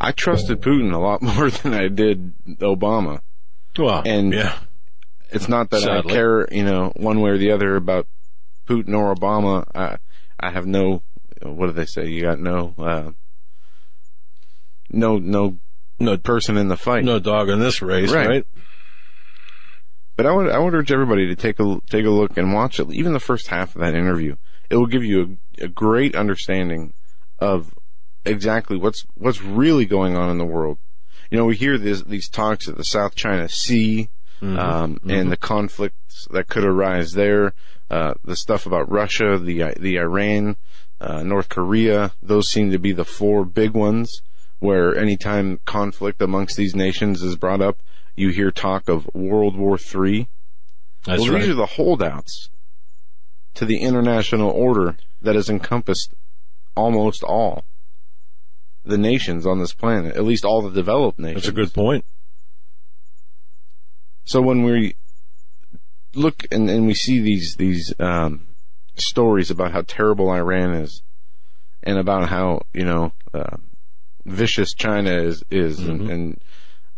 [0.01, 3.21] I trusted Putin a lot more than I did Obama.
[3.79, 4.59] Well, And- yeah,
[5.31, 6.13] It's not that Sadly.
[6.13, 8.07] I care, you know, one way or the other about
[8.67, 9.65] Putin or Obama.
[9.75, 9.99] I
[10.39, 11.03] I have no,
[11.43, 12.07] what do they say?
[12.07, 13.11] You got no, uh,
[14.91, 15.59] no, no,
[15.99, 17.05] no person in the fight.
[17.05, 18.29] no dog in this race, Right.
[18.29, 18.47] right?
[20.17, 22.79] But I would I would urge everybody to take a take a look and watch
[22.79, 24.37] it, even the first half of that interview.
[24.69, 26.93] It will give you a, a great understanding
[27.39, 27.73] of
[28.27, 30.79] exactly what's what's really going on in the world.
[31.31, 34.11] You know, we hear this, these talks at the South China Sea,
[34.43, 37.55] um, and the conflicts that could arise there.
[37.89, 40.57] Uh, the stuff about Russia, the the Iran,
[41.01, 42.13] uh, North Korea.
[42.23, 44.23] Those seem to be the four big ones.
[44.59, 47.79] Where anytime conflict amongst these nations is brought up,
[48.15, 50.29] you hear talk of World War III.
[51.07, 51.41] That's well, right.
[51.41, 52.51] these are the holdouts
[53.55, 56.13] to the international order that has encompassed
[56.77, 57.65] almost all
[58.85, 61.45] the nations on this planet, at least all the developed nations.
[61.45, 62.05] That's a good point.
[64.25, 64.95] So when we
[66.15, 68.47] look and, and we see these these um,
[69.01, 71.03] stories about how terrible Iran is,
[71.83, 73.57] and about how you know uh,
[74.25, 76.41] vicious China is is, and, and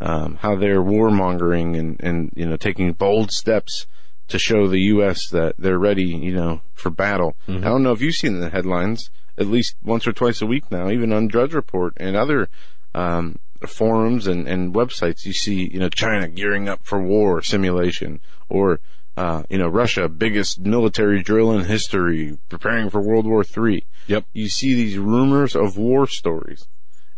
[0.01, 3.87] um, how they're warmongering and and you know taking bold steps
[4.27, 5.27] to show the U.S.
[5.29, 7.35] that they're ready, you know, for battle.
[7.65, 10.71] I don't know if you've seen the headlines at least once or twice a week
[10.71, 12.49] now, even on Drudge Report and other
[12.95, 13.37] um,
[13.67, 15.25] forums and, and websites.
[15.25, 18.79] You see, you know, China gearing up for war simulation, or
[19.15, 23.85] uh, you know, Russia biggest military drill in history, preparing for World War III.
[24.07, 24.25] Yep.
[24.33, 26.67] You see these rumors of war stories.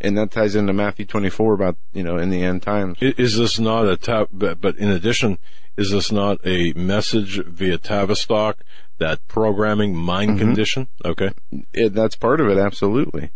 [0.02, 2.98] And that ties into Matthew 24 about, you know, in the end times.
[3.00, 4.28] Is this not a tap?
[4.32, 5.40] But, but in addition,
[5.78, 8.58] is this not a message via Tavistock
[8.98, 10.40] that programming mind Mm-hmm.
[10.40, 10.88] condition?
[11.04, 11.32] Okay.
[11.74, 13.32] it, that's part of it, absolutely.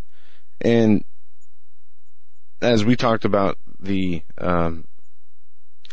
[0.60, 1.06] And
[2.62, 4.86] as we talked about the um,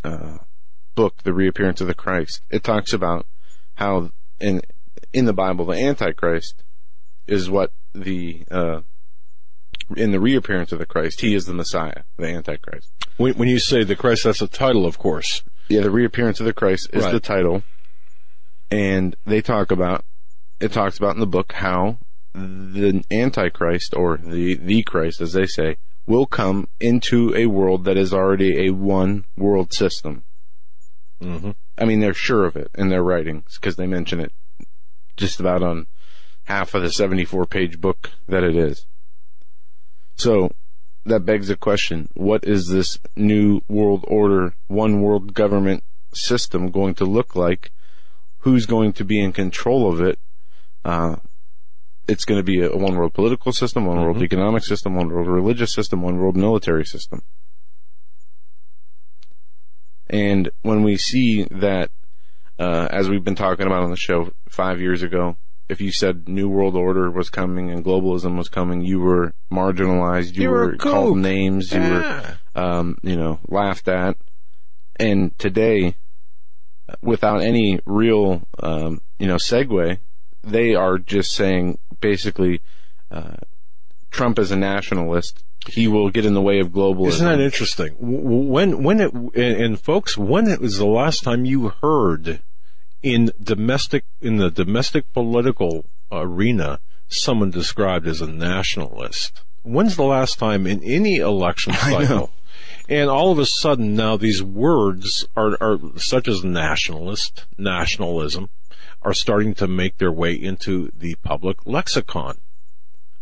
[0.03, 0.39] uh,
[0.97, 3.27] book, The Reappearance of the Christ, it talks about
[3.75, 4.63] how in
[5.13, 6.65] in the Bible the Antichrist
[7.29, 8.81] is what the uh,
[9.97, 12.91] in the reappearance of the Christ, he is the Messiah, the Antichrist.
[13.19, 15.43] When, when you say the Christ, that's a title, of course.
[15.69, 17.13] Yeah, the reappearance of the Christ is Right.
[17.13, 17.63] the title,
[18.71, 20.05] and they talk about
[20.59, 21.99] it talks about in the book how
[22.35, 25.77] the Antichrist or the the Christ, as they say,
[26.07, 30.25] will come into a world that is already a one world system.
[31.21, 34.33] Hmm I mean, they're sure of it in their writings because they mention it
[35.17, 35.87] just about on
[36.45, 38.87] half of the 74 page book that it is.
[40.17, 40.51] So
[41.05, 46.95] that begs the question, what is this new world order, one world government system going
[46.95, 47.71] to look like?
[48.39, 50.19] Who's going to be in control of it?
[50.85, 51.17] Uh,
[52.09, 55.27] it's going to be a one world political system, one world economic system, one world
[55.27, 57.23] religious system, one world military system.
[60.09, 61.91] And when we see that,
[62.59, 65.37] uh, as we've been talking about on the show five years ago,
[65.69, 70.37] if you said New World Order was coming and globalism was coming, you were marginalized,
[70.37, 74.17] you, You were were called names, you were, um, you know, laughed at.
[74.99, 75.97] And today,
[77.03, 79.99] without any real, um, you know, segue,
[80.45, 82.61] they are just saying basically,
[83.11, 83.37] uh,
[84.11, 85.43] Trump is a nationalist.
[85.69, 87.09] He will get in the way of globalism.
[87.09, 87.95] Isn't that interesting?
[87.99, 92.41] When, when it, and, and folks, when it was the last time you heard
[93.03, 99.43] in domestic, in the domestic political arena, someone described as a nationalist?
[99.63, 102.31] When's the last time in any election cycle?
[102.89, 108.49] And all of a sudden now these words are, are such as nationalist, nationalism,
[109.03, 112.39] are starting to make their way into the public lexicon.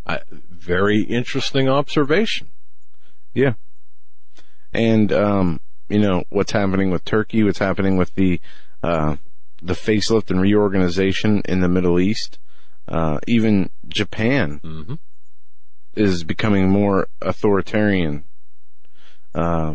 [0.06, 2.48] I, very interesting observation.
[3.32, 3.54] Yeah.
[4.72, 8.40] And, um, you know, what's happening with Turkey, what's happening with the,
[8.82, 9.16] uh,
[9.62, 12.38] the facelift and reorganization in the Middle East,
[12.88, 14.98] uh, even Japan Mhm.
[15.94, 18.24] is becoming more authoritarian.
[19.34, 19.74] uh,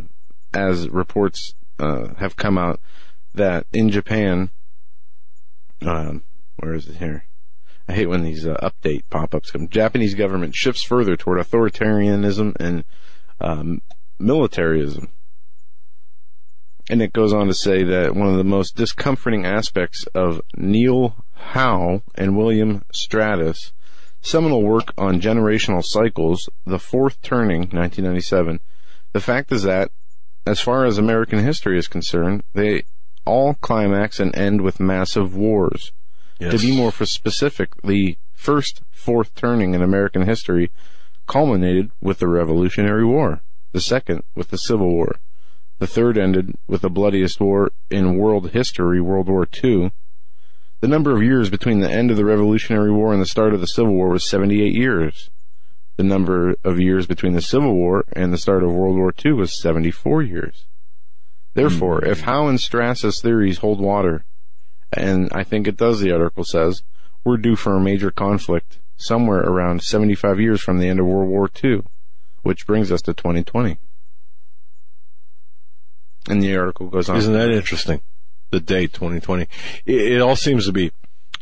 [0.53, 2.79] as reports uh, have come out
[3.33, 4.51] that in Japan,
[5.81, 6.23] um,
[6.57, 7.25] where is it here?
[7.89, 9.67] I hate when these uh, update pop-ups come.
[9.67, 12.83] Japanese government shifts further toward authoritarianism and
[13.41, 13.81] um,
[14.19, 15.09] militarism.
[16.87, 21.15] And it goes on to say that one of the most discomforting aspects of Neil
[21.33, 23.73] Howe and William Strauss'
[24.21, 28.59] seminal work on generational cycles, The Fourth Turning, 1997,
[29.13, 29.89] the fact is that,
[30.45, 32.83] as far as American history is concerned, they
[33.25, 35.91] all climax and end with massive wars.
[36.39, 36.53] Yes.
[36.53, 40.71] To be more specific, the first fourth turning in American history
[41.27, 43.41] culminated with the Revolutionary War,
[43.73, 45.19] the second with the Civil War,
[45.79, 49.91] the third ended with the bloodiest war in world history, World War II.
[50.81, 53.59] The number of years between the end of the Revolutionary War and the start of
[53.59, 55.29] the Civil War was 78 years.
[55.97, 59.33] The number of years between the Civil War and the start of World War II
[59.33, 60.65] was 74 years.
[61.53, 62.09] Therefore, hmm.
[62.09, 64.23] if Howe and Strauss' theories hold water,
[64.93, 66.83] and I think it does, the article says,
[67.23, 71.29] we're due for a major conflict somewhere around 75 years from the end of World
[71.29, 71.83] War II,
[72.43, 73.77] which brings us to 2020.
[76.27, 77.17] And the article goes on.
[77.17, 78.01] Isn't that interesting?
[78.51, 79.47] The date 2020.
[79.85, 80.91] It, it all seems to be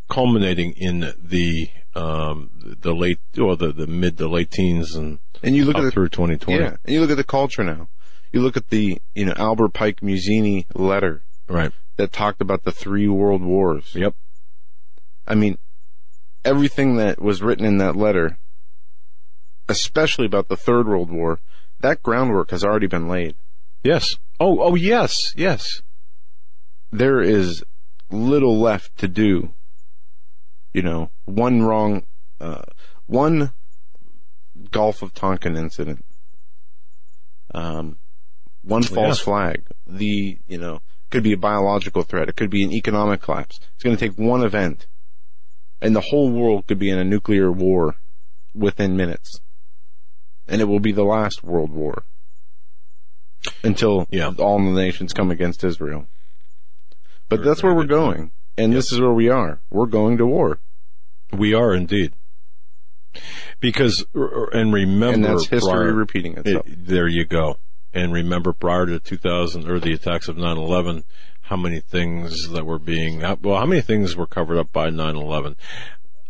[0.10, 5.56] culminating in the um, the late or the, the mid to late teens and and
[5.56, 6.60] you look up at the, through 2020.
[6.60, 7.90] yeah, and you look at the culture now.
[8.32, 11.72] You look at the you know Albert Pike Mazzini letter Right.
[11.98, 13.94] That talked about the three world wars.
[13.94, 14.16] Yep.
[15.28, 15.58] I mean,
[16.46, 18.40] everything that was written in that letter,
[19.68, 21.40] especially about the Third World War,
[21.80, 23.36] that groundwork has already been laid.
[23.84, 24.16] Yes.
[24.40, 25.82] Oh, oh, yes, yes.
[26.92, 27.64] There is
[28.10, 29.54] little left to do.
[30.74, 32.04] You know, one wrong,
[32.40, 32.62] uh,
[33.08, 33.52] one
[34.72, 36.06] Gulf of Tonkin incident,
[37.54, 37.98] um,
[38.62, 39.24] one false Yeah.
[39.24, 40.80] flag, the, you know,
[41.10, 43.60] could be a biological threat, it could be an economic collapse.
[43.76, 44.88] It's going to take one event,
[45.82, 47.96] and the whole world could be in a nuclear war
[48.54, 49.40] within minutes.
[50.48, 52.04] And it will be the last world war.
[53.64, 54.34] Until Yeah.
[54.40, 56.08] all the nations come against Israel.
[57.30, 58.18] But that's where we're very good point.
[58.18, 58.32] going.
[58.58, 59.60] And this is where we are.
[59.70, 60.60] We're going to war.
[61.32, 62.14] We are indeed.
[63.60, 66.66] Because, er, er, and remember, And that's history prior- repeating itself.
[66.68, 67.58] It, there you go.
[67.98, 71.04] And remember, prior to 2000 or the attacks of 9/11,
[71.42, 75.56] how many things that were being well, how many things were covered up by 9/11?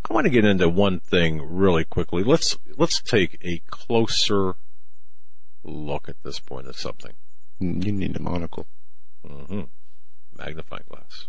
[0.10, 2.24] I want to get into one thing really quickly.
[2.24, 4.56] Let's let's take a closer
[5.62, 7.16] look at this point of something.
[7.60, 8.66] you need a monocle.
[9.26, 9.64] Mm-hmm.
[10.38, 11.28] Magnifying glass.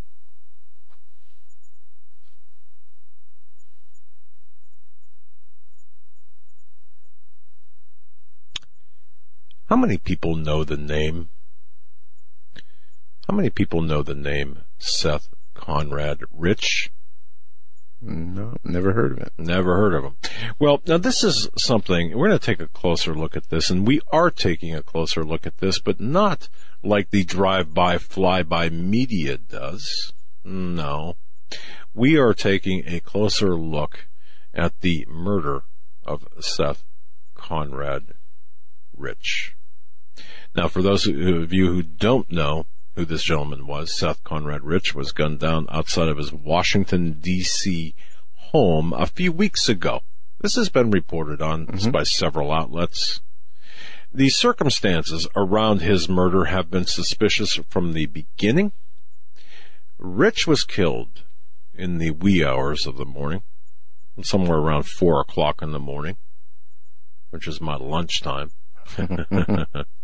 [9.68, 11.28] How many people know the name?
[13.28, 16.90] How many people know the name Seth Conrad Rich?
[18.00, 19.32] No, never heard of it.
[19.36, 20.16] Never heard of him.
[20.58, 23.86] Well, now this is something, we're going to take a closer look at this, and
[23.86, 26.48] we are taking a closer look at this, but not
[26.82, 30.14] like the drive-by, fly-by media does.
[30.44, 31.16] No.
[31.92, 34.06] We are taking a closer look
[34.54, 35.64] at the murder
[36.06, 36.84] of Seth
[37.34, 38.14] Conrad
[38.96, 39.56] Rich.
[40.54, 44.94] Now, for those of you who don't know who this gentleman was, Seth Conrad Rich
[44.94, 47.94] was gunned down outside of his Washington, D.C.
[48.34, 50.00] home a few weeks ago.
[50.40, 51.90] This has been reported on mm-hmm.
[51.90, 53.20] by several outlets.
[54.12, 58.72] The circumstances around his murder have been suspicious from the beginning.
[59.98, 61.24] Rich was killed
[61.74, 63.42] in the wee hours of the morning,
[64.22, 66.16] somewhere around four o'clock in the morning,
[67.30, 68.50] which is my lunchtime.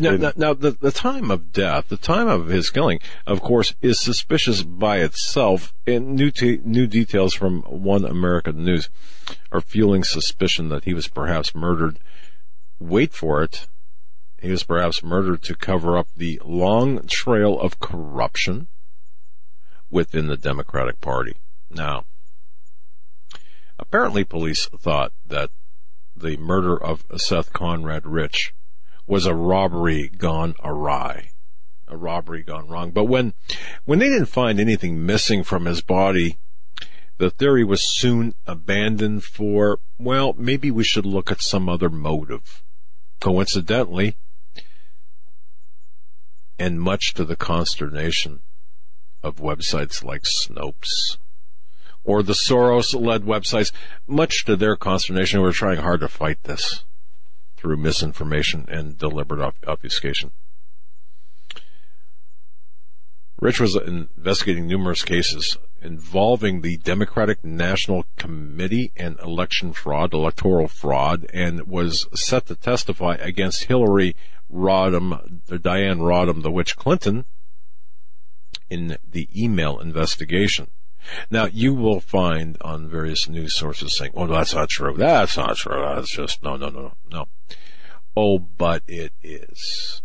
[0.00, 3.74] Now, now, now the, the time of death, the time of his killing, of course,
[3.82, 5.74] is suspicious by itself.
[5.86, 8.88] And new t- new details from One American News
[9.50, 11.98] are fueling suspicion that he was perhaps murdered.
[12.78, 13.68] Wait for it.
[14.40, 18.68] He was perhaps murdered to cover up the long trail of corruption
[19.90, 21.36] within the Democratic Party.
[21.70, 22.06] Now,
[23.78, 25.50] apparently police thought that
[26.16, 28.54] the murder of Seth Conrad Rich
[29.06, 31.30] was a robbery gone awry.
[31.88, 32.90] A robbery gone wrong.
[32.90, 33.34] But when,
[33.84, 36.38] when they didn't find anything missing from his body,
[37.18, 42.62] the theory was soon abandoned for, well, maybe we should look at some other motive.
[43.20, 44.16] Coincidentally,
[46.58, 48.40] and much to the consternation
[49.22, 51.18] of websites like Snopes
[52.04, 53.72] or the Soros led websites,
[54.06, 56.84] much to their consternation, who are trying hard to fight this.
[57.62, 60.32] Through misinformation and deliberate obfuscation.
[63.40, 71.24] Rich was investigating numerous cases involving the Democratic National Committee and election fraud, electoral fraud,
[71.32, 74.16] and was set to testify against Hillary
[74.52, 77.26] Rodham, uh, Diane Rodham, the witch Clinton,
[78.70, 80.68] in the email investigation.
[81.30, 84.94] Now, you will find on various news sources saying, oh, that's not true.
[84.96, 85.80] That's not true.
[85.80, 87.26] That's just, no, no, no, no.
[88.16, 90.02] Oh, but it is.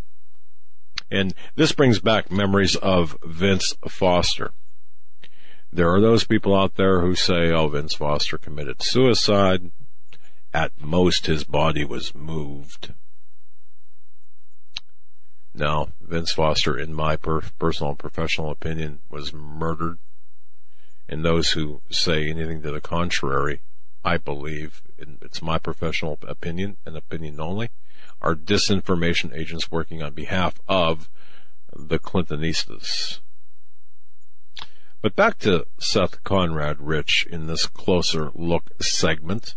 [1.09, 4.51] And this brings back memories of Vince Foster.
[5.71, 9.71] There are those people out there who say, oh, Vince Foster committed suicide.
[10.53, 12.93] At most, his body was moved.
[15.53, 19.99] No, Vince Foster, in my per- personal and professional opinion, was murdered.
[21.09, 23.61] And those who say anything to the contrary,
[24.03, 27.69] I believe, and it's my professional opinion and opinion only,
[28.21, 31.09] are disinformation agents working on behalf of
[31.73, 33.19] the Clintonistas.
[35.01, 39.55] But back to Seth Conrad Rich in this closer look segment.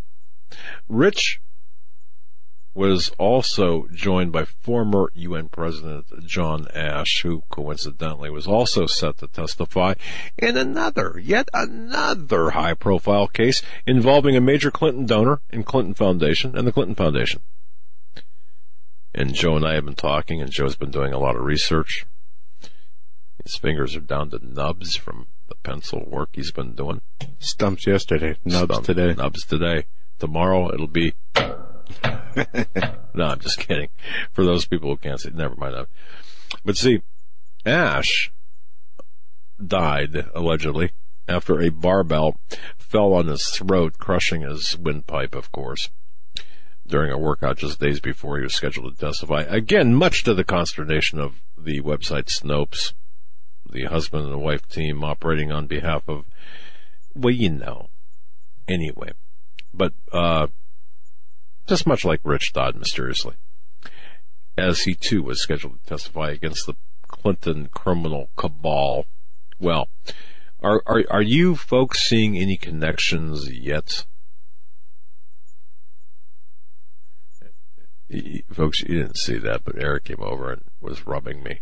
[0.88, 1.40] Rich
[2.72, 9.26] was also joined by former UN President John Ashe, who coincidentally was also set to
[9.26, 9.94] testify
[10.38, 16.56] in another, yet another high profile case involving a major Clinton donor and Clinton Foundation
[16.56, 17.40] and the Clinton Foundation.
[19.12, 22.06] And Joe and I have been talking, and Joe's been doing a lot of research.
[23.42, 27.00] His fingers are down to nubs from the pencil work he's been doing.
[27.40, 29.14] Stumps yesterday, nubs Stump- today.
[29.14, 29.86] Nubs today.
[30.20, 31.14] Tomorrow it'll be.
[33.14, 33.88] no, I'm just kidding.
[34.32, 35.74] For those people who can't see, never mind.
[35.74, 35.86] That.
[36.64, 37.02] But see,
[37.64, 38.32] Ashe
[39.64, 40.92] died allegedly
[41.28, 42.38] after a barbell
[42.76, 45.90] fell on his throat, crushing his windpipe, of course
[46.90, 49.42] during a workout just days before he was scheduled to testify.
[49.42, 52.92] Again, much to the consternation of the website Snopes,
[53.70, 56.24] the husband and wife team operating on behalf of,
[57.14, 57.88] well, you know.
[58.68, 59.12] Anyway,
[59.72, 60.48] but, uh,
[61.66, 63.34] just much like Rich Dodd mysteriously,
[64.56, 66.74] as he too was scheduled to testify against the
[67.06, 69.06] Clinton criminal cabal.
[69.58, 69.88] Well,
[70.62, 74.04] are, are, are you folks seeing any connections yet?
[78.52, 81.60] Folks, you didn't see that, but Eric came over and was rubbing me.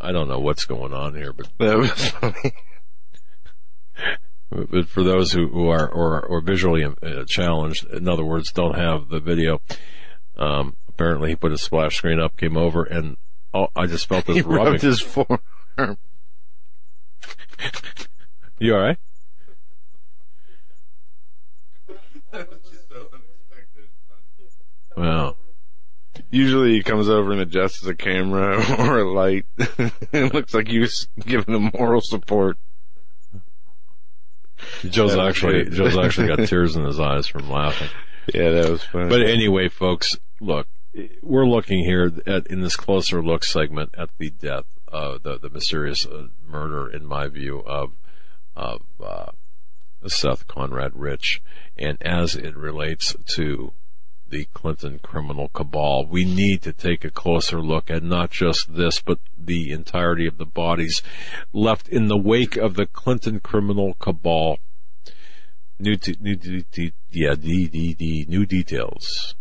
[0.00, 2.52] I don't know what's going on here, but that was funny.
[4.50, 8.78] But for those who, who are or, or visually uh, challenged, in other words, don't
[8.78, 9.60] have the video,
[10.38, 13.16] um, apparently he put his splash screen up, came over, and
[13.52, 14.72] oh, I just felt this he rubbing.
[14.72, 15.40] rubbed his forearm.
[18.58, 18.98] you all right?
[24.96, 25.36] Wow.
[26.30, 29.44] Usually he comes over and adjusts a camera or a light.
[29.58, 32.58] it looks like he was giving him moral support.
[34.88, 35.70] Joe's actually.
[35.70, 37.88] Joe's actually got tears in his eyes from laughing.
[38.32, 39.08] Yeah, that was funny.
[39.08, 40.66] But anyway, folks, look,
[41.22, 45.50] we're looking here at in this closer look segment at the death of the the
[45.50, 47.92] mysterious uh, murder, in my view, of
[48.54, 49.32] of uh,
[50.06, 51.42] Seth Conrad Rich,
[51.76, 53.72] and as it relates to
[54.28, 59.00] the Clinton criminal cabal, we need to take a closer look at not just this,
[59.00, 61.02] but the entirety of the bodies
[61.52, 64.58] left in the wake of the Clinton criminal cabal.
[65.78, 66.62] New, de- new,
[67.10, 69.34] yeah, the, the, the new details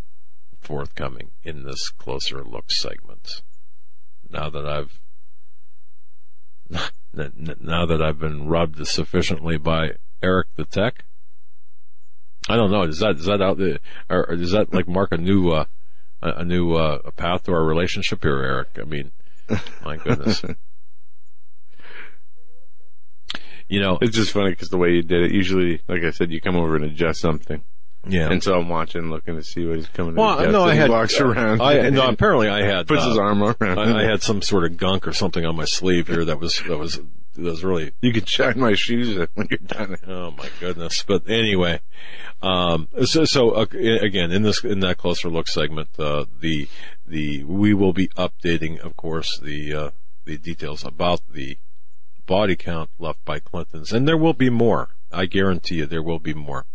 [0.59, 3.41] forthcoming in this closer look segment.
[4.29, 4.99] Now that I've
[7.13, 9.91] now that I've been rubbed sufficiently by
[10.21, 11.05] Eric the Tech,
[12.47, 12.83] I don't know.
[12.83, 15.65] Is that is that out there, or or does that like mark a new uh,
[16.21, 18.69] a a new uh, a path to our relationship here, Eric?
[18.79, 19.11] I mean,
[19.83, 20.43] my goodness.
[23.67, 25.31] You know, it's just funny because the way you did it.
[25.31, 27.63] Usually, like I said, you come over and adjust something.
[28.07, 28.31] Yeah.
[28.31, 30.51] And so I'm watching, looking to see what he's coming to well, adjust.
[30.51, 31.61] no, I he had walks around.
[31.61, 33.79] I no, apparently I had puts his uh, arm around.
[33.79, 36.61] I, I had some sort of gunk or something on my sleeve here that was
[36.67, 36.99] that was
[37.35, 39.97] that was really You can shine my shoes when you're done.
[40.07, 41.03] Oh my goodness!
[41.05, 41.81] But anyway,
[42.41, 46.67] um, so so uh, again in this in that closer look segment, uh, the
[47.05, 49.89] the we will be updating, of course, the uh,
[50.25, 51.57] the details about the
[52.25, 54.89] body count left by Clintons, and there will be more.
[55.11, 56.65] I guarantee you, there will be more.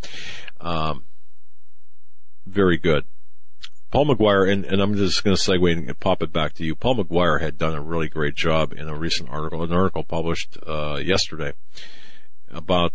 [0.61, 1.05] Um,
[2.46, 3.04] very good.
[3.90, 6.76] Paul McGuire, and, and I'm just going to segue and pop it back to you.
[6.76, 10.56] Paul McGuire had done a really great job in a recent article, an article published
[10.66, 11.52] uh, yesterday
[12.50, 12.92] about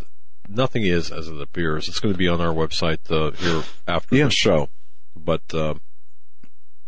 [0.47, 1.89] nothing is as it appears.
[1.89, 4.25] It's going to be on our website uh, here after Yeah.
[4.25, 4.69] the show.
[5.17, 5.75] But uh,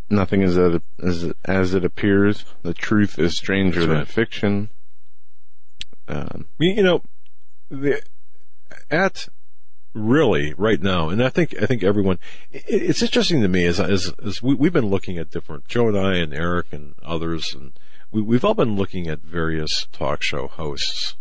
[0.10, 2.46] Nothing is as, as, as it appears.
[2.62, 4.70] The truth is stranger That's than fiction.
[6.08, 7.02] Um, you you know,
[7.70, 8.02] the,
[8.90, 9.28] at
[9.98, 12.20] really right now, and I think I think everyone.
[12.52, 15.90] It, it's interesting to me as as, as we, we've been looking at different Joe
[15.90, 17.74] and I and Eric and others, and
[18.12, 21.16] we, we've all been looking at various talk show hosts,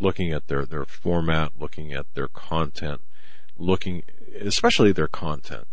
[0.00, 3.00] looking at their their format, looking at their content,
[3.56, 4.02] looking
[4.40, 5.66] especially their content.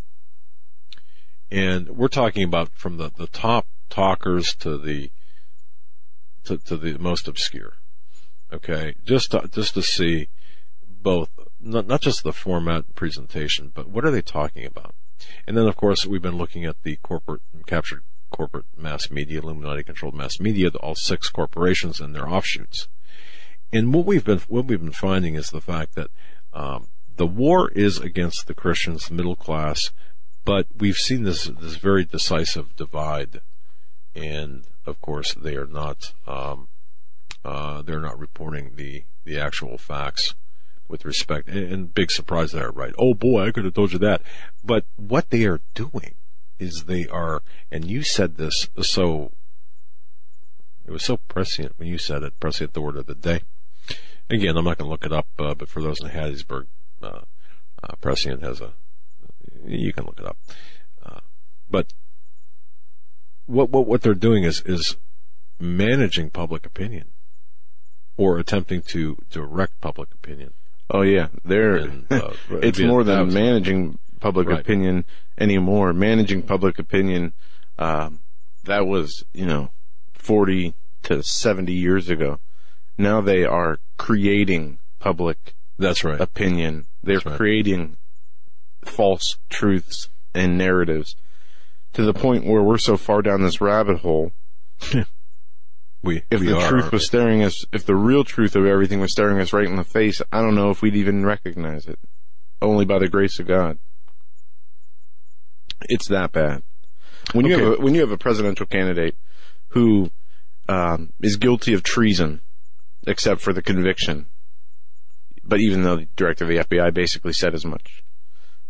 [1.52, 5.12] And we're talking about from the, the top talkers to the
[6.46, 7.74] to, to the most obscure.
[8.52, 10.30] Okay, just to, just to see
[11.04, 11.30] both
[11.64, 14.94] not not just the format presentation, but what are they talking about?
[15.48, 19.84] And then of course we've been looking at the corporate captured corporate mass media, Illuminati
[19.84, 22.88] controlled mass media, all six corporations and their offshoots.
[23.72, 26.10] And what we've been what we've been finding is the fact that
[26.54, 29.92] um, the war is against the Christians, the middle class,
[30.46, 33.42] but we've seen this this very decisive divide,
[34.14, 36.68] and of course they are not um,
[37.46, 40.36] uh, they're not reporting the the actual facts
[40.94, 41.50] with respect.
[41.50, 42.94] And, big surprise there, right?
[43.00, 44.22] Oh boy, I could have told you that.
[44.64, 46.14] But what they are doing
[46.60, 47.42] is they are,
[47.72, 49.32] and you said this so.
[50.86, 52.40] It was so prescient when you said it.
[52.40, 53.42] Prescient, the word of the day.
[54.30, 56.68] Again, I'm not going to look it up, uh, but for those in Hattiesburg,
[57.02, 57.22] uh,
[57.82, 58.74] uh, prescient has a.
[59.66, 60.38] You can look it up,
[61.04, 61.22] uh,
[61.70, 61.92] but
[63.48, 64.96] what what what they're doing is is
[65.60, 67.08] managing public opinion
[68.16, 70.54] or attempting to direct public opinion.
[70.90, 72.32] Oh yeah, they're, And, uh,
[72.62, 74.60] it's more than was- managing public Right.
[74.60, 75.06] opinion
[75.38, 75.94] anymore.
[75.94, 77.34] Managing public opinion,
[77.78, 78.20] um,
[78.64, 79.70] that was, you know,
[80.14, 80.74] 40
[81.04, 82.40] to 70 years ago.
[82.98, 86.20] Now they are creating public That's right.
[86.22, 86.86] opinion.
[87.02, 87.36] They're right.
[87.36, 87.98] creating
[88.86, 91.16] false truths and narratives
[91.94, 94.32] to the point where we're so far down this rabbit hole.
[96.04, 99.00] We If we the are, truth was staring us, if the real truth of everything
[99.00, 101.98] was staring us right in the face, I don't know if we'd even recognize it.
[102.62, 103.80] Only by the grace of God.
[105.90, 106.64] It's that bad.
[107.34, 107.64] When you Okay.
[107.64, 109.16] have a, when you have a presidential candidate
[109.70, 110.12] who
[110.70, 112.42] um, is guilty of treason,
[113.08, 114.28] except for the conviction,
[115.44, 118.04] but even though the director of the FBI basically said as much,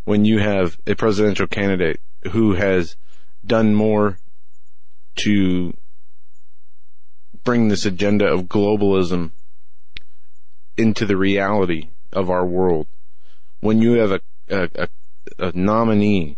[0.05, 1.99] when you have a presidential candidate
[2.31, 2.95] who has
[3.45, 4.17] done more
[5.17, 5.73] to
[7.43, 9.31] bring this agenda of globalism
[10.77, 12.87] into the reality of our world,
[13.59, 14.87] when you have a, a,
[15.39, 16.37] a, nominee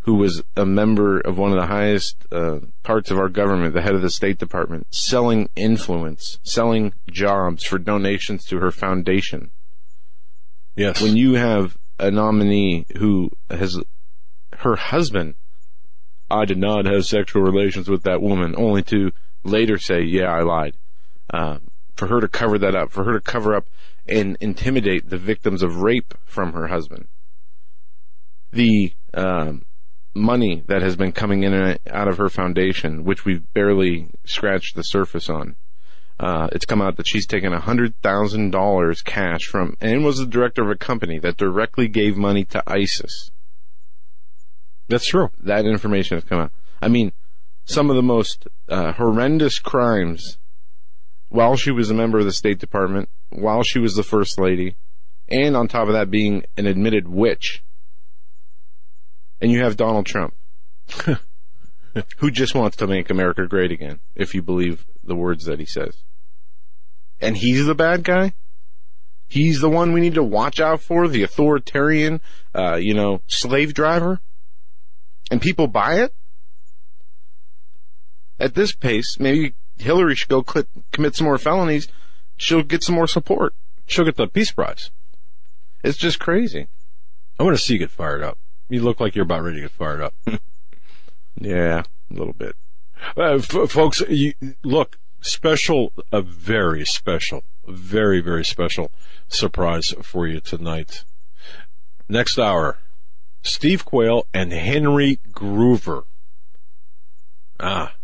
[0.00, 3.82] who was a member of one of the highest uh, parts of our government, the
[3.82, 9.50] head of the State Department, selling influence, selling jobs for donations to her foundation.
[10.76, 11.02] Yes.
[11.02, 13.78] When you have a nominee who has
[14.58, 15.34] her husband,
[16.30, 19.12] I did not have sexual relations with that woman, only to
[19.48, 20.76] later say, yeah, I lied.
[21.32, 21.58] Uh,
[21.96, 23.66] for her to cover that up, for her to cover up
[24.06, 27.08] and intimidate the victims of rape from her husband.
[28.52, 29.64] The um,
[30.14, 34.74] money that has been coming in and out of her foundation, which we've barely scratched
[34.74, 35.56] the surface on.
[36.20, 40.18] Uh, it's come out that she's taken a hundred thousand dollars cash from, and was
[40.18, 43.30] the director of a company that directly gave money to ISIS.
[44.88, 45.30] That's true.
[45.38, 46.52] That information has come out.
[46.80, 47.12] I mean,
[47.68, 50.38] some of the most uh, horrendous crimes
[51.28, 54.76] while she was a member of the State Department, while she was the First Lady,
[55.28, 57.62] and on top of that being an admitted witch.
[59.40, 60.34] And you have Donald Trump,
[62.16, 65.66] who just wants to make America great again, if you believe the words that he
[65.66, 66.02] says.
[67.20, 68.32] And he's the bad guy?
[69.28, 72.22] He's the one we need to watch out for, the authoritarian,
[72.54, 74.20] uh, you know, slave driver?
[75.30, 76.14] And people buy it?
[78.40, 81.88] At this pace, maybe Hillary should go cl- commit some more felonies.
[82.36, 83.54] She'll get some more support.
[83.86, 84.90] She'll get the Peace Prize.
[85.82, 86.68] It's just crazy.
[87.38, 88.38] I want to see you get fired up.
[88.68, 90.14] You look like you're about ready to get fired up.
[91.40, 92.56] Yeah, a little bit.
[93.16, 94.32] Uh, f- folks, you,
[94.64, 98.90] look, special, a very special, very, very special
[99.28, 101.04] surprise for you tonight.
[102.08, 102.78] Next hour,
[103.42, 106.04] Steve Quayle and Henry Gruver.
[107.60, 107.94] Ah,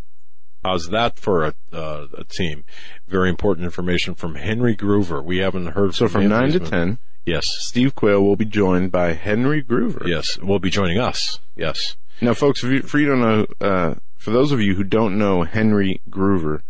[0.65, 2.65] how's that for a, uh, a team?
[3.07, 5.23] Very important information from Henry Gruver.
[5.23, 6.31] We haven't heard So from him.
[6.31, 10.07] 9 to been- 10, Yes, Steve Quayle will be joined by Henry Gruver.
[10.07, 11.39] yes, will be joining us.
[11.57, 11.97] Yes.
[12.21, 15.17] Now, folks, if you, for you don't know, uh, for those of you who don't
[15.17, 16.61] know Henry Gruver,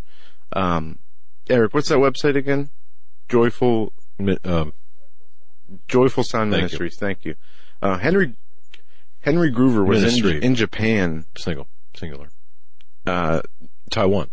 [0.53, 1.01] um,
[1.51, 2.71] Eric, what's that website again?
[3.29, 3.93] Joyful,
[4.45, 4.73] Um,
[5.89, 6.63] Joyful Sound Thank you.
[6.79, 6.97] Ministries.
[6.99, 7.35] Thank you.
[7.83, 8.35] Uh, Henry
[9.23, 11.67] Henry Gruver was in, in Japan Single,
[11.97, 12.29] singular.
[13.07, 13.41] uh,
[13.91, 14.31] Taiwan.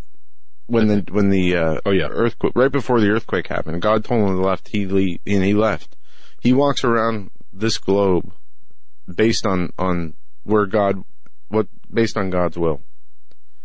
[0.68, 2.08] when the when the uh, Oh, yeah.
[2.10, 3.82] earthquake right before the earthquake happened.
[3.82, 4.70] God told him to left.
[4.70, 5.96] He le- and he left.
[6.40, 8.32] He walks around this globe
[9.14, 10.14] based on on
[10.44, 11.04] where God
[11.50, 12.82] what based on God's will.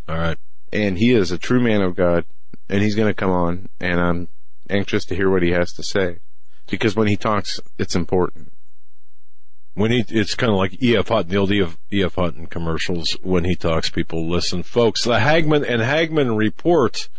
[0.08, 0.38] All right.
[0.72, 2.24] and he is a true man of God,
[2.68, 4.28] and he's going to come on, and I'm
[4.70, 6.18] anxious to hear what he has to say,
[6.68, 8.52] because when he talks, it's important.
[9.76, 11.08] When he, it's kind of like E.F.
[11.08, 11.76] Hutton, the old E.F.
[11.92, 12.14] E.F.
[12.14, 13.12] Hutton commercials.
[13.22, 14.62] When he talks, people listen.
[14.62, 17.10] Folks, the Hagmann and Hagmann report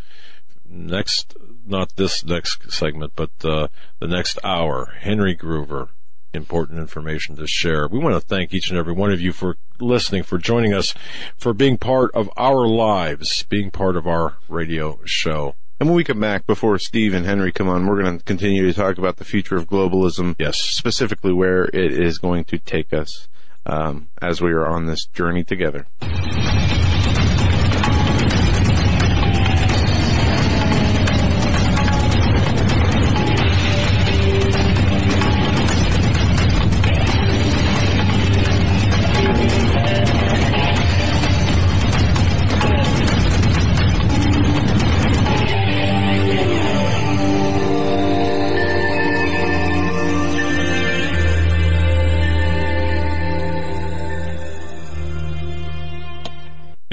[0.68, 3.68] next, not this next segment, but, uh,
[4.00, 4.96] the next hour.
[5.00, 5.90] Henry Gruver,
[6.34, 7.88] important information to share.
[7.88, 10.96] We want to thank each and every one of you for listening, for joining us,
[11.38, 15.54] for being part of our lives, being part of our radio show.
[15.80, 18.66] And when we come back, before Steve and Henry come on, we're going to continue
[18.66, 20.58] to talk about the future of globalism, Yes.
[20.60, 23.28] specifically where it is going to take us
[23.66, 25.86] um, as we are on this journey together.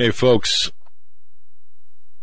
[0.04, 0.70] Hey folks,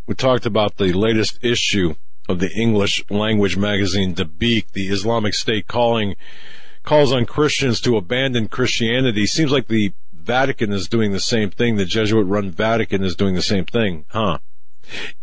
[0.06, 1.96] we talked about the latest issue
[2.30, 6.16] of the English language magazine Dabiq, the Islamic State calling
[6.84, 9.26] calls on Christians to abandon Christianity.
[9.26, 11.78] Seems like the Vatican is doing the same thing.
[11.78, 14.38] The Jesuit run Vatican is doing the same thing, huh?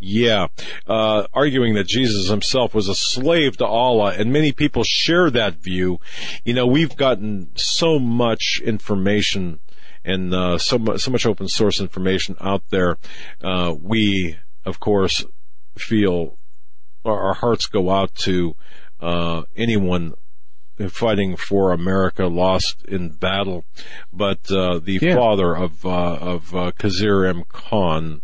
[0.01, 0.48] Yeah,
[0.89, 5.62] uh, arguing that Jesus himself was a slave to Allah, and many people share that
[5.62, 6.01] view.
[6.44, 9.60] You know, we've gotten so much information
[10.09, 12.97] and uh, so much so much open source information out there.
[13.43, 15.24] Uh, we, of course,
[15.76, 16.39] feel
[17.05, 18.55] our, hearts go out to
[19.01, 20.14] uh, anyone
[20.90, 23.64] fighting for America lost in battle,
[24.12, 25.16] but uh, the Yeah.
[25.16, 27.44] father of uh, of uh, Khizr M.
[27.48, 28.22] Khan,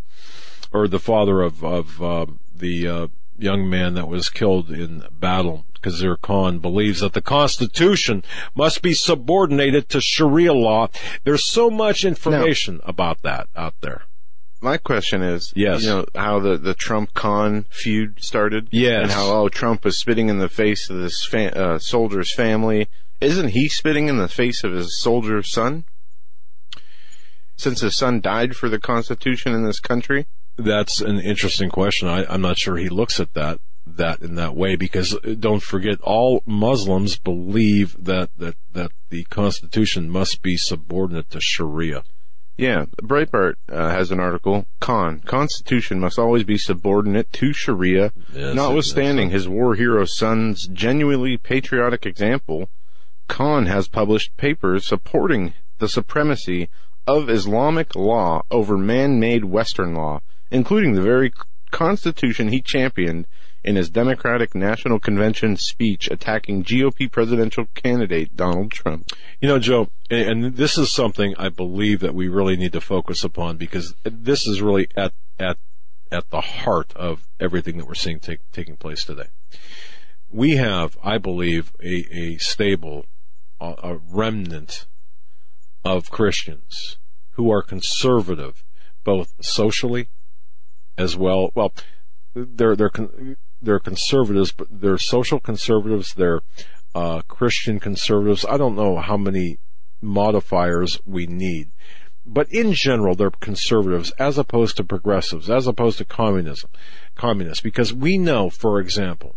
[0.73, 3.07] or the father of of uh, the uh,
[3.39, 8.25] young man that was killed in battle, Khizr Khan, believes that the Constitution
[8.55, 10.89] must be subordinated to Sharia law.
[11.25, 14.03] There's so much information about that out there.
[14.63, 15.83] My question is, Yes.
[15.83, 19.03] you know how the the Trump Khan feud started, Yes.
[19.03, 22.89] and how oh Trump was spitting in the face of this fa- uh, soldier's family.
[23.21, 25.85] Isn't he spitting in the face of his soldier's son?
[27.57, 32.09] Since his son died for the Constitution in this country, That's an interesting question.
[32.09, 36.01] I, I'm not sure he looks at that that in that way because don't forget
[36.01, 42.03] all Muslims believe that that that the Constitution must be subordinate to Sharia.
[42.57, 42.87] yeah.
[43.03, 44.67] Breitbart uh, has an article.
[44.81, 51.37] Con Constitution must always be subordinate to Sharia, Yes, notwithstanding his war hero son's genuinely
[51.37, 52.69] patriotic example.
[53.29, 56.69] Khan has published papers supporting the supremacy
[57.07, 60.21] of Islamic law over man-made Western law,
[60.51, 61.33] including the very
[61.71, 63.27] constitution he championed
[63.65, 69.09] in his Democratic National Convention speech attacking GOP presidential candidate Donald Trump.
[69.41, 73.25] You know, Joe, and this is something I believe that we really need to focus
[73.25, 75.57] upon because this is really at at
[76.13, 79.29] at the heart of everything that we're seeing take, taking place today.
[80.31, 83.07] We have, I believe, a, a stable,
[83.61, 84.87] a, a remnant
[85.85, 86.99] of Christians
[87.33, 88.63] who are conservative,
[89.03, 90.09] both socially
[90.97, 91.51] as well.
[91.55, 91.73] Well,
[92.35, 92.91] they're they're
[93.65, 96.15] they're conservatives, but they're social conservatives.
[96.15, 96.41] They're
[96.95, 98.45] uh, Christian conservatives.
[98.49, 99.59] I don't know how many
[100.01, 101.73] modifiers we need,
[102.25, 106.71] but in general, they're conservatives as opposed to progressives, as opposed to communism,
[107.15, 107.63] communists.
[107.63, 109.37] Because we know, for example,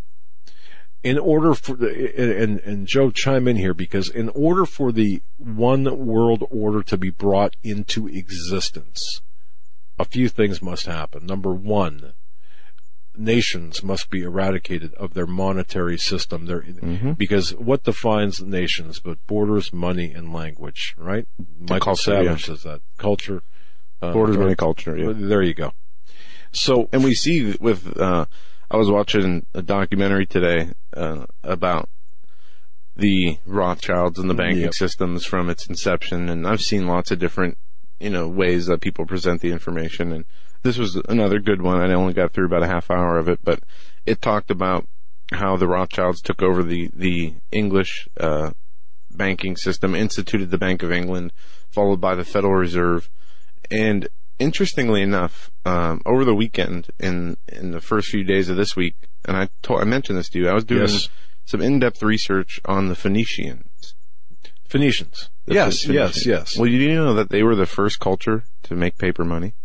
[1.03, 5.21] in order for the, and and Joe chime in here because in order for the
[5.37, 9.21] one world order to be brought into existence,
[9.99, 11.25] a few things must happen.
[11.25, 12.13] Number one,
[13.17, 16.45] nations must be eradicated of their monetary system.
[16.45, 16.61] Their,
[17.17, 21.27] Because what defines nations but borders, money, and language, right?
[21.59, 22.53] Michael culture, Savage yeah.
[22.55, 22.81] says that.
[22.97, 23.41] Culture.
[24.01, 24.95] Uh, Borders, money, culture.
[24.97, 25.13] Yeah.
[25.15, 25.71] There you go.
[26.51, 28.25] So, and we see with uh
[28.69, 31.89] I was watching a documentary today uh, about
[32.95, 34.73] the Rothschilds and the banking Yep.
[34.73, 37.57] systems from its inception and I've seen lots of different
[37.99, 40.25] you know ways that people present the information and
[40.67, 43.39] this was another good one I only got through about a half hour of it
[43.43, 43.59] but
[44.05, 44.87] it talked about
[45.33, 48.51] how the Rothschilds took over the the English uh,
[49.11, 51.33] banking system, instituted the Bank of England,
[51.69, 53.09] followed by the Federal Reserve,
[53.69, 54.07] and
[54.39, 58.95] interestingly enough, um, over the weekend, in in the first few days of this week,
[59.25, 61.09] and I told, I mentioned this to you, I was doing Yes.
[61.45, 63.95] some in depth research on the Phoenicians.
[64.69, 65.29] Phoenicians.
[65.45, 66.25] The yes, Phoenicians.
[66.25, 66.57] yes, yes.
[66.57, 69.55] Well, you do know that they were the first culture to make paper money,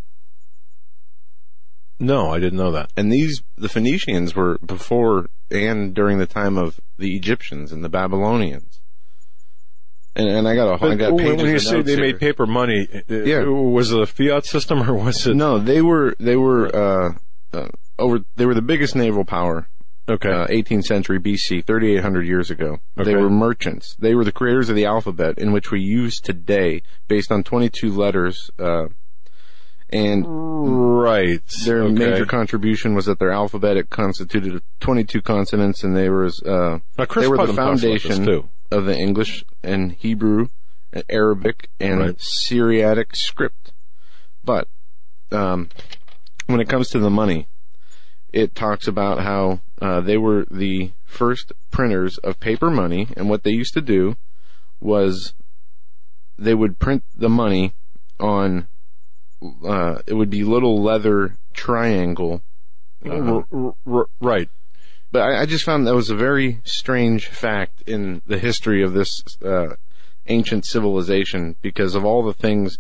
[2.03, 2.91] no, I didn't know that.
[2.97, 7.89] and these the Phoenicians were before and during the time of the Egyptians and the
[7.89, 8.81] Babylonians.
[10.15, 11.93] And, and I got a, I But got when, pages when you of say they
[11.93, 12.01] here.
[12.01, 13.45] made paper money, uh, Yeah.
[13.45, 15.35] was it a fiat system or was it?
[15.35, 17.15] No, they were they were uh,
[17.55, 17.69] uh,
[17.99, 18.21] over.
[18.37, 19.69] They were the biggest naval power,
[20.11, 20.29] Okay.
[20.31, 22.79] uh, 18th century BC, 3,800 years ago.
[22.99, 23.11] Okay.
[23.11, 23.97] They were merchants.
[23.99, 27.91] They were the creators of the alphabet, in which we use today, based on 22
[27.91, 28.51] letters.
[28.59, 28.87] Uh,
[29.93, 31.41] and right.
[31.65, 31.93] their okay.
[31.93, 37.29] major contribution was that their alphabet it constituted 22 consonants, and they were uh, they
[37.29, 40.49] were the Putnam talks about this, foundation of the English and Hebrew,
[40.93, 42.21] and Arabic, and Right.
[42.21, 43.73] Syriac script.
[44.45, 44.67] But
[45.31, 45.69] um,
[46.47, 47.49] when it comes to the money,
[48.33, 53.43] it talks about how uh, they were the first printers of paper money, and what
[53.43, 54.17] they used to do
[54.81, 55.35] was
[56.39, 57.75] they would print the money
[58.19, 58.69] on.
[59.65, 62.43] Uh, it would be little leather triangle.
[63.05, 64.49] uh, R- r- right.
[65.11, 68.93] but I, I just found that was a very strange fact in the history of
[68.93, 69.75] this uh,
[70.27, 72.79] ancient civilization because of all the things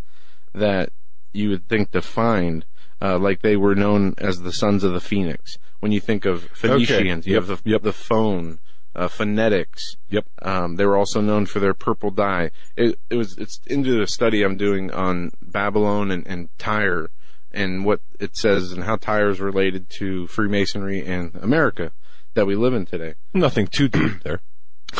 [0.54, 0.90] that
[1.32, 2.64] you would think to find.
[3.00, 5.58] Uh, like they were known as the sons of the phoenix.
[5.80, 7.42] When you think of Phoenicians, you Yep.
[7.48, 7.82] have the, Yep.
[7.82, 8.60] the phone,
[8.94, 9.96] uh, phonetics.
[10.08, 10.26] Yep.
[10.42, 12.50] Um, they were also known for their purple dye.
[12.76, 17.10] It, it was it's into the study I'm doing on Babylon and, and Tyre
[17.52, 21.92] and what it says and how Tyre is related to Freemasonry and America
[22.34, 23.14] that we live in today.
[23.34, 24.40] Nothing too deep there.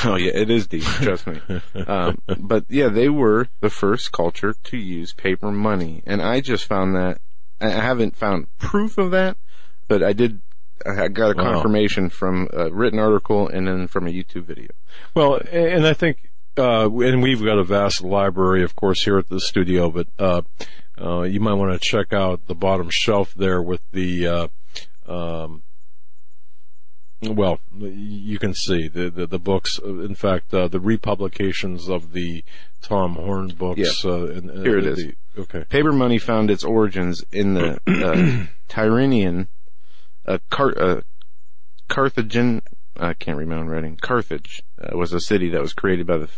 [0.04, 0.84] Oh yeah, it is deep.
[0.84, 1.40] Trust me.
[1.86, 6.64] Um, but yeah, they were the first culture to use paper money, and I just
[6.64, 7.20] found that
[7.60, 9.36] I I haven't found proof of that,
[9.88, 10.40] but I did.
[10.86, 11.52] I got a Wow.
[11.52, 14.68] confirmation from a written article and then from a YouTube video.
[15.14, 19.28] Well, and I think, uh, and we've got a vast library, of course, here at
[19.28, 20.42] the studio, but, uh,
[21.00, 24.48] uh, you might want to check out the bottom shelf there with the, uh,
[25.10, 25.62] um,
[27.22, 29.78] well, you can see the, the, the books.
[29.78, 32.42] In fact, uh, the republications of the
[32.80, 34.04] Tom Horn books.
[34.04, 34.96] Uh, and, and Here it is.
[34.98, 35.64] the- okay.
[35.68, 39.46] Paper money found its origins in the uh, Tyrrhenian,
[40.26, 41.02] uh, Car-
[41.88, 42.62] Carthagin.
[42.96, 43.96] I can't read my own writing.
[43.96, 46.28] Carthage uh, was a city that was created by the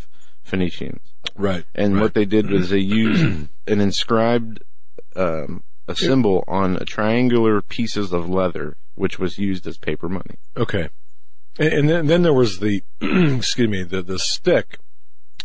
[0.43, 1.01] Phoenicians.
[1.35, 1.65] Right.
[1.75, 4.63] And what they did was they used an inscribed
[5.17, 10.39] um, a symbol on a triangular pieces of leather, which was used as paper money.
[10.57, 10.89] Okay.
[11.59, 14.79] And, and then, then there was the, excuse me, the, the stick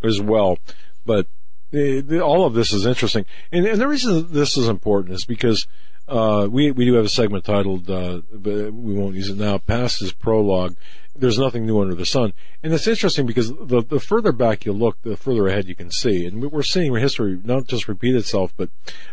[0.03, 0.57] as well.
[1.06, 1.28] But
[1.72, 3.26] the, the, all of this is interesting.
[3.52, 5.68] And, and the reason this is important is because,
[6.10, 9.57] uh, we, we do have a segment titled, uh, but we won't use it now,
[9.57, 10.76] past is prologue.
[11.15, 12.34] There's nothing new under the sun.
[12.64, 15.91] And it's interesting because the, the further back you look, the further ahead you can
[15.91, 16.26] see.
[16.26, 18.69] And we're seeing history not just repeat itself, but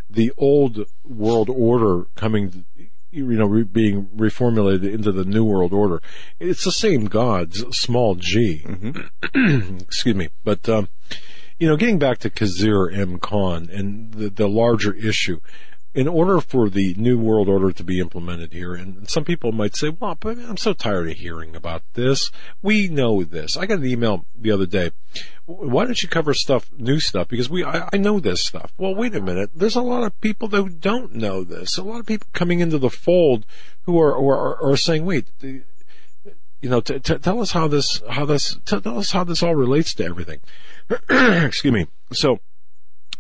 [0.09, 2.65] the old world order coming
[3.11, 6.03] you know, re- being reformulated into the New World Order.
[6.39, 8.65] It's the same gods, small g.
[9.35, 10.29] Excuse me.
[10.45, 10.89] But, um,
[11.59, 13.19] you know, getting back to Khizr M.
[13.19, 15.41] Khan and the, the larger issue,
[15.97, 19.75] in order for the New World Order to be implemented here, and some people might
[19.75, 22.31] say, well, but I'm so tired of hearing about this.
[22.61, 23.57] We know this.
[23.57, 24.91] I got an email the other day.
[25.47, 27.29] Why don't you cover stuff, new stuff?
[27.29, 28.75] Because we, I, I know this stuff.
[28.77, 29.51] Well, wait a minute.
[29.55, 31.79] There's a lot of people that don't know this.
[31.79, 33.47] A lot of people coming into the fold
[33.85, 35.63] who are, who are, are saying, wait, the-
[36.61, 39.43] you know, t- t- tell us how this, how this, t- tell us how this
[39.43, 40.41] all relates to everything.
[41.09, 41.87] Excuse me.
[42.13, 42.41] So,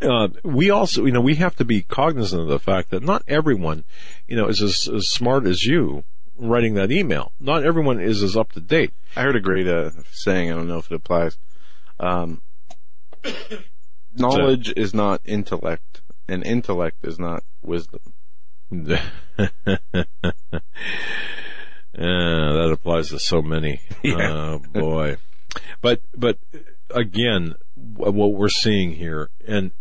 [0.02, 3.22] uh, we also, you know, we have to be cognizant of the fact that not
[3.26, 3.84] everyone,
[4.26, 6.04] you know, is as, as smart as you
[6.36, 7.32] writing that email.
[7.40, 8.92] Not everyone is as up to date.
[9.14, 10.52] I heard a great uh, saying.
[10.52, 11.38] I don't know if it applies.
[11.98, 12.42] Um,
[14.14, 18.00] knowledge is not intellect, and intellect is not wisdom.
[21.98, 23.80] Yeah, that applies to so many.
[24.02, 24.30] Yeah.
[24.30, 25.16] Oh boy.
[25.80, 26.38] But, but
[26.90, 29.72] again, what we're seeing here and,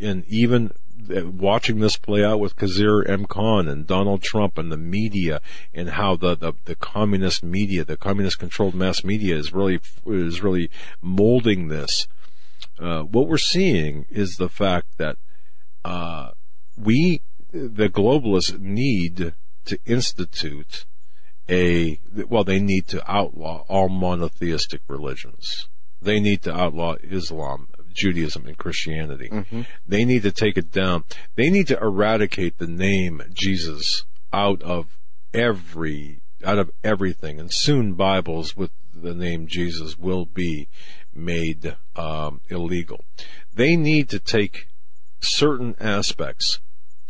[0.00, 0.72] and even
[1.14, 3.26] uh, watching this play out with Khizr M.
[3.26, 5.40] Khan and Donald Trump and the media
[5.72, 10.42] and how the, the, the communist media, the communist controlled mass media is really, is
[10.42, 10.70] really
[11.02, 12.06] molding this.
[12.78, 15.16] Uh, what we're seeing is the fact that,
[15.84, 16.30] uh,
[16.76, 17.20] we,
[17.52, 19.34] the globalists need
[19.64, 20.86] to institute
[21.48, 25.68] a, well, they need to outlaw all monotheistic religions.
[26.00, 29.30] They need to outlaw Islam, Judaism, and Christianity.
[29.86, 31.04] They need to take it down.
[31.36, 34.98] They need to eradicate the name Jesus out of
[35.32, 37.40] every, out of everything.
[37.40, 40.68] And soon Bibles with the name Jesus will be
[41.14, 43.04] made um, illegal.
[43.54, 44.68] They need to take
[45.20, 46.60] certain aspects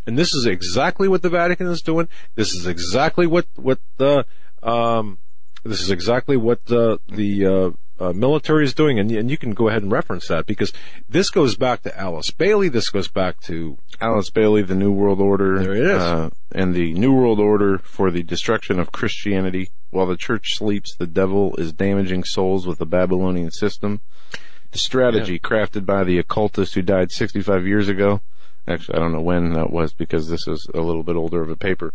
[0.07, 2.09] and this is exactly what the Vatican is doing.
[2.35, 4.27] This is exactly what what the
[4.63, 5.19] um,
[5.65, 7.71] this is exactly what the the uh,
[8.01, 10.73] uh, military is doing, and and you can go ahead and reference that because
[11.09, 12.69] this goes back to Alice Bailey.
[12.69, 15.63] This goes back to Alice Bailey, the New World Order.
[15.63, 16.03] There it is.
[16.03, 19.71] Uh, and the New World Order for the destruction of Christianity.
[19.91, 24.01] While the church sleeps, the devil is damaging souls with the Babylonian system.
[24.73, 28.23] The strategy crafted by the occultist who died 65 years ago.
[28.67, 31.49] Actually, I don't know when that was because this is a little bit older of
[31.49, 31.95] a paper.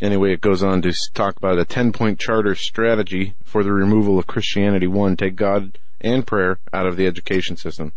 [0.00, 4.18] Anyway, it goes on to talk about a 10 point charter strategy for the removal
[4.18, 4.86] of Christianity.
[4.86, 7.92] One, take God and prayer out of the education system.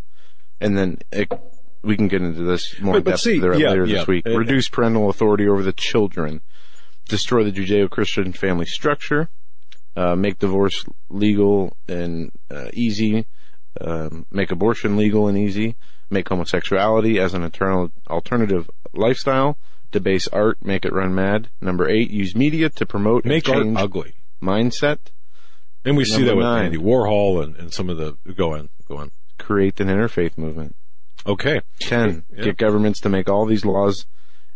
[0.62, 1.32] And then it,
[1.82, 3.98] we can get into this more But- depth see, yeah, later yeah.
[4.00, 4.28] this week.
[4.28, 6.42] Uh, Reduce parental authority over the children.
[7.08, 9.30] Destroy the Judeo-Christian family structure.
[9.96, 13.26] Uh, make divorce legal and uh, easy.
[13.82, 15.76] Um, make abortion legal and easy.
[16.10, 19.58] Make homosexuality as an eternal alternative lifestyle.
[19.92, 21.50] Debase art, make it run mad.
[21.62, 25.00] Number eight, use media to promote make art ugly, mindset.
[25.86, 26.66] and we see that with nine.
[26.66, 29.12] Andy Warhol and, and some of the go on go on.
[29.38, 30.76] Create an interfaith movement.
[31.26, 32.24] Okay, 10.
[32.36, 32.44] Yeah.
[32.46, 34.06] Get governments to make all these laws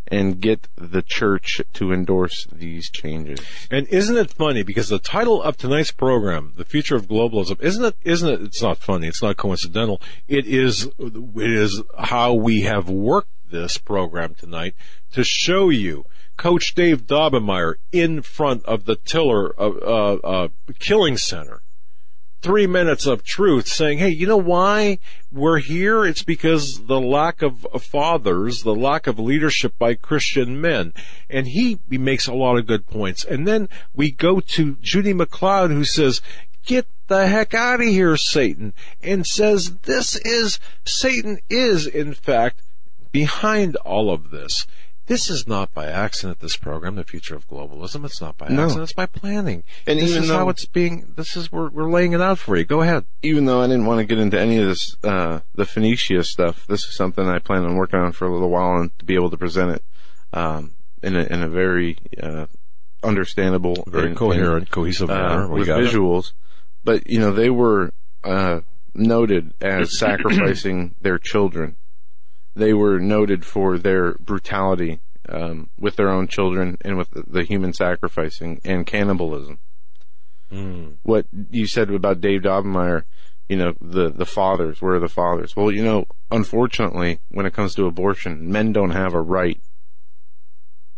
[0.08, 3.40] and get the church to endorse these changes.
[3.70, 7.84] And isn't it funny because the title of tonight's program, "The Future of Globalism," isn't
[7.84, 7.96] it?
[8.04, 8.42] Isn't it?
[8.42, 9.08] It's not funny.
[9.08, 10.02] It's not coincidental.
[10.28, 10.90] It is.
[11.00, 14.74] It is how we have worked this program tonight
[15.12, 16.06] to show you
[16.38, 20.48] Coach Dave Daubenmire in front of the Tiller uh, uh, uh,
[20.80, 21.62] Killing Center.
[22.42, 24.98] Three minutes of truth saying, hey, you know why
[25.32, 26.04] we're here?
[26.04, 30.94] It's because the lack of fathers, the lack of leadership by Christian men.
[31.30, 33.24] And he, he makes a lot of good points.
[33.24, 36.22] And then we go to Judi McLeod who says,
[36.66, 38.74] get the heck out of here, Satan.
[39.04, 42.64] And says this is, Satan is in fact
[43.12, 44.66] behind all of this.
[45.08, 48.06] This is not by accident, this program, the future of globalism.
[48.06, 48.64] It's not by No.
[48.64, 49.64] accident, it's by planning.
[49.86, 52.38] And this even is though- how it's being, this is, we're, we're laying it out
[52.40, 52.64] for you.
[52.64, 53.06] Go ahead.
[53.22, 56.66] Even though I didn't want to get into any of this, uh, the Phoenicia stuff,
[56.68, 59.16] this is something I plan on working on for a little while and to be
[59.16, 59.84] able to present it,
[60.32, 62.46] um, in a, in a very, uh,
[63.04, 65.48] understandable, Very and- coherent, cohesive uh, manner.
[65.50, 65.90] We with got it.
[65.92, 66.34] visuals.
[66.84, 67.92] But you know, they were
[68.24, 68.62] uh,
[68.94, 71.76] noted as sacrificing their children.
[72.56, 75.00] They were noted for their brutality
[75.30, 79.60] um, with their own children and with the, human sacrificing and cannibalism.
[80.52, 80.96] Mm.
[81.04, 83.04] What you said about Dave Daubenmire,
[83.48, 85.56] you know, the the fathers, where are the fathers?
[85.56, 89.60] Well, you know, unfortunately, when it comes to abortion, men don't have a right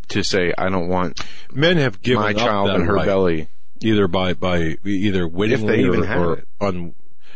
[0.07, 1.21] to say, "I don't want
[1.53, 3.49] Men have given my up child in her right, belly."
[3.83, 6.47] either by by either wittingly or, or it.
[6.61, 6.95] un.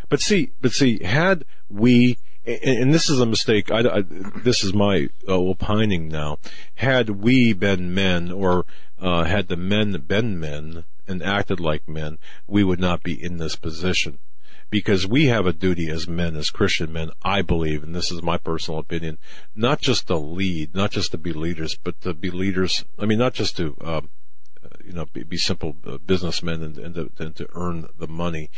[0.10, 2.18] But see, but see, had we,
[2.48, 3.72] and, this is a mistake.
[3.72, 4.04] I, I-
[4.44, 6.40] this is my uh, opining now.
[6.76, 8.66] Had we been men, or
[9.00, 12.18] uh, had the men been men and acted like men,
[12.48, 14.20] we would not be in this position.
[14.70, 18.22] Because we have a duty as men, as Christian men, I believe, and this is
[18.22, 19.18] my personal opinion,
[19.56, 22.84] not just to lead, not just to be leaders, but to be leaders.
[23.00, 24.10] I mean, not just to um,
[24.84, 28.50] you know, be, be simple uh, businessmen and, and, to, and to earn the money.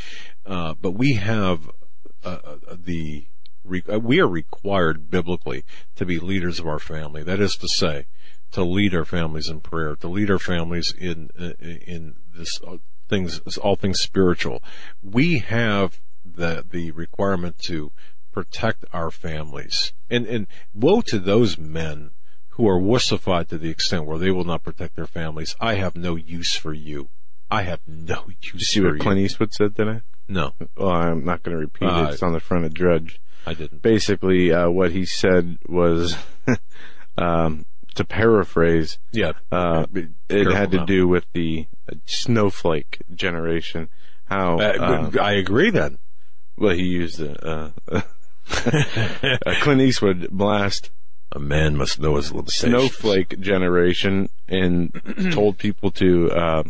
[0.45, 1.70] Uh, but we have
[2.24, 3.26] uh, uh, the
[3.69, 5.63] re- uh, we are required biblically
[5.95, 7.23] to be leaders of our family.
[7.23, 8.07] That is to say,
[8.51, 12.77] to lead our families in prayer, to lead our families in uh, in this uh,
[13.07, 14.63] things, all things spiritual.
[15.03, 17.91] We have the the requirement to
[18.31, 22.11] protect our families, and and woe to those men
[22.49, 25.55] who are wussified to the extent where they will not protect their families.
[25.59, 27.09] I have no use for you.
[27.49, 28.51] I have no use.
[28.51, 29.19] Did you see for what Clint.
[29.19, 30.01] Eastwood said today?
[30.27, 32.13] No, Well, I'm not going to repeat it.
[32.13, 33.19] It's on the front of Drudge.
[33.45, 33.82] I didn't.
[33.82, 36.16] Basically, uh, what he said was,
[37.18, 39.86] um, to paraphrase, Yeah, uh,
[40.30, 40.86] it had to now.
[40.86, 41.68] do with the
[42.06, 43.90] snowflake generation.
[44.26, 45.70] How, Uh, uh, I agree.
[45.72, 45.98] Then
[46.57, 47.41] well, he used it.
[47.44, 48.02] Uh, uh,
[49.61, 50.91] Clint Eastwood blast
[51.32, 52.72] a man must know his limitations.
[52.72, 54.91] snowflake generation and
[55.32, 56.64] told people to uh,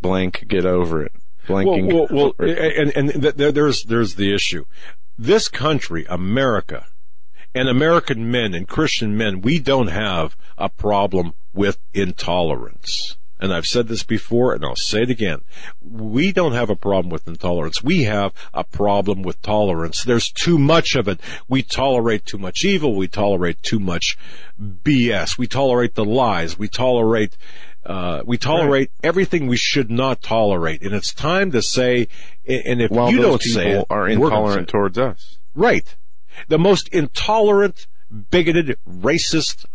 [0.00, 1.12] blank get over it.
[1.48, 1.92] Well, Blanking.
[1.92, 2.76] well, well it.
[2.76, 4.64] and and th- there- there's there's the issue.
[5.18, 6.86] This country, America,
[7.54, 13.16] and American men and Christian men, we don't have a problem with intolerance.
[13.38, 15.40] and I've said this before and I'll say it again.
[15.82, 17.82] We don't have a problem with intolerance.
[17.82, 20.02] We have a problem with tolerance.
[20.02, 21.20] There's too much of it.
[21.46, 22.94] We tolerate too much evil.
[22.96, 24.16] We tolerate too much
[24.58, 25.36] BS.
[25.36, 26.58] We tolerate the lies.
[26.58, 27.36] We tolerate
[27.86, 29.08] uh, we tolerate right.
[29.08, 32.08] everything we should not tolerate, and it's time to say.
[32.46, 35.96] And if While you don't people say it, are intolerant towards us, right?
[36.48, 37.86] The most intolerant,
[38.30, 39.66] bigoted, racist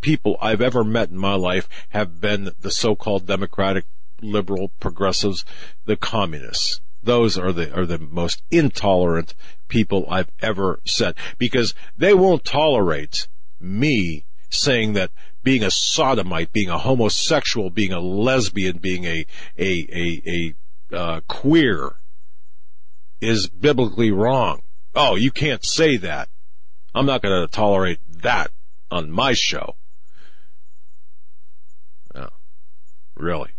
[0.00, 3.84] people I've ever met in my life have been the so-called democratic,
[4.20, 5.44] liberal, progressives,
[5.84, 6.80] the communists.
[7.02, 9.34] Those are the are the most intolerant
[9.68, 13.28] people I've ever set because they won't tolerate
[13.60, 15.10] me saying that
[15.44, 19.26] being a sodomite, being a homosexual, being a lesbian, being a
[19.58, 21.92] a a, a uh, queer
[23.20, 24.62] is biblically wrong.
[24.94, 26.28] Oh, you can't say that.
[26.94, 28.50] I'm not going to tolerate that
[28.90, 29.76] on my show.
[32.14, 32.28] Oh,
[33.16, 33.50] really.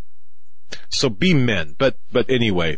[0.90, 1.76] So be men.
[1.78, 2.78] But but anyway,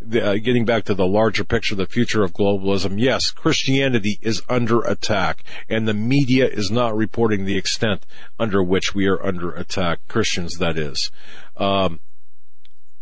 [0.00, 4.42] the, uh, getting back to the larger picture, the future of globalism, yes, Christianity is
[4.48, 8.06] under attack, and the media is not reporting the extent
[8.38, 10.00] under which we are under attack.
[10.08, 11.10] Christians, that is.
[11.56, 12.00] Um,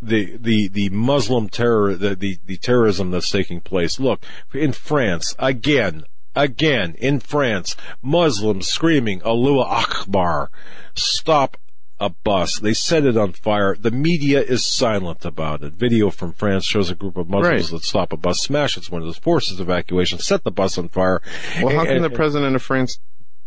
[0.01, 3.99] the the the Muslim terror, the, the the terrorism that's taking place.
[3.99, 4.25] Look,
[4.55, 6.05] in France, again,
[6.37, 10.51] again in France, Muslims screaming "Allahu Akbar,"
[10.95, 11.57] stop
[12.01, 12.59] a bus.
[12.59, 13.77] They set it on fire.
[13.79, 15.75] The media is silent about it.
[15.75, 17.81] Video from France shows a group of Muslims right.
[17.81, 21.21] that stop a bus, smash its windows, forces evacuation, set the bus on fire.
[21.63, 23.01] Well, how can the president of France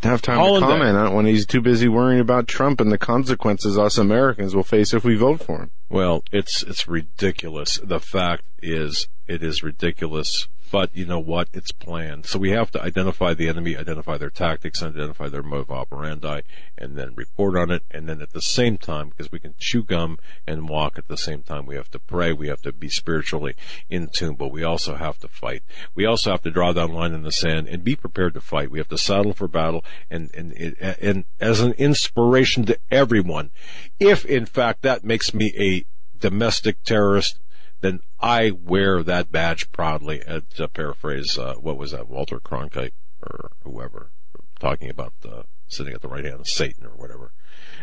[0.03, 2.91] have time Hollande to comment on it when he's too busy worrying about Trump and
[2.91, 5.71] the consequences us Americans will face if we vote for him?
[5.89, 7.79] Well, it's it's ridiculous.
[7.83, 11.49] The fact is, it is ridiculous but you know what?
[11.53, 12.25] It's planned.
[12.25, 16.41] So we have to identify the enemy, identify their tactics, identify their mode of operandi,
[16.77, 17.83] and then report on it.
[17.91, 20.17] And then at the same time, because we can chew gum
[20.47, 22.31] and walk at the same time, we have to pray.
[22.31, 23.55] We have to be spiritually
[23.89, 25.63] in tune, but we also have to fight.
[25.93, 28.71] We also have to draw that line in the sand and be prepared to fight.
[28.71, 33.51] We have to saddle for battle and, and, and as an inspiration to everyone,
[33.99, 35.85] if in fact that makes me a
[36.17, 37.39] domestic terrorist,
[37.81, 40.23] then I wear that badge proudly.
[40.23, 44.11] Uh, to paraphrase, uh, what was that, Walter Cronkite or whoever,
[44.59, 47.31] talking about uh, sitting at the right hand of Satan or whatever.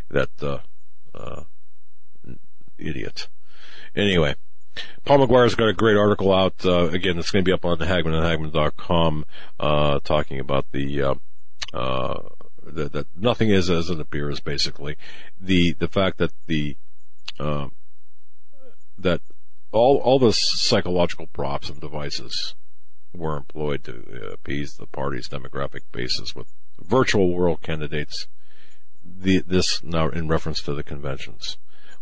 [0.09, 0.59] That uh,
[1.15, 1.45] uh,
[2.79, 3.29] idiot.
[3.95, 4.37] Anyway,
[5.05, 6.65] Paul McGuire's got a great article out.
[6.65, 9.25] Uh, again, it's going to be up on Hagmann and Hagmann.com,
[9.59, 11.19] uh, talking about the,
[11.73, 14.97] that, nothing is as it appears, basically.
[15.41, 16.77] The, the fact that the,
[17.39, 19.21] that
[19.73, 22.55] all all the psychological props and devices
[23.15, 28.27] were employed to appease the party's demographic basis with virtual world candidates.
[29.05, 31.57] The, this now in reference to the conventions.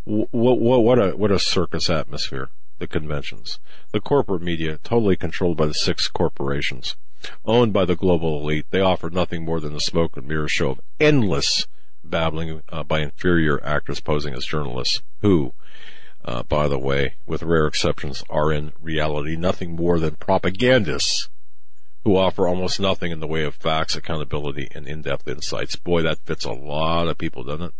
[0.05, 2.51] What, what, what a what a circus atmosphere!
[2.78, 3.59] The conventions,
[3.93, 6.97] the corporate media, totally controlled by the six corporations,
[7.44, 8.66] owned by the global elite.
[8.70, 11.66] They offer nothing more than a smoke and mirror show of endless
[12.05, 15.55] babbling uh, by inferior actors posing as journalists who
[16.27, 21.28] uh, by the way, with rare exceptions, are in reality nothing more than propagandists
[22.05, 25.77] who offer almost nothing in the way of facts, accountability, and in-depth insights.
[25.77, 27.74] Boy, that fits a lot of people, doesn't it?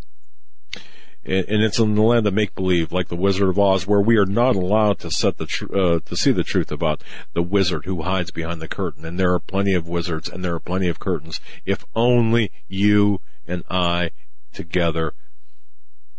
[1.25, 4.27] And, it's in the land of make-believe, like the Wizard of Oz, where we are
[4.27, 7.03] not allowed to set the tr- uh, to see the truth about
[7.35, 9.05] the wizard who hides behind the curtain.
[9.05, 11.41] And there are plenty of wizards, and there are plenty of curtains.
[11.65, 14.11] If only you and I
[14.53, 15.15] together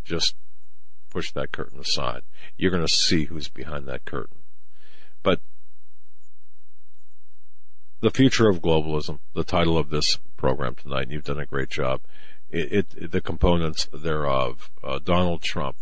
[0.04, 0.36] just
[1.18, 2.22] push that curtain aside.
[2.57, 4.38] You're going to see who's behind that curtain.
[5.23, 5.41] But
[8.02, 11.72] the future of globalism, the title of this program tonight, and you've done a great
[11.72, 12.02] job.
[12.52, 15.77] It, it the components thereof, uh, Donald Trump,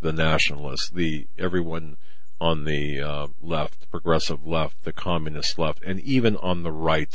[0.00, 1.98] the nationalists, the everyone
[2.40, 7.14] on the uh, left, progressive left, the communist left, and even on the right,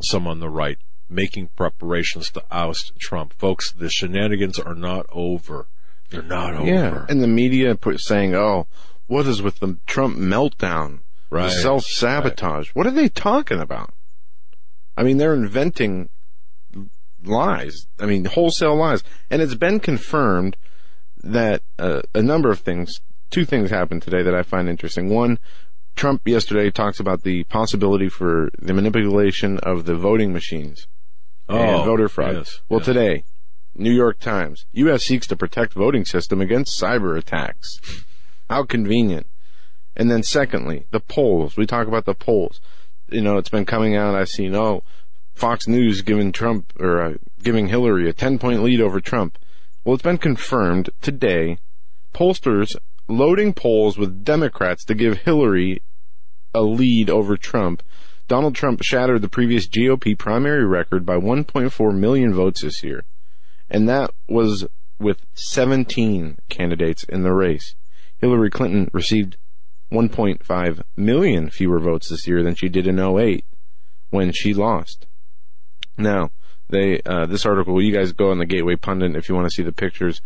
[0.00, 0.78] some on the right,
[1.10, 3.34] making preparations to oust Trump.
[3.34, 5.68] Folks, the shenanigans are not over.
[6.10, 6.66] They're not over.
[6.66, 8.66] Yeah, and the media put saying, "Oh,
[9.06, 11.00] what is with the Trump meltdown?
[11.30, 11.50] Right.
[11.50, 12.68] Self sabotage.
[12.68, 12.76] Right.
[12.76, 13.92] What are they talking about?
[14.96, 16.08] I mean, they're inventing
[17.24, 17.86] lies.
[17.98, 20.56] I mean, wholesale lies, and it's been confirmed
[21.22, 23.00] that uh, a number of things.
[23.30, 25.08] Two things happened today that I find interesting.
[25.08, 25.40] One,
[25.96, 30.86] Trump yesterday talks about the possibility for the manipulation of the voting machines
[31.48, 32.34] oh, and voter fraud.
[32.36, 32.86] Yes, well, yes.
[32.86, 33.24] today
[33.74, 34.66] New York Times.
[34.72, 35.04] U.S.
[35.04, 37.78] seeks to protect voting system against cyber attacks.
[38.48, 39.26] How convenient.
[39.96, 41.56] And then secondly, the polls.
[41.56, 42.60] We talk about the polls.
[43.08, 44.14] You know, it's been coming out.
[44.14, 44.82] I've seen, oh,
[45.34, 49.38] Fox News giving Trump or uh, giving Hillary a 10 point lead over Trump.
[49.84, 51.58] Well, it's been confirmed today.
[52.12, 52.76] Pollsters
[53.08, 55.82] loading polls with Democrats to give Hillary
[56.54, 57.82] a lead over Trump.
[58.26, 63.04] Donald Trump shattered the previous GOP primary record by 1.4 million votes this year.
[63.70, 64.66] And that was
[64.98, 67.74] with 17 candidates in the race.
[68.18, 69.36] Hillary Clinton received
[69.92, 73.44] 1.5 million fewer votes this year than she did in 08
[74.10, 75.06] when she lost.
[75.96, 76.30] Now,
[76.68, 79.54] they, uh, this article, you guys go on the Gateway Pundit if you want to
[79.54, 80.20] see the pictures.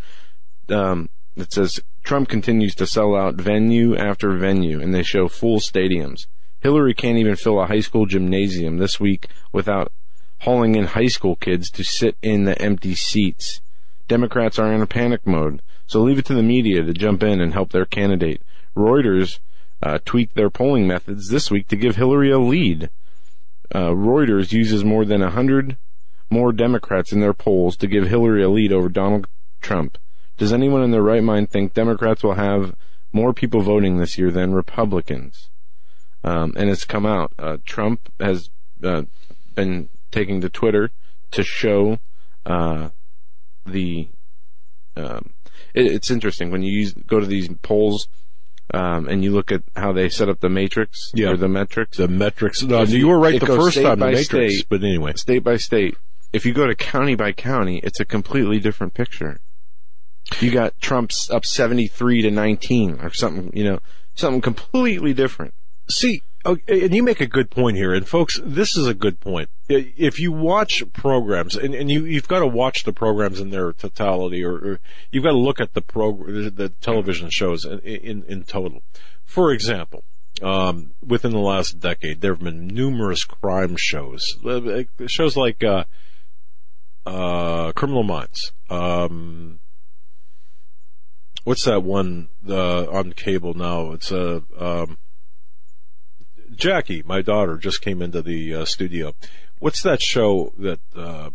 [0.69, 5.59] Um, it says Trump continues to sell out venue after venue and they show full
[5.59, 6.27] stadiums.
[6.61, 9.93] Hillary can't even fill a high school gymnasium this week without
[10.41, 13.61] hauling in high school kids to sit in the empty seats.
[14.07, 17.41] Democrats are in a panic mode, so leave it to the media to jump in
[17.41, 18.43] and help their candidate.
[18.77, 19.39] Reuters
[19.83, 22.91] uh, tweaked their polling methods this week to give Hillary a lead.
[23.75, 25.77] Uh, Reuters uses more than a hundred
[26.31, 29.27] more Democrats in their polls to give Hillary a lead over Donald
[29.61, 29.99] Trump.
[30.37, 32.75] Does anyone in their right mind think Democrats will have
[33.13, 35.51] more people voting this year than Republicans?
[36.23, 37.33] Um, and it's come out.
[37.39, 38.51] Uh, Trump has
[38.83, 39.03] uh,
[39.55, 40.91] been taking to Twitter
[41.33, 41.99] to show
[42.47, 42.91] uh,
[43.67, 44.09] the.
[44.97, 45.35] Um,
[45.75, 48.09] it, it's interesting when you use, go to these polls
[48.75, 51.29] um, and you look at how they set up the matrix Yeah.
[51.31, 51.97] or the metrics.
[51.99, 52.63] The metrics.
[52.63, 53.99] No, If you were right the first time.
[54.01, 54.27] The matrix.
[54.57, 54.67] state.
[54.69, 55.97] But anyway, state by state.
[56.33, 59.41] If you go to county by county, it's a completely different picture.
[60.41, 63.79] You got Trump's up 73 to 19 or something, you know,
[64.15, 65.55] something completely different.
[65.91, 67.93] See, okay, and you make a good point here.
[67.95, 69.51] And folks, this is a good point.
[69.69, 73.73] If you watch programs, and, and you, you've got to watch the programs in their
[73.73, 74.81] totality, or, or
[75.13, 78.83] you've got to look at the prog- the television shows in, in, in total.
[79.25, 80.05] For example,
[80.43, 85.85] um, within the last decade, there have been numerous crime shows, Uh, shows like, uh,
[87.05, 89.61] uh, Criminal Minds, um,
[91.45, 93.93] what's that one, uh, on cable now?
[93.93, 94.99] It's a, um,
[96.59, 99.15] Jackie, my daughter, just came into the uh, studio.
[99.61, 101.31] What's that show that uh,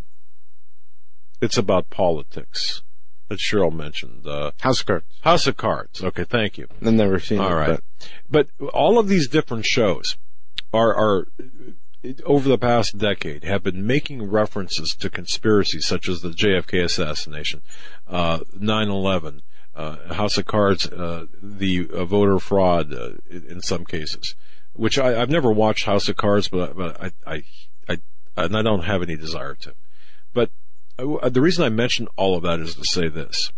[1.42, 2.82] it's about politics
[3.30, 4.28] that Cheryl mentioned?
[4.28, 5.06] Uh, House of Cards.
[5.22, 6.04] House of Cards.
[6.04, 6.68] Okay, thank you.
[6.86, 7.56] I've never seen All it.
[7.56, 7.80] right,
[8.30, 10.18] but all of these different shows
[10.74, 11.28] are are
[12.26, 17.62] over the past decade have been making references to conspiracies such as the JFK assassination,
[18.08, 19.42] uh, 9/11,
[19.76, 24.36] uh, House of Cards, uh, the uh, voter fraud uh, in some cases,
[24.74, 27.44] which I, I've never watched House of Cards, but, but I, I,
[27.88, 27.98] I,
[28.38, 29.74] and I don't have any desire to.
[30.34, 30.50] But
[30.98, 33.52] uh, the reason I mention all of that is to say this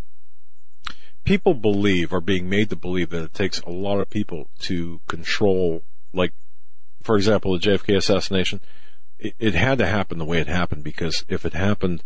[1.25, 5.01] people believe are being made to believe that it takes a lot of people to
[5.07, 5.83] control,
[6.13, 6.31] like,
[7.01, 8.61] for example, the JFK assassination.
[9.19, 12.03] It, it had to happen the way it happened because if it happened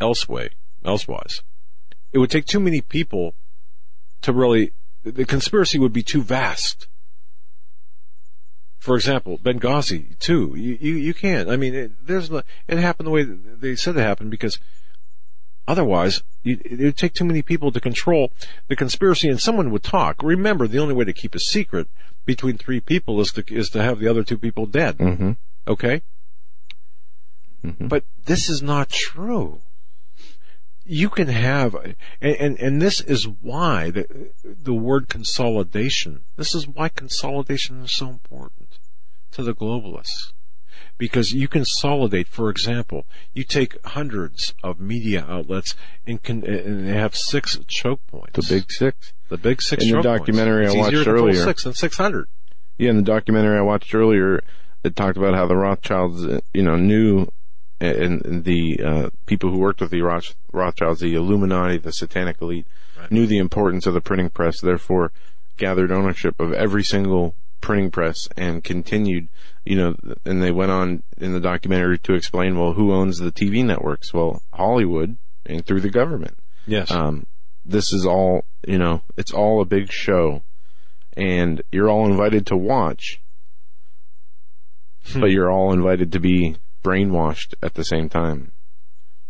[0.00, 0.50] elsewhere,
[0.84, 1.42] elsewise,
[2.12, 3.34] it would take too many people
[4.22, 4.72] to really,
[5.02, 6.86] the conspiracy would be too vast.
[8.84, 10.54] For example, Benghazi too.
[10.56, 11.48] You you, you can't.
[11.48, 14.58] I mean, it, there's it happened the way they said it happened because
[15.66, 18.30] Otherwise, you, it would take too many people to control
[18.68, 20.22] the conspiracy, and someone would talk.
[20.22, 21.88] Remember, the only way to keep a secret
[22.26, 24.98] between three people is to is to have the other two people dead.
[24.98, 25.32] Mm-hmm.
[25.66, 26.02] Okay,
[27.64, 27.88] Mhm.
[27.88, 29.60] but this is not true.
[30.86, 36.24] You can have, and, and and this is why the the word consolidation.
[36.36, 38.78] This is why consolidation is so important
[39.32, 40.32] to the globalists
[40.98, 42.28] because you consolidate.
[42.28, 45.74] For example, you take hundreds of media outlets
[46.06, 48.46] and can and they have six choke points.
[48.46, 49.12] The Big Six.
[49.28, 49.84] the big six.
[49.84, 50.18] In the choke points.
[50.20, 51.44] documentary I watched easier to control earlier.
[51.44, 52.28] six than six hundred.
[52.78, 54.42] Yeah, in the documentary I watched earlier,
[54.82, 57.28] it talked about how the Rothschilds, uh, you know, knew,
[57.80, 62.66] and, the uh, people who worked with the Roth- Rothschilds, the Illuminati, the Satanic elite,
[62.98, 63.10] Right.
[63.10, 64.60] knew the importance of the printing press.
[64.60, 65.10] Therefore,
[65.56, 69.28] gathered ownership of every single printing press and continued,
[69.64, 69.94] you know,
[70.24, 74.14] and they went on in the documentary to explain, well, who owns the TV networks?
[74.14, 76.38] Well, Hollywood and through the government.
[76.66, 76.90] Yes.
[76.90, 77.26] Um,
[77.64, 80.42] this is all, you know, it's all a big show
[81.16, 83.20] and you're all invited to watch,
[85.12, 85.20] Hmm.
[85.20, 88.52] but you're all invited to be brainwashed at the same time.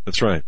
[0.04, 0.42] That's right.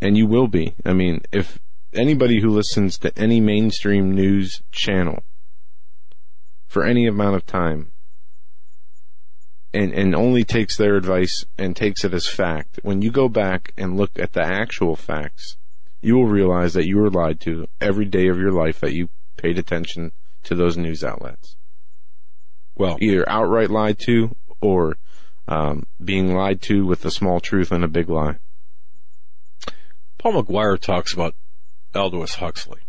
[0.00, 0.74] And you will be.
[0.84, 1.58] I mean, if
[1.92, 5.24] anybody who listens to any mainstream news channel
[6.66, 7.92] for any amount of time
[9.74, 13.72] and, and only takes their advice and takes it as fact, when you go back
[13.76, 15.56] and look at the actual facts,
[16.00, 19.08] you will realize that you were lied to every day of your life that you
[19.36, 20.12] paid attention
[20.42, 21.56] to those news outlets.
[22.74, 24.96] Well, Either outright lied to or
[25.48, 28.36] um, being lied to with a small truth and a big lie.
[30.18, 31.34] Paul McGuire talks about
[31.94, 32.80] Aldous Huxley,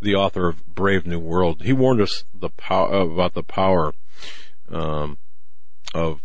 [0.00, 1.62] the author of Brave New World.
[1.62, 3.94] He warned us the power about the power
[4.68, 5.18] um,
[5.94, 6.20] of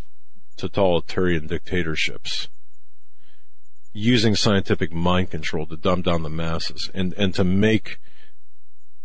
[0.57, 2.47] totalitarian dictatorships
[3.93, 7.99] using scientific mind control to dumb down the masses and, and to make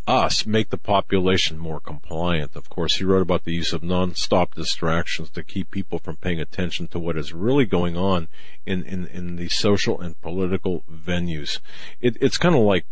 [0.09, 2.55] us make the population more compliant.
[2.55, 6.41] Of course, he wrote about the use of non-stop distractions to keep people from paying
[6.41, 8.27] attention to what is really going on
[8.65, 11.59] in, in, in the social and political venues.
[12.01, 12.85] It, it's kind of like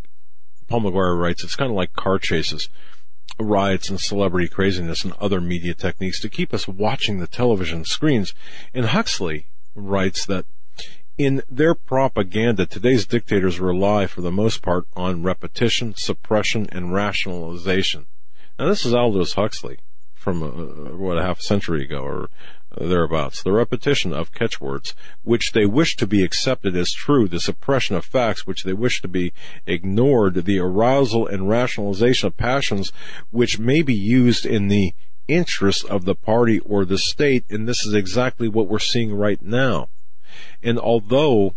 [0.67, 2.69] Paul McGuire writes, it's kind of like car chases,
[3.39, 8.35] riots and celebrity craziness and other media techniques to keep us watching the television screens.
[8.75, 10.45] And Huxley writes that
[11.17, 18.05] in their propaganda, today's dictators rely for the most part on repetition, suppression, and rationalization.
[18.59, 19.79] Now this is Aldous Huxley
[20.13, 22.29] from uh, what a half century ago or
[22.79, 23.41] thereabouts.
[23.41, 28.05] The repetition of catchwords which they wish to be accepted as true, the suppression of
[28.05, 29.33] facts which they wish to be
[29.65, 32.91] ignored, the arousal and rationalization of passions
[33.31, 34.93] which may be used in the
[35.27, 39.41] interest of the party or the state, and this is exactly what we're seeing right
[39.41, 39.89] now.
[40.61, 41.55] And although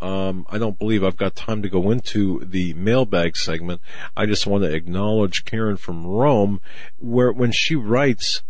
[0.00, 3.82] um, I don't believe I've got time to go into the mailbag segment.
[4.16, 6.60] I just want to acknowledge Karen from Rome,
[6.98, 8.42] where when she writes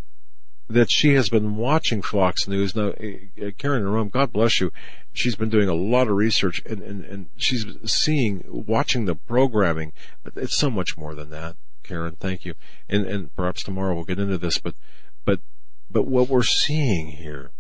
[0.69, 4.73] that she has been watching Fox News now, uh, Karen in Rome, God bless you.
[5.13, 9.93] She's been doing a lot of research and, and, and she's seeing, watching the programming,
[10.23, 11.57] but it's so much more than that.
[11.83, 12.55] Karen, thank you.
[12.89, 14.75] And and perhaps tomorrow we'll get into this, but
[15.25, 15.41] but
[15.91, 17.51] but what we're seeing here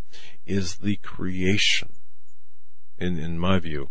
[0.47, 1.89] is the creation
[3.01, 3.91] in in my view,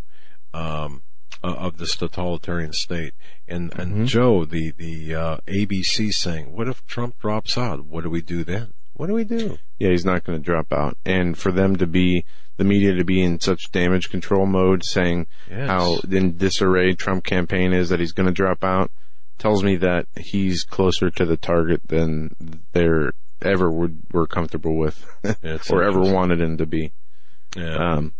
[0.53, 1.01] um,
[1.43, 3.13] of this totalitarian state.
[3.47, 4.05] And and mm-hmm.
[4.05, 7.85] Joe, the the uh, ABC saying, what if Trump drops out?
[7.85, 8.73] What do we do then?
[8.93, 9.57] What do we do?
[9.77, 10.97] Yeah, he's not going to drop out.
[11.05, 12.25] And for them to be
[12.57, 15.69] the media to be in such damage control mode, saying yes.
[15.69, 18.91] how in disarray Trump campaign is that he's going to drop out,
[19.37, 22.35] tells me that he's closer to the target than
[22.73, 25.05] they're ever would were comfortable with
[25.71, 26.91] or ever wanted him to be.
[27.55, 27.93] Yeah.
[27.93, 28.13] Um,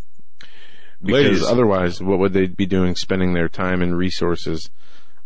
[1.02, 1.44] because Ladies.
[1.44, 4.70] otherwise, what would they be doing spending their time and resources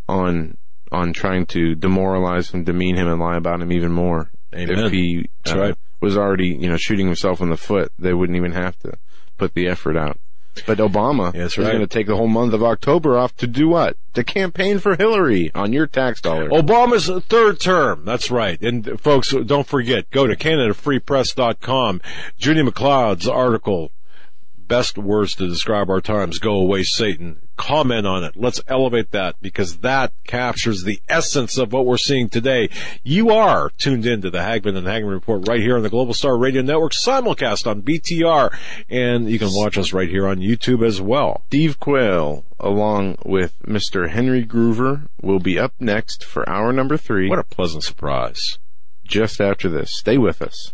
[0.08, 0.58] on
[0.91, 4.30] on trying to demoralize him, demean him, and lie about him even more?
[4.54, 4.86] Amen.
[4.86, 5.76] If he uh, right.
[6.00, 8.98] was already, you know, shooting himself in the foot, they wouldn't even have to
[9.38, 10.20] put the effort out.
[10.68, 13.70] But Obama yeah, is going to take the whole month of October off to do
[13.70, 13.98] what?
[14.14, 16.52] To campaign for Hillary on your tax dollars.
[16.52, 18.06] Obama's third term.
[18.06, 18.62] That's right.
[18.62, 22.02] And folks, don't forget, go to CanadaFreePress.com.
[22.40, 23.91] Judi McLeod's article
[24.68, 26.40] best words to describe our times.
[26.40, 27.40] Go away, Satan.
[27.56, 28.35] Comment on it.
[28.35, 32.69] Let's elevate that because that captures the essence of what we're seeing today.
[33.03, 36.15] You are tuned in to the Hagmann and Hagmann Report right here on the Global
[36.15, 38.56] Star Radio Network simulcast on BTR
[38.90, 41.44] and you can watch us right here on YouTube as well.
[41.48, 44.10] Steve Quayle along with Mr.
[44.10, 47.30] Henry Gruver will be up next for hour number three.
[47.30, 48.57] What a pleasant surprise.
[49.06, 49.91] Just after this.
[49.94, 50.73] Stay with us.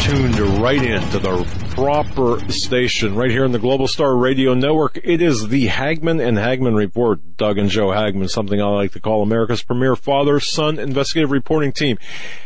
[0.00, 1.44] Tuned right in to the
[1.74, 4.98] proper station right here in the Global Star Radio Network.
[5.04, 7.36] It is the Hagmann and Hagmann Report.
[7.36, 11.98] Doug and Joe Hagmann, something I like to call America's premier father-son investigative reporting team.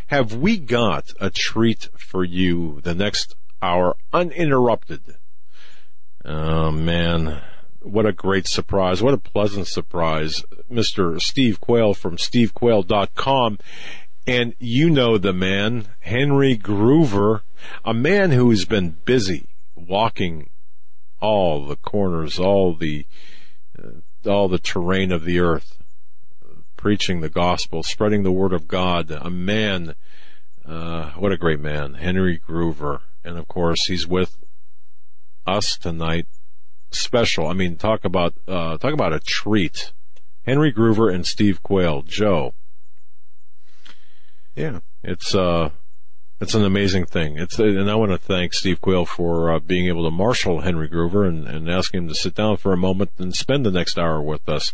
[0.08, 5.16] Have we got a treat for you the next hour uninterrupted?
[6.24, 7.42] Oh man.
[7.80, 9.02] What a great surprise.
[9.02, 10.44] What a pleasant surprise.
[10.70, 11.20] Mr.
[11.20, 13.58] Steve Quayle from stevequayle.com
[14.26, 17.42] and you know the man, Henry Gruver,
[17.84, 20.48] a man who has been busy walking
[21.20, 23.06] all the corners, all the,
[23.82, 25.82] uh, all the terrain of the earth,
[26.76, 29.10] preaching the gospel, spreading the word of God.
[29.10, 29.94] A man,
[30.64, 33.00] uh, what a great man, Henry Gruver.
[33.24, 34.36] And of course, he's with
[35.46, 36.26] us tonight.
[36.90, 37.46] Special.
[37.46, 39.92] I mean, talk about, uh, talk about a treat.
[40.44, 42.02] Henry Gruver and Steve Quayle.
[42.02, 42.54] Joe.
[44.54, 44.80] Yeah.
[45.02, 45.70] It's, uh,
[46.40, 47.38] It's an amazing thing.
[47.38, 50.88] It's and I want to thank Steve Quayle for uh, being able to marshal Henry
[50.88, 53.96] Gruver and, and ask him to sit down for a moment and spend the next
[53.96, 54.72] hour with us.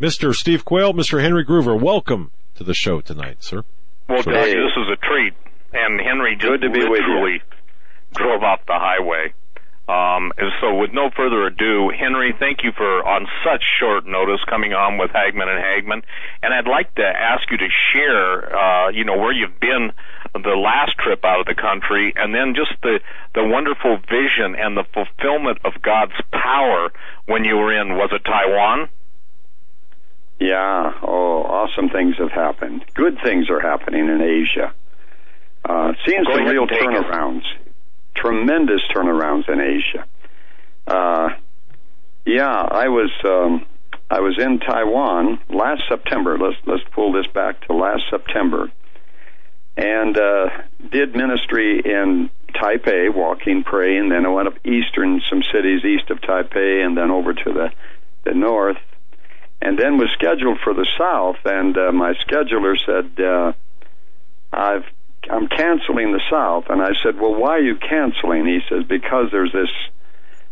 [0.00, 0.34] Mr.
[0.34, 1.22] Steve Quayle, Mr.
[1.22, 3.62] Henry Gruver, welcome to the show tonight, sir.
[4.08, 4.34] Well, sure.
[4.34, 5.32] this is a treat.
[5.72, 7.40] And Henry just literally
[8.12, 9.32] drove off the highway.
[9.88, 14.38] Um, and so, with no further ado, Henry, thank you for on such short notice
[14.48, 16.02] coming on with Hagmann and Hagmann.
[16.42, 19.90] And I'd like to ask you to share, uh, you know, where you've been
[20.34, 23.00] the last trip out of the country, and then just the
[23.34, 26.92] the wonderful vision and the fulfillment of God's power
[27.26, 27.96] when you were in.
[27.96, 28.88] Was it Taiwan?
[30.38, 30.92] Yeah.
[31.02, 32.84] Oh, awesome things have happened.
[32.94, 34.72] Good things are happening in Asia.
[35.64, 37.44] Uh, seems some real turnarounds.
[37.44, 37.61] It
[38.14, 40.06] tremendous turnarounds in Asia.
[40.86, 41.30] Uh,
[42.24, 43.66] yeah, I was um,
[44.10, 46.38] I was in Taiwan last September.
[46.38, 48.70] Let's let's pull this back to last September,
[49.76, 50.48] and uh,
[50.90, 54.10] did ministry in Taipei, walking, praying.
[54.10, 57.72] Then I went up eastern, some cities east of Taipei, and then over to the
[58.24, 58.78] the north,
[59.60, 61.38] and then was scheduled for the south.
[61.44, 63.52] And uh, my scheduler said, uh,
[64.52, 64.84] "I've
[65.30, 66.64] I'm canceling the South.
[66.68, 68.46] And I said, well, why are you canceling?
[68.46, 69.70] He says, because there's this,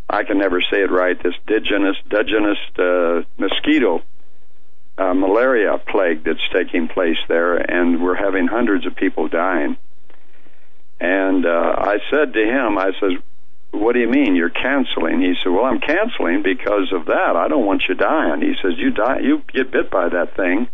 [0.08, 4.02] I can never say it right, this digenous, digenous uh, mosquito
[4.98, 9.76] uh, malaria plague that's taking place there, and we're having hundreds of people dying.
[11.00, 13.12] And uh, I said to him, I says,
[13.70, 15.20] what do you mean you're canceling?
[15.20, 17.36] He said, well, I'm canceling because of that.
[17.36, 18.42] I don't want you dying.
[18.42, 20.68] He says, you die, you get bit by that thing.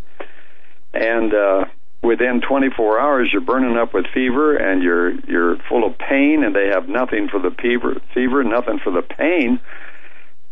[0.92, 1.64] And, uh,
[2.06, 6.54] within 24 hours you're burning up with fever and you're you're full of pain and
[6.54, 9.60] they have nothing for the fever fever nothing for the pain.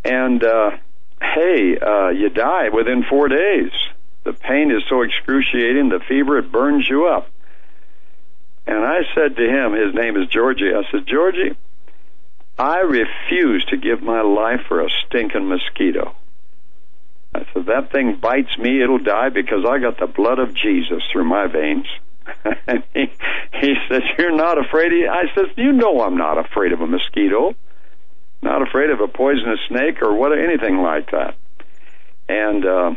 [0.05, 0.70] And uh
[1.22, 3.72] hey uh you die within 4 days.
[4.24, 7.31] The pain is so excruciating the fever it burns you up.
[8.66, 11.56] And I said to him his name is Georgie I said Georgie
[12.59, 16.14] I refuse to give my life for a stinking mosquito
[17.35, 21.02] I said, that thing bites me, it'll die because I got the blood of Jesus
[21.12, 21.86] through my veins.
[22.66, 23.06] and he,
[23.61, 26.86] he says, you're not afraid of, I says, you know I'm not afraid of a
[26.86, 27.55] mosquito.
[28.43, 31.35] Not afraid of a poisonous snake or what, anything like that.
[32.28, 32.94] And, uh,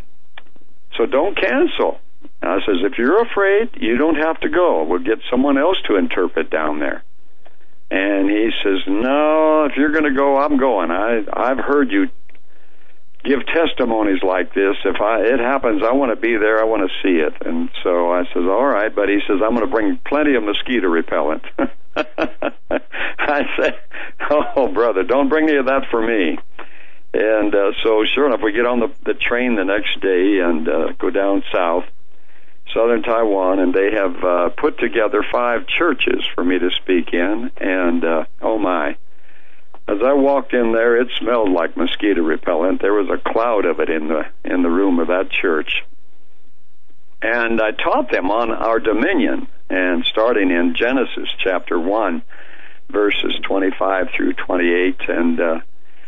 [0.97, 1.99] so don't cancel.
[2.41, 4.83] And I says, if you're afraid, you don't have to go.
[4.83, 7.03] We'll get someone else to interpret down there.
[7.89, 10.91] And he says, no, if you're going to go, I'm going.
[10.91, 12.09] I, I've heard you
[13.23, 14.75] give testimonies like this.
[14.85, 16.59] If I it happens, I want to be there.
[16.59, 17.33] I want to see it.
[17.45, 18.93] And so I says, all right.
[18.93, 21.43] But he says, I'm going to bring plenty of mosquito repellent.
[21.97, 23.79] I said,
[24.29, 26.37] oh brother, don't bring any of that for me.
[27.13, 30.67] And uh, so sure enough, we get on the the train the next day and
[30.67, 31.85] uh, go down south.
[32.73, 37.49] Southern Taiwan, and they have uh, put together five churches for me to speak in.
[37.57, 38.97] And uh, oh my,
[39.87, 42.81] as I walked in there, it smelled like mosquito repellent.
[42.81, 45.83] There was a cloud of it in the in the room of that church.
[47.21, 52.21] And I taught them on our dominion, and starting in Genesis chapter one,
[52.89, 55.59] verses twenty-five through twenty-eight, and uh,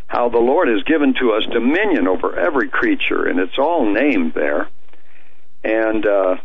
[0.07, 4.33] how the Lord has given to us dominion over every creature, and it's all named
[4.33, 4.67] there.
[5.63, 6.35] And uh,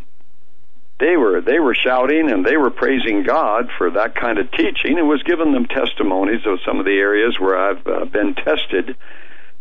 [1.00, 4.96] they were they were shouting and they were praising God for that kind of teaching.
[4.96, 8.96] It was giving them testimonies of some of the areas where I've uh, been tested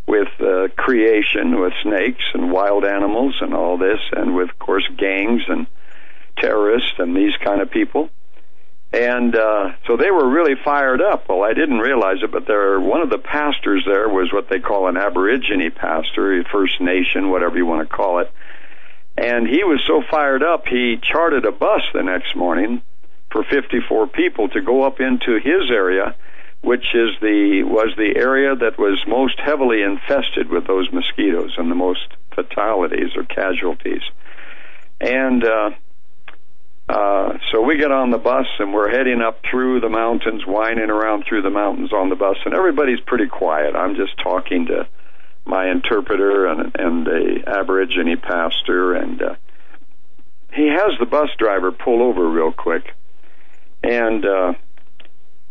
[0.05, 4.87] with uh, creation, with snakes and wild animals and all this, and with of course
[4.97, 5.65] gangs and
[6.37, 8.09] terrorists and these kind of people.
[8.91, 11.27] And uh, so they were really fired up.
[11.27, 14.59] Well, I didn't realize it, but there one of the pastors there was what they
[14.59, 18.31] call an Aborigine pastor, First Nation, whatever you want to call it
[19.17, 22.81] and he was so fired up, he chartered a bus the next morning
[23.31, 26.15] for 54 people to go up into his area,
[26.61, 31.69] which is the was the area that was most heavily infested with those mosquitoes and
[31.69, 34.01] the most fatalities or casualties.
[34.99, 35.71] And uh,
[36.89, 40.89] uh, so we get on the bus and we're heading up through the mountains, winding
[40.89, 43.75] around through the mountains on the bus, and everybody's pretty quiet.
[43.75, 44.87] I'm just talking to
[45.45, 49.35] my interpreter and and a Aborigine pastor, and uh,
[50.53, 52.83] he has the bus driver pull over real quick,
[53.83, 54.53] and uh,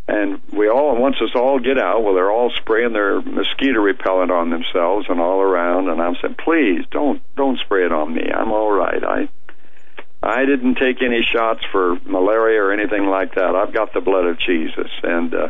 [0.07, 2.03] and we all once us all get out.
[2.03, 6.35] Well, they're all spraying their mosquito repellent on themselves and all around, and I'm saying,
[6.43, 8.23] please don't don't spray it on me.
[8.33, 9.03] I'm all right.
[9.03, 9.29] I
[10.21, 13.55] I didn't take any shots for malaria or anything like that.
[13.55, 15.49] I've got the blood of Jesus, and uh,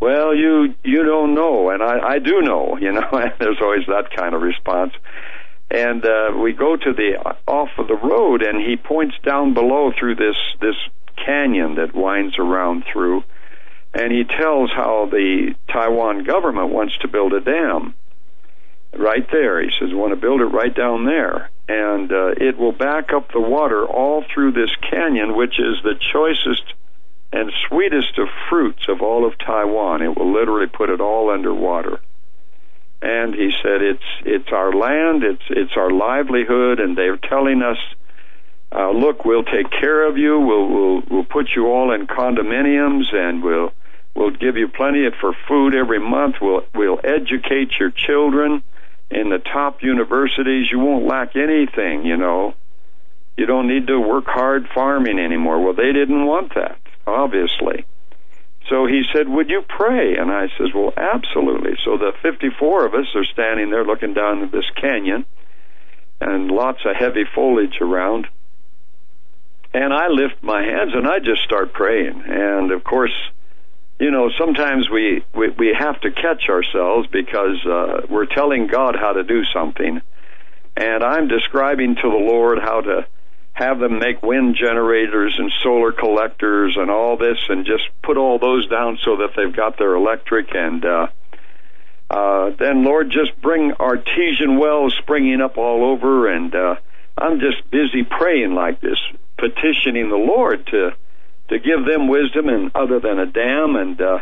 [0.00, 2.78] well, you you don't know, and I I do know.
[2.80, 4.92] You know, And there's always that kind of response.
[5.70, 9.92] And uh, we go to the off of the road, and he points down below
[9.98, 10.76] through this this
[11.24, 13.22] canyon that winds around through.
[13.92, 17.94] And he tells how the Taiwan government wants to build a dam
[18.96, 19.62] right there.
[19.62, 21.50] He says, want to build it right down there.
[21.68, 25.94] And uh, it will back up the water all through this canyon, which is the
[26.12, 26.64] choicest
[27.32, 30.02] and sweetest of fruits of all of Taiwan.
[30.02, 32.00] It will literally put it all underwater.
[33.02, 37.78] And he said, it's, it's our land, it's, it's our livelihood, and they're telling us,
[38.72, 43.14] uh, look, we'll take care of you, we'll, we'll, we'll put you all in condominiums,
[43.14, 43.72] and we'll,
[44.14, 48.62] we'll give you plenty of, for food every month, we'll, we'll educate your children,
[49.10, 52.54] in the top universities, you won't lack anything, you know.
[53.36, 55.64] You don't need to work hard farming anymore.
[55.64, 56.78] Well, they didn't want that,
[57.10, 57.84] obviously.
[58.68, 60.16] So he said, Would you pray?
[60.16, 61.72] And I says, Well, absolutely.
[61.84, 65.26] So the 54 of us are standing there looking down at this canyon
[66.20, 68.26] and lots of heavy foliage around.
[69.72, 72.22] And I lift my hands and I just start praying.
[72.26, 73.14] And of course,
[73.98, 78.96] you know, sometimes we, we, we have to catch ourselves because uh, we're telling God
[78.98, 80.00] how to do something.
[80.76, 83.06] And I'm describing to the Lord how to
[83.60, 88.38] have them make wind generators and solar collectors and all this and just put all
[88.38, 91.06] those down so that they've got their electric and uh,
[92.08, 96.76] uh, then Lord just bring artesian wells springing up all over and uh,
[97.18, 98.98] I'm just busy praying like this,
[99.36, 100.92] petitioning the Lord to
[101.48, 104.18] to give them wisdom and other than a dam and uh,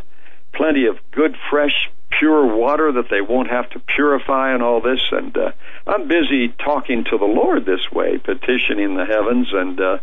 [0.52, 5.00] plenty of good fresh pure water that they won't have to purify and all this.
[5.10, 5.52] And uh,
[5.86, 9.48] I'm busy talking to the Lord this way petitioning the heavens.
[9.52, 9.98] And uh,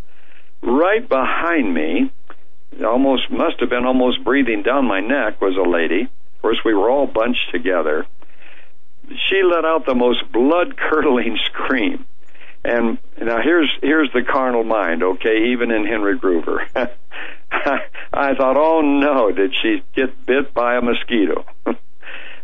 [0.62, 2.12] right behind me
[2.84, 6.04] almost must have been almost breathing down my neck was a lady.
[6.04, 8.06] Of course we were all bunched together.
[9.08, 12.06] She let out the most blood curdling scream.
[12.64, 16.68] And now here's here's the carnal mind, okay, even in Henry Gruver.
[17.52, 21.46] I thought, oh no, did she get bit by a mosquito?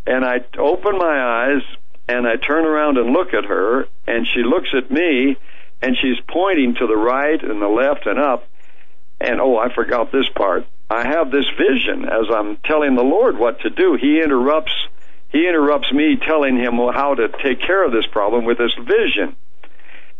[0.05, 1.61] and I open my eyes
[2.07, 5.37] and I turn around and look at her, and she looks at me,
[5.81, 8.47] and she's pointing to the right and the left and up.
[9.19, 10.65] And oh, I forgot this part.
[10.89, 13.97] I have this vision as I'm telling the Lord what to do.
[13.99, 14.73] He interrupts.
[15.29, 19.35] He interrupts me telling him how to take care of this problem with this vision.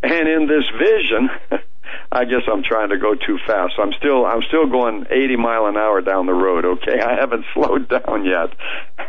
[0.01, 1.29] And in this vision,
[2.11, 3.73] I guess I'm trying to go too fast.
[3.79, 6.65] I'm still I'm still going 80 mile an hour down the road.
[6.65, 8.49] Okay, I haven't slowed down yet,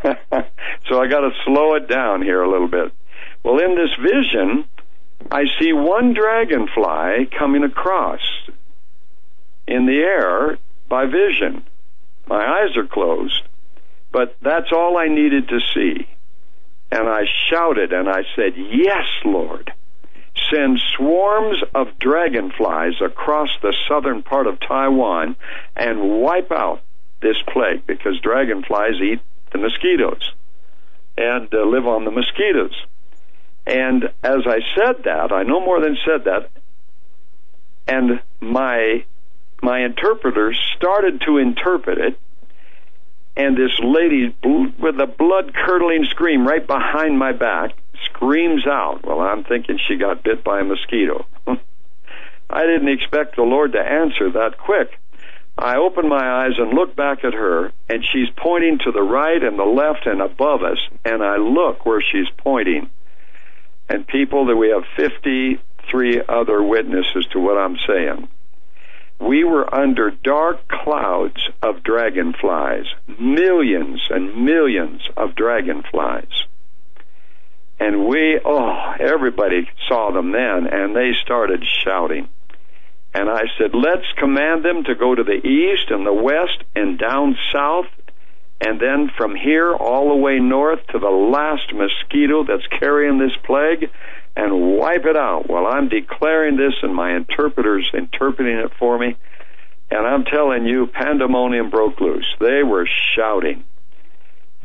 [0.89, 2.93] so I got to slow it down here a little bit.
[3.45, 4.65] Well, in this vision,
[5.31, 8.21] I see one dragonfly coming across
[9.67, 11.65] in the air by vision.
[12.27, 13.43] My eyes are closed,
[14.13, 16.07] but that's all I needed to see.
[16.93, 19.73] And I shouted and I said, Yes, Lord
[20.53, 25.37] send swarms of dragonflies across the southern part of Taiwan
[25.77, 26.83] and wipe out
[27.21, 29.21] this plague because dragonflies eat
[29.53, 30.33] the mosquitoes
[31.17, 32.75] and uh, live on the mosquitoes.
[33.67, 36.51] And as I said that, I no more than said that,
[37.87, 39.05] and my
[39.63, 42.19] my interpreter started to interpret it,
[43.37, 47.71] and this lady with a blood curdling scream right behind my back
[48.05, 49.05] screams out.
[49.05, 51.27] Well, I'm thinking she got bit by a mosquito.
[52.51, 54.91] I didn't expect the Lord to answer that quick.
[55.57, 59.43] I open my eyes and look back at her, and she's pointing to the right
[59.43, 62.91] and the left and above us, and I look where she's pointing.
[63.89, 68.29] And people, that we have 53 other witnesses to what I'm saying.
[69.21, 72.87] We were under dark clouds of dragonflies,
[73.21, 76.45] millions and millions of dragonflies.
[77.83, 82.29] And we, oh, everybody saw them then, and they started shouting.
[83.13, 86.97] And I said, let's command them to go to the east and the west and
[86.97, 87.87] down south,
[88.61, 93.37] and then from here all the way north to the last mosquito that's carrying this
[93.43, 93.91] plague,
[94.37, 95.51] and wipe it out.
[95.51, 99.17] Well, I'm declaring this, and my interpreter's interpreting it for me.
[99.91, 102.33] And I'm telling you, pandemonium broke loose.
[102.39, 103.65] They were shouting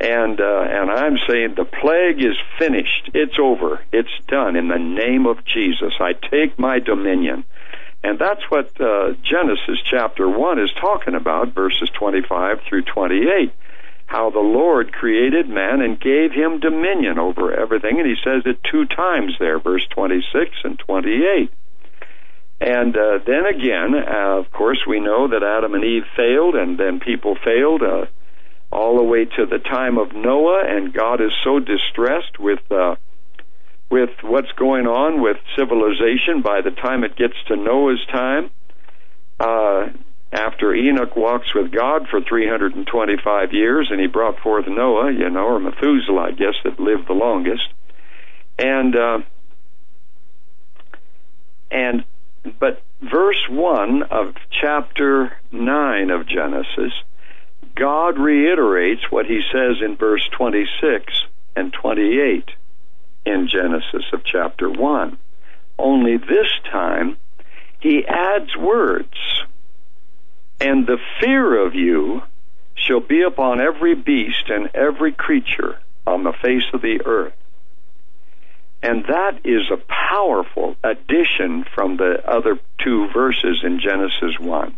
[0.00, 3.10] and uh, and I'm saying the plague is finished.
[3.14, 3.80] It's over.
[3.92, 5.94] It's done in the name of Jesus.
[5.98, 7.44] I take my dominion.
[8.04, 13.52] And that's what uh, Genesis chapter 1 is talking about, verses 25 through 28.
[14.06, 17.98] How the Lord created man and gave him dominion over everything.
[17.98, 21.52] And he says it two times there, verse 26 and 28.
[22.60, 26.78] And uh, then again, uh, of course, we know that Adam and Eve failed, and
[26.78, 27.82] then people failed.
[27.82, 28.06] Uh,
[28.70, 32.96] all the way to the time of Noah, and God is so distressed with uh,
[33.90, 36.42] with what's going on with civilization.
[36.42, 38.50] By the time it gets to Noah's time,
[39.40, 39.88] uh,
[40.32, 45.46] after Enoch walks with God for 325 years and he brought forth Noah, you know,
[45.46, 47.66] or Methuselah, I guess, that lived the longest.
[48.58, 49.18] And, uh,
[51.70, 52.04] and,
[52.60, 56.92] but verse 1 of chapter 9 of Genesis,
[57.78, 61.04] God reiterates what he says in verse 26
[61.54, 62.50] and 28
[63.24, 65.16] in Genesis of chapter 1.
[65.78, 67.16] Only this time,
[67.78, 69.14] he adds words
[70.60, 72.22] and the fear of you
[72.74, 77.34] shall be upon every beast and every creature on the face of the earth.
[78.82, 84.74] And that is a powerful addition from the other two verses in Genesis 1.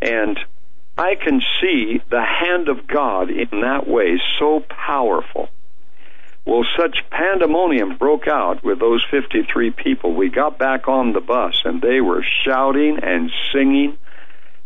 [0.00, 0.38] And
[0.96, 5.48] I can see the hand of God in that way so powerful.
[6.44, 10.14] Well, such pandemonium broke out with those 53 people.
[10.14, 13.96] We got back on the bus and they were shouting and singing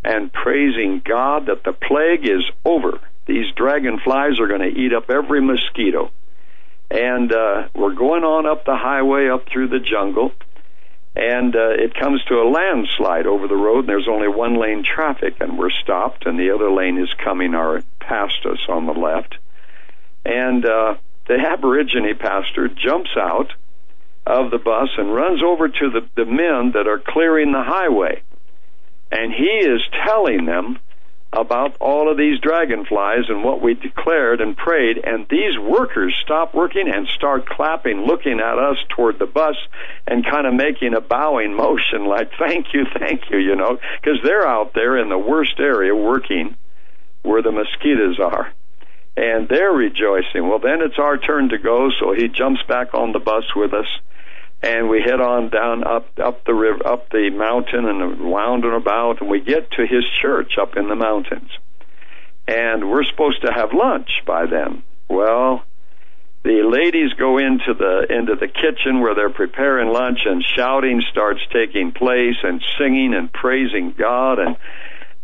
[0.03, 2.99] and praising God that the plague is over.
[3.27, 6.11] These dragonflies are going to eat up every mosquito.
[6.91, 10.33] And uh, we're going on up the highway up through the jungle,
[11.17, 14.85] and uh, it comes to a landslide over the road, and there's only one lane
[14.85, 18.93] traffic, and we're stopped, and the other lane is coming our, past us on the
[18.93, 19.35] left.
[20.25, 23.53] And uh, the Aborigine pastor jumps out
[24.27, 28.23] of the bus and runs over to the, the men that are clearing the highway
[29.11, 30.79] and he is telling them
[31.37, 36.55] about all of these dragonflies and what we declared and prayed, and these workers stop
[36.55, 39.57] working and start clapping, looking at us toward the bus
[40.07, 44.19] and kind of making a bowing motion like, thank you, thank you, you know, because
[44.25, 46.57] they're out there in the worst area working
[47.23, 48.53] where the mosquitoes are.
[49.19, 50.47] And they're rejoicing.
[50.47, 53.73] Well, then it's our turn to go, so he jumps back on the bus with
[53.73, 53.89] us
[54.67, 59.21] and we head on down up up the river up the mountain and wounding about
[59.21, 61.51] and we get to his church up in the mountains.
[62.49, 64.83] And we're supposed to have lunch by then.
[65.09, 65.63] Well
[66.43, 71.41] the ladies go into the into the kitchen where they're preparing lunch and shouting starts
[71.53, 74.41] taking place and singing and praising God.
[74.41, 74.57] And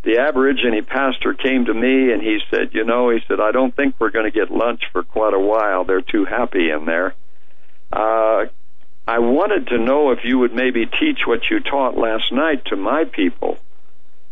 [0.05, 3.75] the aborigine pastor came to me and he said you know he said I don't
[3.75, 5.85] think we're going to get lunch for quite a while.
[5.85, 7.15] They're too happy in there.
[7.93, 8.47] Uh
[9.13, 12.77] I wanted to know if you would maybe teach what you taught last night to
[12.77, 13.59] my people.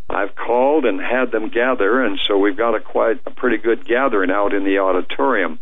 [0.08, 3.84] I've called and had them gather, and so we've got a quite a pretty good
[3.84, 5.58] gathering out in the auditorium.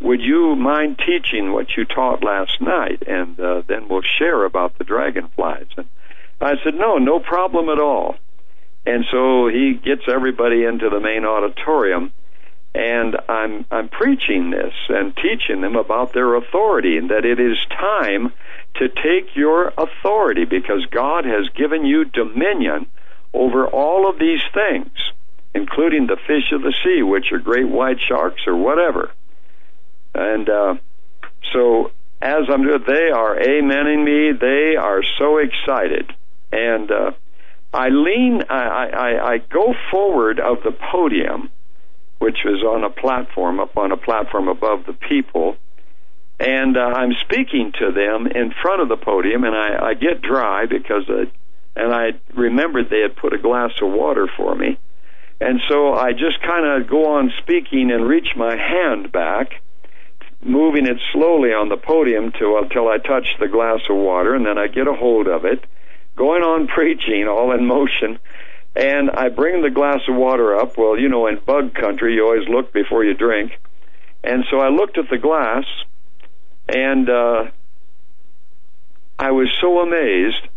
[0.00, 4.78] Would you mind teaching what you taught last night, and uh, then we'll share about
[4.78, 5.68] the dragonflies?
[5.76, 5.86] And
[6.40, 8.16] I said, no, no problem at all.
[8.86, 12.10] And so he gets everybody into the main auditorium,
[12.74, 17.58] and I'm I'm preaching this and teaching them about their authority and that it is
[17.68, 18.32] time
[18.78, 22.86] to take your authority because God has given you dominion
[23.32, 24.90] over all of these things,
[25.54, 29.10] including the fish of the sea, which are great white sharks or whatever.
[30.14, 30.74] And uh,
[31.52, 31.90] so,
[32.20, 34.32] as I'm doing, they are amening me.
[34.38, 36.10] They are so excited,
[36.50, 37.10] and uh,
[37.74, 38.42] I lean.
[38.48, 41.50] I, I I go forward of the podium
[42.18, 45.56] which was on a platform, up on a platform above the people.
[46.38, 50.20] And uh, I'm speaking to them in front of the podium, and I, I get
[50.20, 51.24] dry because, uh,
[51.74, 54.78] and I remembered they had put a glass of water for me.
[55.40, 59.62] And so I just kind of go on speaking and reach my hand back,
[60.42, 64.44] moving it slowly on the podium to, until I touch the glass of water, and
[64.44, 65.64] then I get a hold of it,
[66.16, 68.18] going on preaching all in motion
[68.76, 70.76] and I bring the glass of water up.
[70.76, 73.58] Well, you know, in bug country, you always look before you drink.
[74.22, 75.64] And so I looked at the glass,
[76.68, 77.44] and uh,
[79.18, 80.48] I was so amazed.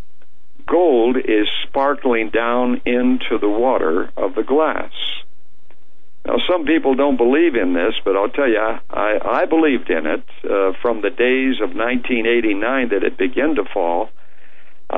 [0.66, 4.92] Gold is sparkling down into the water of the glass.
[6.26, 10.06] Now, some people don't believe in this, but I'll tell you, I, I believed in
[10.06, 14.10] it uh, from the days of 1989 that it began to fall
[14.92, 14.96] uh,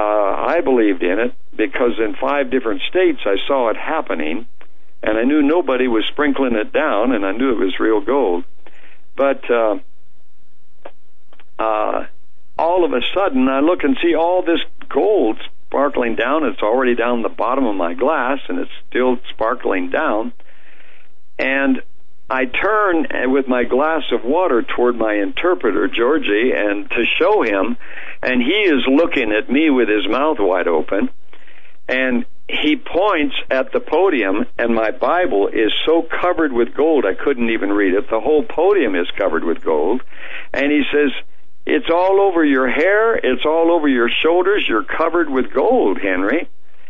[0.48, 4.46] I believed in it because in five different states I saw it happening,
[5.02, 8.44] and I knew nobody was sprinkling it down, and I knew it was real gold.
[9.16, 9.76] But uh,
[11.58, 12.06] uh,
[12.58, 16.44] all of a sudden, I look and see all this gold sparkling down.
[16.44, 20.32] It's already down the bottom of my glass, and it's still sparkling down.
[21.38, 21.82] And
[22.28, 27.76] I turn with my glass of water toward my interpreter, Georgie, and to show him,
[28.22, 31.10] and he is looking at me with his mouth wide open,
[31.88, 37.14] and he points at the podium, and my Bible is so covered with gold I
[37.14, 38.08] couldn't even read it.
[38.10, 40.02] The whole podium is covered with gold,
[40.52, 41.10] and he says,
[41.66, 43.14] "It's all over your hair.
[43.14, 44.66] It's all over your shoulders.
[44.68, 46.48] You're covered with gold, Henry."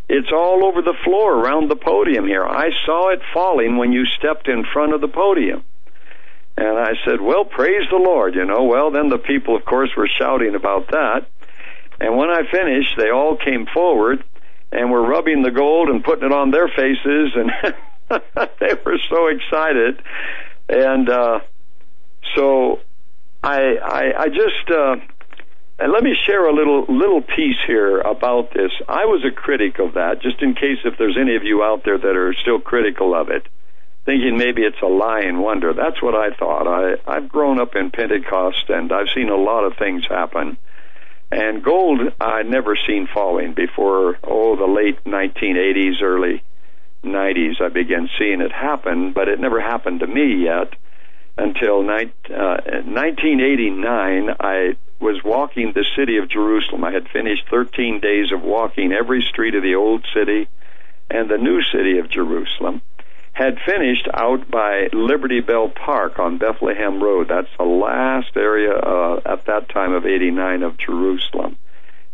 [0.08, 2.44] It's all over the floor around the podium here.
[2.44, 5.64] I saw it falling when you stepped in front of the podium.
[6.56, 8.64] And I said, well, praise the Lord, you know.
[8.64, 11.26] Well, then the people, of course, were shouting about that.
[11.98, 14.22] And when I finished, they all came forward
[14.70, 17.50] and were rubbing the gold and putting it on their faces, and
[18.60, 20.02] they were so excited.
[20.68, 21.40] And uh,
[22.34, 22.80] so
[23.42, 24.96] I, I, I just, uh,
[25.78, 28.70] and let me share a little little piece here about this.
[28.88, 31.84] I was a critic of that, just in case if there's any of you out
[31.84, 33.46] there that are still critical of it
[34.04, 35.72] thinking maybe it's a lying wonder.
[35.72, 36.66] That's what I thought.
[36.66, 40.56] I, I've grown up in Pentecost and I've seen a lot of things happen.
[41.30, 46.42] And gold I'd never seen falling before, oh, the late 1980s, early
[47.04, 47.60] 90s.
[47.60, 50.74] I began seeing it happen, but it never happened to me yet
[51.36, 54.30] until ni- uh, 1989.
[54.40, 56.84] I was walking the city of Jerusalem.
[56.84, 60.48] I had finished 13 days of walking every street of the old city
[61.10, 62.82] and the new city of Jerusalem
[63.32, 67.28] had finished out by Liberty Bell Park on Bethlehem Road.
[67.28, 71.56] That's the last area uh, at that time of 89 of Jerusalem.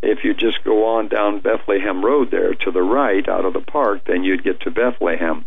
[0.01, 3.59] If you just go on down Bethlehem Road there to the right out of the
[3.59, 5.43] park, then you'd get to Bethlehem.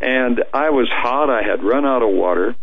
[0.00, 1.30] And I was hot.
[1.30, 2.54] I had run out of water.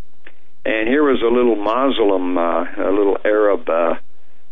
[0.65, 3.95] And here was a little Muslim, uh, a little Arab uh,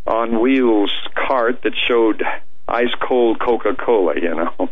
[0.06, 2.22] on wheels cart that showed
[2.68, 4.70] ice cold Coca Cola, you know.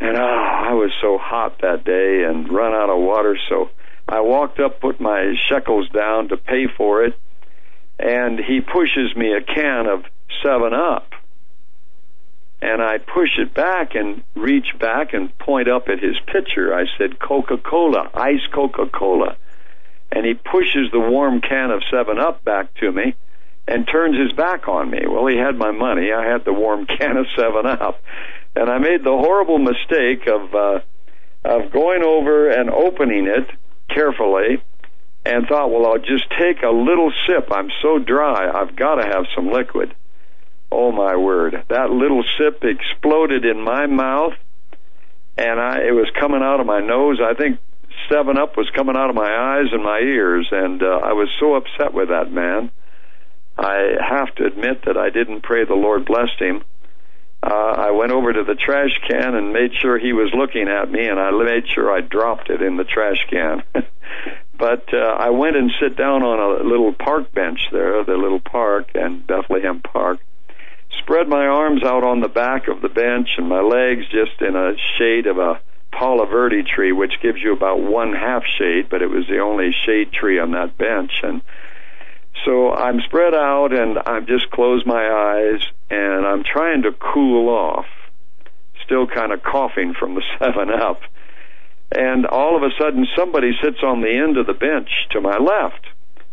[0.00, 3.70] And oh, I was so hot that day and run out of water, so
[4.08, 7.18] I walked up, put my shekels down to pay for it,
[7.98, 10.04] and he pushes me a can of
[10.42, 11.12] 7 Up.
[12.62, 16.74] And I push it back and reach back and point up at his pitcher.
[16.74, 19.36] I said, Coca Cola, ice Coca Cola.
[20.10, 23.14] And he pushes the warm can of 7 Up back to me
[23.66, 25.00] and turns his back on me.
[25.06, 26.12] Well, he had my money.
[26.12, 28.00] I had the warm can of 7 Up
[28.58, 30.80] and I made the horrible mistake of uh,
[31.44, 33.48] of going over and opening it
[33.88, 34.62] carefully,
[35.24, 37.48] and thought, well, I'll just take a little sip.
[37.52, 39.94] I'm so dry, I've got to have some liquid.
[40.70, 41.64] Oh my word!
[41.68, 44.34] That little sip exploded in my mouth,
[45.36, 47.20] and I it was coming out of my nose.
[47.22, 47.58] I think
[48.10, 51.28] Seven Up was coming out of my eyes and my ears, and uh, I was
[51.40, 52.70] so upset with that man.
[53.56, 56.62] I have to admit that I didn't pray the Lord blessed him
[57.42, 60.90] uh, I went over to the trash can and made sure he was looking at
[60.90, 63.62] me, and I made sure I dropped it in the trash can.
[64.58, 68.40] but uh, I went and sit down on a little park bench there, the little
[68.40, 70.18] park and Bethlehem Park.
[70.98, 74.56] Spread my arms out on the back of the bench and my legs just in
[74.56, 75.60] a shade of a
[75.92, 79.74] Palo Verde tree, which gives you about one half shade, but it was the only
[79.86, 81.20] shade tree on that bench.
[81.22, 81.42] And
[82.44, 87.48] so I'm spread out and I'm just closed my eyes and I'm trying to cool
[87.48, 87.86] off,
[88.84, 91.00] still kind of coughing from the 7 Up.
[91.90, 95.38] And all of a sudden somebody sits on the end of the bench to my
[95.38, 95.86] left.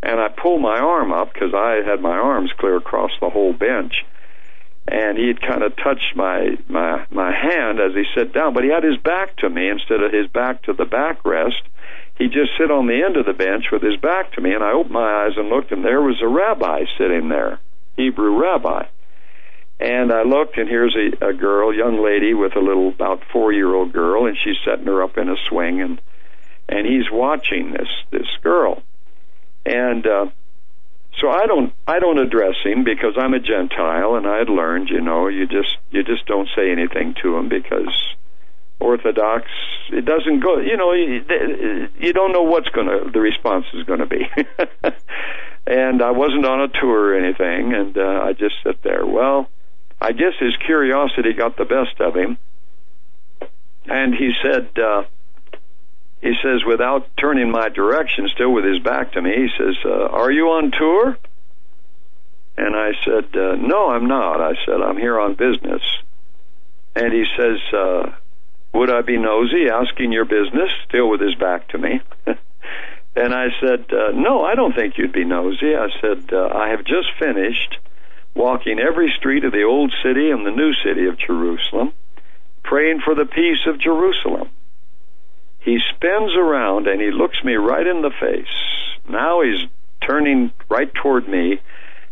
[0.03, 3.53] And I pull my arm up because I had my arms clear across the whole
[3.53, 3.94] bench.
[4.88, 8.64] And he had kind of touched my, my, my hand as he sat down, but
[8.64, 11.62] he had his back to me instead of his back to the backrest
[12.18, 14.64] he'd just sit on the end of the bench with his back to me, and
[14.64, 17.60] I opened my eyes and looked, and there was a rabbi sitting there,
[17.95, 18.88] Hebrew rabbi.
[19.80, 23.91] And I looked, and here's a, a girl, young lady with a little, about four-year-old
[23.91, 26.02] girl, and she's setting her up in a swing, and
[26.68, 28.82] and he's watching this this girl,
[29.66, 30.26] and uh,
[31.20, 34.90] so I don't I don't address him because I'm a Gentile, and I had learned,
[34.90, 38.16] you know, you just you just don't say anything to him because
[38.80, 39.46] Orthodox,
[39.92, 40.58] it doesn't go.
[40.60, 44.28] You know, you, you don't know what's going to the response is going to be.
[45.68, 49.06] and I wasn't on a tour or anything, and uh, I just sit there.
[49.06, 49.50] Well,
[50.02, 52.38] I guess his curiosity got the best of him,
[53.86, 54.78] and he said.
[54.78, 55.04] Uh,
[56.22, 60.08] he says, without turning my direction, still with his back to me, he says, uh,
[60.08, 61.18] "Are you on tour?"
[62.58, 65.82] And I said, uh, "No, I'm not." I said, "I'm here on business."
[66.96, 68.12] And he says, uh,
[68.76, 72.02] would I be nosy asking your business, still with his back to me?
[73.16, 75.76] and I said, uh, No, I don't think you'd be nosy.
[75.76, 77.78] I said, uh, I have just finished
[78.34, 81.94] walking every street of the old city and the new city of Jerusalem,
[82.64, 84.50] praying for the peace of Jerusalem.
[85.66, 88.46] He spins around and he looks me right in the face.
[89.10, 89.68] Now he's
[90.08, 91.60] turning right toward me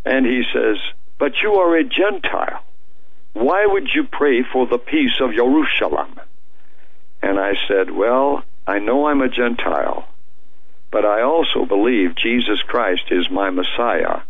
[0.04, 0.78] and he says,
[1.20, 2.64] But you are a Gentile.
[3.34, 6.20] Why would you pray for the peace of Jerusalem?
[7.22, 10.08] And I said, Well, I know I'm a Gentile,
[10.92, 14.22] but I also believe Jesus Christ is my Messiah.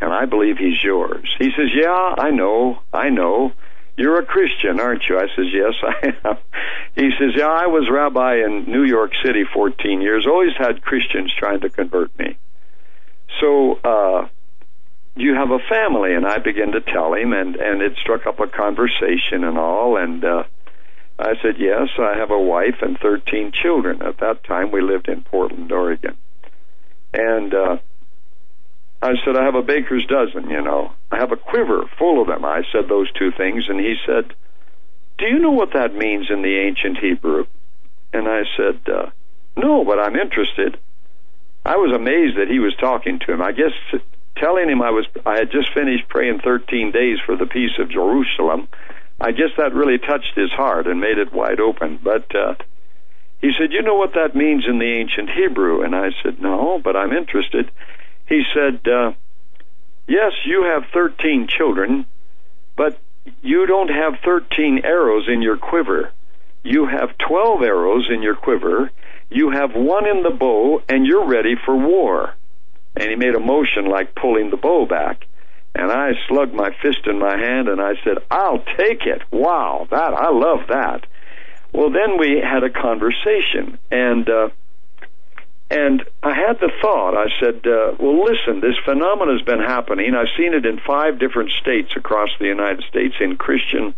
[0.00, 1.28] And I believe he's yours.
[1.38, 3.52] He says, Yeah, I know, I know.
[3.98, 5.18] You're a Christian, aren't you?
[5.18, 6.38] I says, Yes, I am.
[6.94, 10.26] He says, Yeah, I was rabbi in New York City 14 years.
[10.26, 12.38] Always had Christians trying to convert me.
[13.40, 14.28] So, uh,
[15.16, 16.14] you have a family?
[16.14, 19.96] And I began to tell him, and and it struck up a conversation and all.
[19.96, 20.44] And uh,
[21.18, 24.02] I said, Yes, I have a wife and 13 children.
[24.02, 26.16] At that time, we lived in Portland, Oregon.
[27.12, 27.76] And uh,
[29.00, 30.92] I said, I have a baker's dozen, you know.
[31.10, 32.44] I have a quiver full of them.
[32.44, 34.34] I said those two things, and he said,
[35.18, 37.46] Do you know what that means in the ancient Hebrew?
[38.12, 39.10] And I said, uh,
[39.56, 40.78] No, but I'm interested.
[41.64, 43.42] I was amazed that he was talking to him.
[43.42, 43.72] I guess
[44.38, 47.90] telling him I was I had just finished praying 13 days for the peace of
[47.90, 48.68] Jerusalem.
[49.20, 51.98] I guess that really touched his heart and made it wide open.
[52.02, 52.54] But uh,
[53.40, 56.80] he said, "You know what that means in the ancient Hebrew?" And I said, "No,
[56.82, 57.70] but I'm interested."
[58.28, 59.12] He said, uh,
[60.06, 62.06] Yes, you have 13 children,
[62.76, 62.98] but
[63.42, 66.10] you don't have 13 arrows in your quiver.
[66.62, 68.90] You have 12 arrows in your quiver.
[69.30, 72.34] You have one in the bow, and you're ready for war.
[72.96, 75.26] And he made a motion like pulling the bow back.
[75.74, 79.22] And I slugged my fist in my hand and I said, I'll take it.
[79.30, 81.06] Wow, that, I love that.
[81.72, 84.48] Well, then we had a conversation and, uh,
[85.70, 90.14] and I had the thought, I said, uh, well, listen, this phenomenon has been happening.
[90.14, 93.94] I've seen it in five different states across the United States in Christian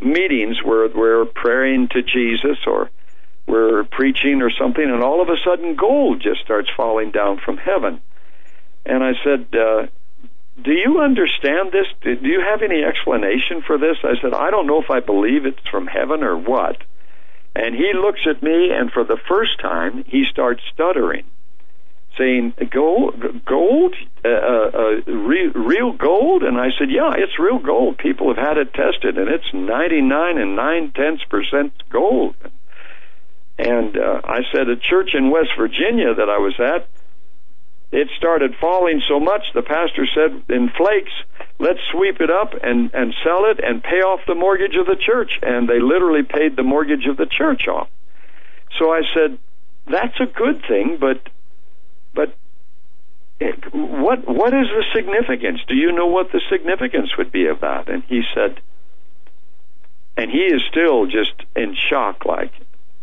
[0.00, 2.90] meetings where we're praying to Jesus or
[3.46, 7.58] we're preaching or something, and all of a sudden gold just starts falling down from
[7.58, 8.00] heaven.
[8.84, 9.86] And I said, uh,
[10.62, 11.86] do you understand this?
[12.02, 13.98] Do you have any explanation for this?
[14.02, 16.78] I said, I don't know if I believe it's from heaven or what.
[17.54, 21.24] And he looks at me, and for the first time, he starts stuttering,
[22.18, 23.94] saying, "Gold, gold,
[24.24, 27.98] uh, uh, uh, real, real gold." And I said, "Yeah, it's real gold.
[27.98, 32.34] People have had it tested, and it's ninety-nine and nine tenths percent gold."
[33.56, 36.88] And uh, I said, a church in West Virginia that I was at,
[37.94, 39.44] it started falling so much.
[39.54, 41.12] The pastor said, "In flakes."
[41.58, 44.96] let's sweep it up and, and sell it and pay off the mortgage of the
[44.96, 45.38] church.
[45.42, 47.88] And they literally paid the mortgage of the church off.
[48.78, 49.38] So I said,
[49.86, 51.20] that's a good thing, but,
[52.12, 52.34] but
[53.72, 55.60] what, what is the significance?
[55.68, 57.88] Do you know what the significance would be of that?
[57.88, 58.60] And he said,
[60.16, 62.52] and he is still just in shock, like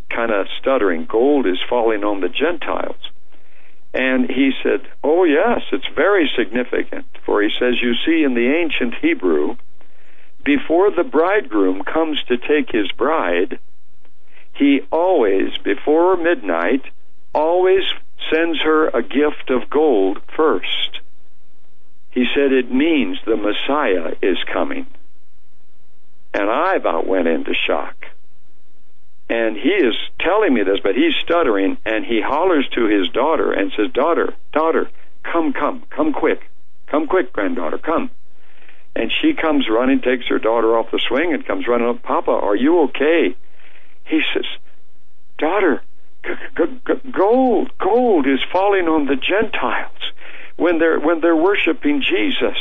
[0.09, 1.05] kind of stuttering.
[1.05, 3.10] Gold is falling on the Gentiles.
[3.93, 7.05] And he said, Oh, yes, it's very significant.
[7.26, 9.57] For he says, You see, in the ancient Hebrew,
[10.43, 13.59] before the bridegroom comes to take his bride,
[14.53, 16.84] he always, before midnight,
[17.34, 17.84] always
[18.31, 20.99] sends her a gift of gold first.
[22.11, 24.88] He said it means the Messiah is coming.
[26.34, 28.05] And I about went into shock.
[29.31, 33.53] And he is telling me this, but he's stuttering, and he hollers to his daughter
[33.53, 34.89] and says, Daughter, daughter,
[35.23, 36.41] come, come, come quick.
[36.87, 38.11] Come quick, granddaughter, come.
[38.93, 42.29] And she comes running, takes her daughter off the swing, and comes running up, Papa,
[42.29, 43.33] are you okay?
[44.03, 44.43] He says,
[45.37, 45.81] Daughter,
[46.25, 50.11] g- g- g- gold, gold is falling on the Gentiles
[50.57, 52.57] when they're, when they're worshiping Jesus.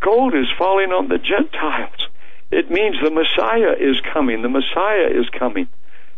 [0.00, 2.08] Gold is falling on the Gentiles.
[2.50, 4.40] It means the Messiah is coming.
[4.40, 5.68] The Messiah is coming.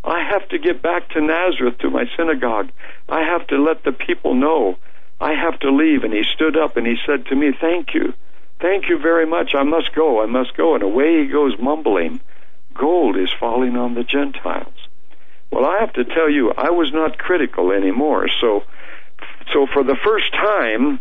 [0.05, 2.71] I have to get back to Nazareth to my synagogue.
[3.09, 4.77] I have to let the people know.
[5.21, 6.03] I have to leave.
[6.03, 8.15] And he stood up and he said to me, Thank you.
[8.61, 9.55] Thank you very much.
[9.55, 10.23] I must go.
[10.23, 10.75] I must go.
[10.75, 12.21] And away he goes mumbling,
[12.75, 14.75] Gold is falling on the Gentiles.
[15.51, 18.29] Well, I have to tell you, I was not critical anymore.
[18.41, 18.65] So,
[19.53, 20.99] so for the first time,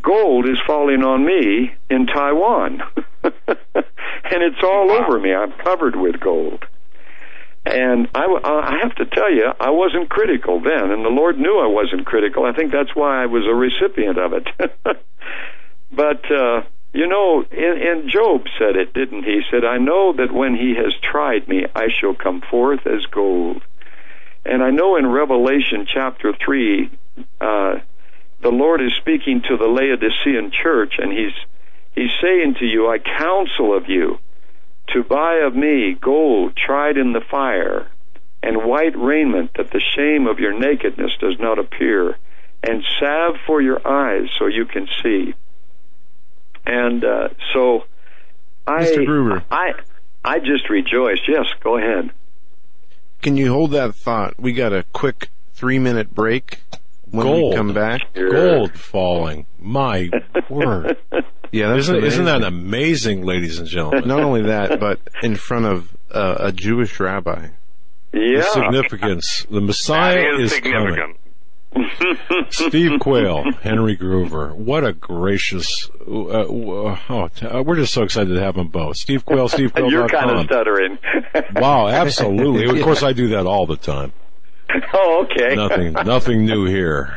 [0.00, 2.82] gold is falling on me in Taiwan.
[3.22, 5.34] and it's all over me.
[5.34, 6.64] I'm covered with gold.
[7.64, 11.60] And I, I have to tell you, I wasn't critical then, and the Lord knew
[11.60, 12.44] I wasn't critical.
[12.44, 14.48] I think that's why I was a recipient of it.
[15.92, 16.62] but, uh,
[16.92, 19.34] you know, in, in Job said it, didn't he?
[19.34, 23.06] He said, I know that when he has tried me, I shall come forth as
[23.06, 23.62] gold.
[24.44, 26.90] And I know in Revelation chapter 3,
[27.40, 27.74] uh,
[28.40, 31.34] the Lord is speaking to the Laodicean church, and he's,
[31.94, 34.18] he's saying to you, I counsel of you
[34.88, 37.88] to buy of me gold tried in the fire,
[38.42, 42.16] and white raiment that the shame of your nakedness does not appear,
[42.62, 45.34] and salve for your eyes so you can see.
[46.66, 47.84] And uh, so,
[48.66, 49.06] I, Mr.
[49.06, 49.72] Gruver, I,
[50.24, 51.22] I just rejoiced.
[51.28, 52.10] Yes, go ahead.
[53.20, 54.38] Can you hold that thought?
[54.38, 56.60] We got a quick three minute break
[57.10, 57.52] when Gold.
[57.52, 58.00] we come back.
[58.14, 59.46] Gold falling.
[59.60, 60.10] My
[60.48, 60.96] word.
[61.52, 63.20] Yeah, that's isn't, isn't that amazing.
[63.20, 64.08] amazing, ladies and gentlemen?
[64.08, 67.48] Not only that, but in front of uh, a Jewish rabbi.
[68.14, 68.38] Yeah.
[68.38, 69.46] The significance.
[69.50, 70.96] The Messiah That is is significant.
[70.98, 71.18] coming.
[72.50, 74.54] Steve Quayle, Henry Gruver.
[74.54, 75.88] What a gracious.
[76.06, 78.96] Uh, uh, oh, t- uh, we're just so excited to have them both.
[78.96, 79.88] Steve Quayle, SteveQuayle.com.
[79.90, 80.98] You're kind of stuttering.
[81.54, 82.78] Wow, absolutely.
[82.78, 84.12] Of course, I do that all the time.
[84.92, 85.54] oh, okay.
[85.54, 87.16] Nothing, nothing new here.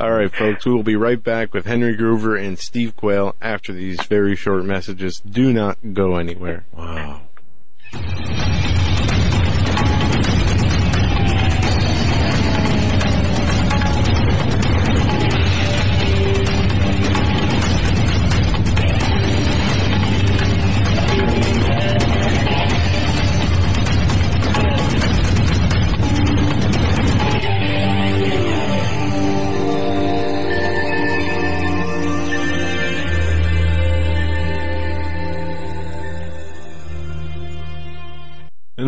[0.00, 3.74] All right, folks, we will be right back with Henry Gruver and Steve Quayle after
[3.74, 5.20] these very short messages.
[5.20, 6.64] Do not go anywhere.
[6.72, 7.20] Wow.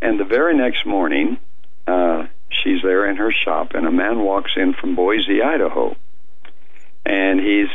[0.00, 1.38] And the very next morning,
[1.86, 5.94] uh, she's there in her shop, and a man walks in from Boise, Idaho,
[7.06, 7.68] and he's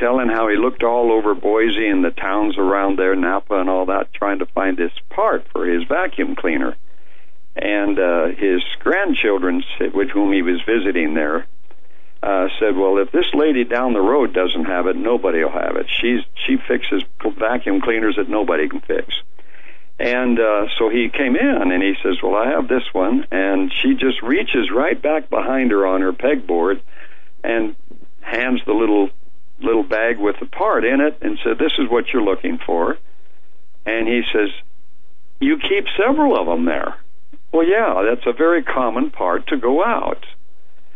[0.00, 3.86] telling how he looked all over Boise and the towns around there, Nampa and all
[3.86, 6.76] that, trying to find this part for his vacuum cleaner.
[7.54, 9.62] And uh, his grandchildren,
[9.92, 11.46] with whom he was visiting there,
[12.22, 15.76] uh, said, "Well, if this lady down the road doesn't have it, nobody will have
[15.76, 15.86] it.
[15.88, 17.02] She's she fixes
[17.38, 19.14] vacuum cleaners that nobody can fix."
[19.98, 23.72] And uh, so he came in and he says, "Well, I have this one," and
[23.82, 26.80] she just reaches right back behind her on her pegboard
[27.42, 27.74] and
[28.20, 29.10] hands the little
[29.62, 32.98] little bag with the part in it and said, "This is what you're looking for."
[33.86, 34.50] And he says,
[35.40, 36.96] "You keep several of them there."
[37.52, 40.24] Well, yeah, that's a very common part to go out.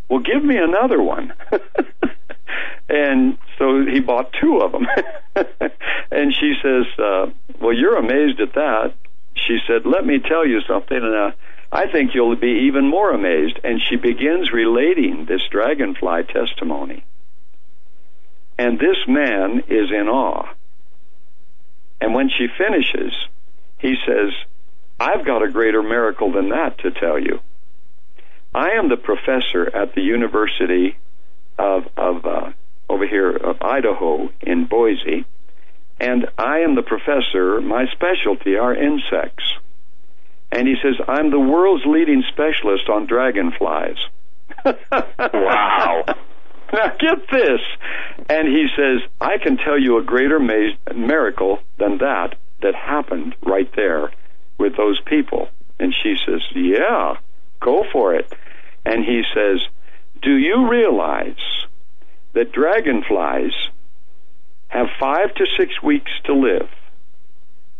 [0.09, 1.33] Well, give me another one.
[2.89, 4.87] and so he bought two of them.
[6.11, 7.27] and she says, uh,
[7.61, 8.95] "Well, you're amazed at that."
[9.35, 11.31] She said, "Let me tell you something." And uh,
[11.73, 13.59] I think you'll be even more amazed.
[13.65, 17.05] And she begins relating this dragonfly testimony.
[18.59, 20.49] And this man is in awe.
[22.01, 23.13] And when she finishes,
[23.79, 24.33] he says,
[25.01, 27.41] I've got a greater miracle than that to tell you.
[28.55, 30.97] I am the professor at the University
[31.59, 32.53] of, of uh,
[32.89, 35.25] over here of Idaho in Boise,
[35.99, 37.61] and I am the professor.
[37.61, 39.45] My specialty are insects.
[40.53, 43.97] And he says, I'm the world's leading specialist on dragonflies.
[45.19, 46.05] Wow.
[46.75, 47.61] Now get this.
[48.29, 53.37] And he says, I can tell you a greater ma- miracle than that that happened
[53.47, 54.11] right there
[54.59, 55.49] with those people.
[55.79, 57.15] And she says, Yeah,
[57.61, 58.33] go for it.
[58.85, 59.61] And he says,
[60.21, 61.37] Do you realize
[62.33, 63.53] that dragonflies
[64.67, 66.69] have five to six weeks to live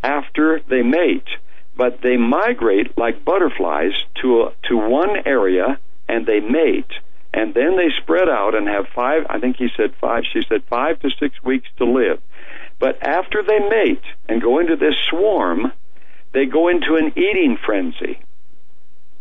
[0.05, 1.27] after they mate,
[1.77, 6.93] but they migrate like butterflies to a, to one area and they mate,
[7.35, 9.27] and then they spread out and have five.
[9.29, 10.23] I think he said five.
[10.33, 12.21] She said five to six weeks to live.
[12.79, 15.73] But after they mate and go into this swarm,
[16.33, 18.21] they go into an eating frenzy,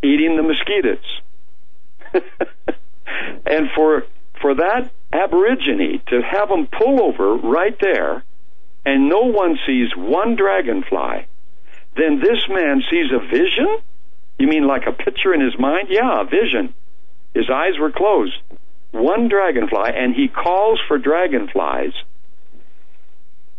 [0.00, 1.20] eating the mosquitoes.
[3.46, 4.04] and for
[4.40, 8.22] for that aborigine to have them pull over right there,
[8.86, 11.26] and no one sees one dragonfly,
[11.96, 13.78] then this man sees a vision.
[14.38, 15.88] You mean like a picture in his mind?
[15.90, 16.74] Yeah, a vision.
[17.34, 18.36] His eyes were closed.
[18.92, 21.92] One dragonfly, and he calls for dragonflies.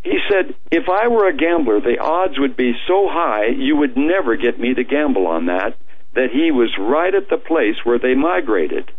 [0.03, 3.97] he said, if I were a gambler, the odds would be so high you would
[3.97, 5.75] never get me to gamble on that,
[6.13, 8.91] that he was right at the place where they migrated.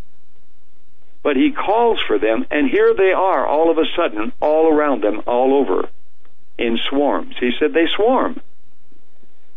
[1.23, 5.03] But he calls for them, and here they are all of a sudden, all around
[5.03, 5.89] them, all over,
[6.59, 7.35] in swarms.
[7.41, 8.41] He said they swarm.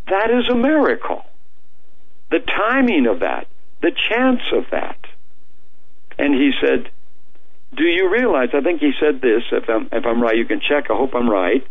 [0.07, 1.23] That is a miracle.
[2.31, 3.48] The timing of that,
[3.82, 4.98] the chance of that.
[6.17, 6.91] And he said,
[7.75, 10.59] do you realize, I think he said this, if I'm, if I'm right, you can
[10.59, 11.66] check, I hope I'm right.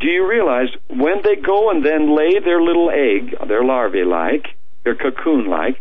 [0.00, 4.46] Do you realize when they go and then lay their little egg, their larvae like,
[4.84, 5.80] their cocoon like,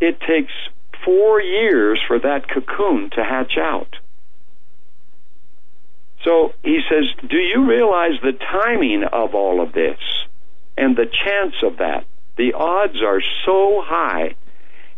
[0.00, 0.52] it takes
[1.04, 3.96] four years for that cocoon to hatch out.
[6.24, 9.98] So he says, do you realize the timing of all of this
[10.76, 12.06] and the chance of that?
[12.36, 14.34] The odds are so high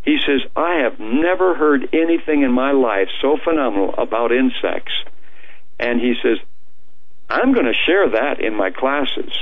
[0.07, 4.93] he says, I have never heard anything in my life so phenomenal about insects.
[5.81, 6.37] And he says,
[7.29, 9.37] I'm going to share that in my classes.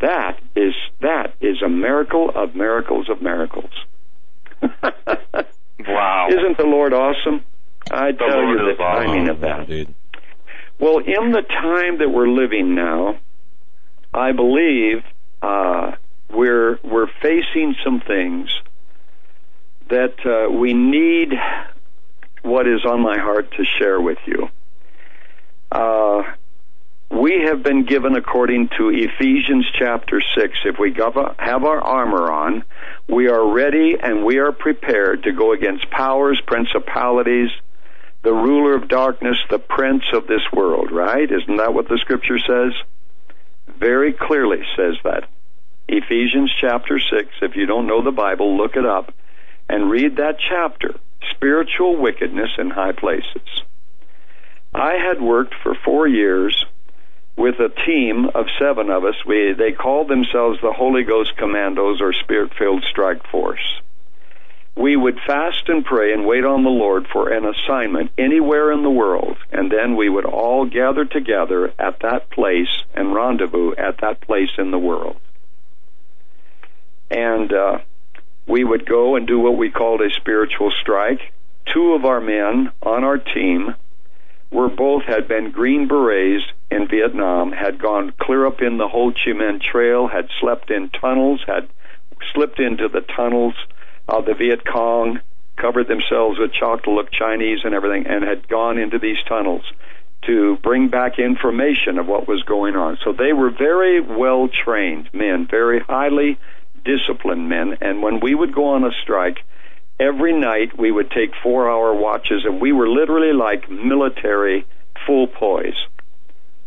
[0.00, 3.70] That is, that is a miracle of miracles of miracles.
[4.60, 6.28] wow.
[6.30, 7.44] Isn't the Lord awesome?
[7.88, 9.60] I The tell Lord you the timing of that.
[9.60, 9.94] Indeed.
[10.80, 13.20] Well, in the time that we're living now,
[14.12, 15.04] I believe
[15.42, 15.92] uh,
[16.28, 18.50] we're we're facing some things
[19.88, 21.32] that uh, we need.
[22.42, 24.48] What is on my heart to share with you?
[25.72, 26.22] Uh,
[27.10, 32.64] we have been given, according to Ephesians chapter six, if we have our armor on,
[33.08, 37.50] we are ready and we are prepared to go against powers, principalities,
[38.22, 41.30] the ruler of darkness, the prince of this world, right?
[41.30, 42.72] Isn't that what the scripture says?
[43.78, 45.28] Very clearly says that.
[45.88, 47.28] Ephesians chapter 6.
[47.42, 49.12] If you don't know the Bible, look it up
[49.68, 50.94] and read that chapter.
[51.34, 53.62] Spiritual wickedness in high places.
[54.74, 56.64] I had worked for four years
[57.36, 59.16] with a team of seven of us.
[59.26, 63.80] We, they called themselves the Holy Ghost Commandos or Spirit Filled Strike Force
[64.76, 68.82] we would fast and pray and wait on the Lord for an assignment anywhere in
[68.82, 73.98] the world, and then we would all gather together at that place and rendezvous at
[74.02, 75.16] that place in the world.
[77.10, 77.78] And uh,
[78.46, 81.20] we would go and do what we called a spiritual strike.
[81.72, 83.74] Two of our men on our team
[84.50, 89.10] were both had been Green Berets in Vietnam, had gone clear up in the Ho
[89.10, 91.68] Chi Minh Trail, had slept in tunnels, had
[92.32, 93.54] slipped into the tunnels
[94.08, 95.20] of the Viet Cong,
[95.56, 99.64] covered themselves with chalk to look Chinese and everything, and had gone into these tunnels
[100.26, 102.98] to bring back information of what was going on.
[103.04, 106.38] So they were very well trained men, very highly
[106.86, 109.38] disciplined men, and when we would go on a strike,
[109.98, 114.64] every night we would take four hour watches, and we were literally like military
[115.06, 115.76] full poise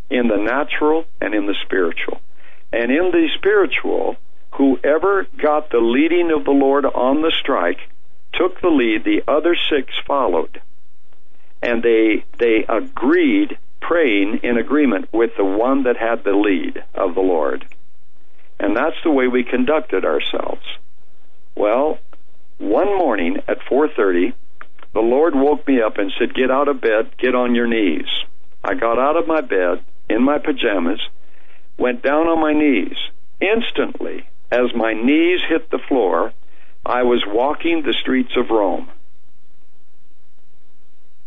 [0.09, 2.19] in the natural and in the spiritual.
[2.72, 4.17] And in the spiritual,
[4.56, 7.80] whoever got the leading of the Lord on the strike
[8.33, 10.61] took the lead, the other six followed.
[11.61, 17.15] And they they agreed praying in agreement with the one that had the lead of
[17.15, 17.65] the Lord.
[18.60, 20.66] And that's the way we conducted ourselves.
[21.56, 22.00] Well,
[22.58, 24.34] one morning at 4:30,
[24.94, 28.10] the Lord woke me up and said, "Get out of bed, get on your knees."
[28.64, 31.00] I got out of my bed in my pajamas,
[31.78, 32.98] went down on my knees.
[33.40, 36.34] Instantly, as my knees hit the floor,
[36.86, 38.90] I was walking the streets of Rome.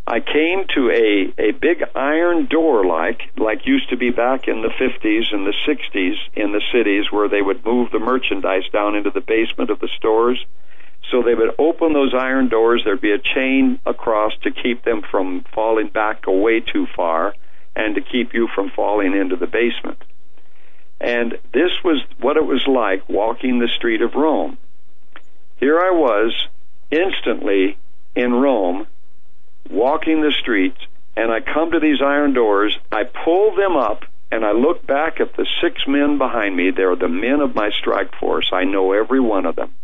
[0.06, 4.62] I came to a, a big iron door like like used to be back in
[4.62, 8.96] the 50s and the 60s in the cities where they would move the merchandise down
[8.96, 10.44] into the basement of the stores.
[11.10, 15.02] So they would open those iron doors, there'd be a chain across to keep them
[15.08, 17.34] from falling back away too far
[17.76, 20.02] and to keep you from falling into the basement.
[21.00, 24.58] And this was what it was like walking the street of Rome.
[25.58, 26.34] Here I was
[26.90, 27.76] instantly
[28.14, 28.86] in Rome
[29.70, 30.78] walking the streets
[31.16, 35.20] and I come to these iron doors, I pull them up and I look back
[35.20, 36.70] at the six men behind me.
[36.70, 38.50] They're the men of my strike force.
[38.52, 39.74] I know every one of them.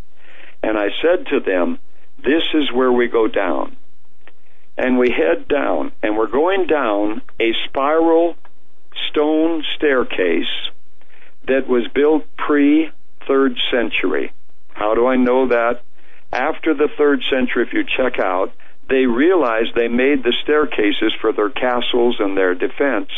[0.62, 1.78] And I said to them,
[2.24, 3.76] This is where we go down.
[4.76, 8.36] And we head down, and we're going down a spiral
[9.10, 10.46] stone staircase
[11.46, 12.90] that was built pre
[13.26, 14.32] third century.
[14.72, 15.82] How do I know that?
[16.32, 18.52] After the third century, if you check out,
[18.88, 23.10] they realized they made the staircases for their castles and their defense.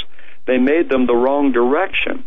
[0.46, 2.24] They made them the wrong direction.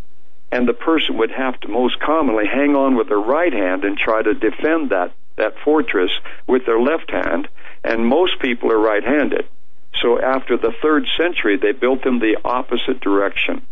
[0.52, 3.98] And the person would have to most commonly hang on with their right hand and
[3.98, 6.12] try to defend that, that fortress
[6.48, 7.48] with their left hand.
[7.84, 9.48] And most people are right handed.
[10.02, 13.66] So after the third century, they built them the opposite direction.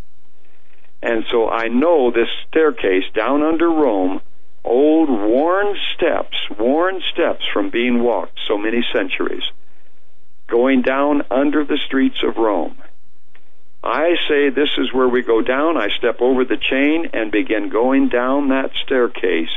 [1.03, 4.21] And so I know this staircase down under Rome,
[4.63, 9.43] old worn steps, worn steps from being walked so many centuries,
[10.51, 12.77] going down under the streets of Rome.
[13.83, 15.77] I say this is where we go down.
[15.77, 19.49] I step over the chain and begin going down that staircase,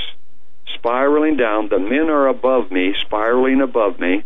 [0.75, 1.69] spiraling down.
[1.69, 4.25] The men are above me, spiraling above me,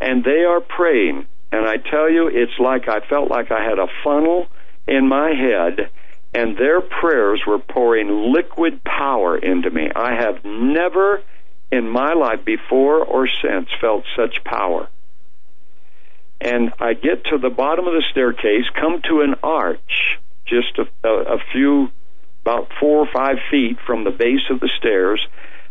[0.00, 1.26] and they are praying.
[1.50, 4.46] And I tell you, it's like I felt like I had a funnel
[4.86, 5.90] in my head
[6.32, 9.88] and their prayers were pouring liquid power into me.
[9.94, 11.22] I have never
[11.72, 14.88] in my life before or since felt such power.
[16.40, 21.06] And I get to the bottom of the staircase, come to an arch, just a,
[21.06, 21.90] a, a few,
[22.42, 25.20] about four or five feet from the base of the stairs.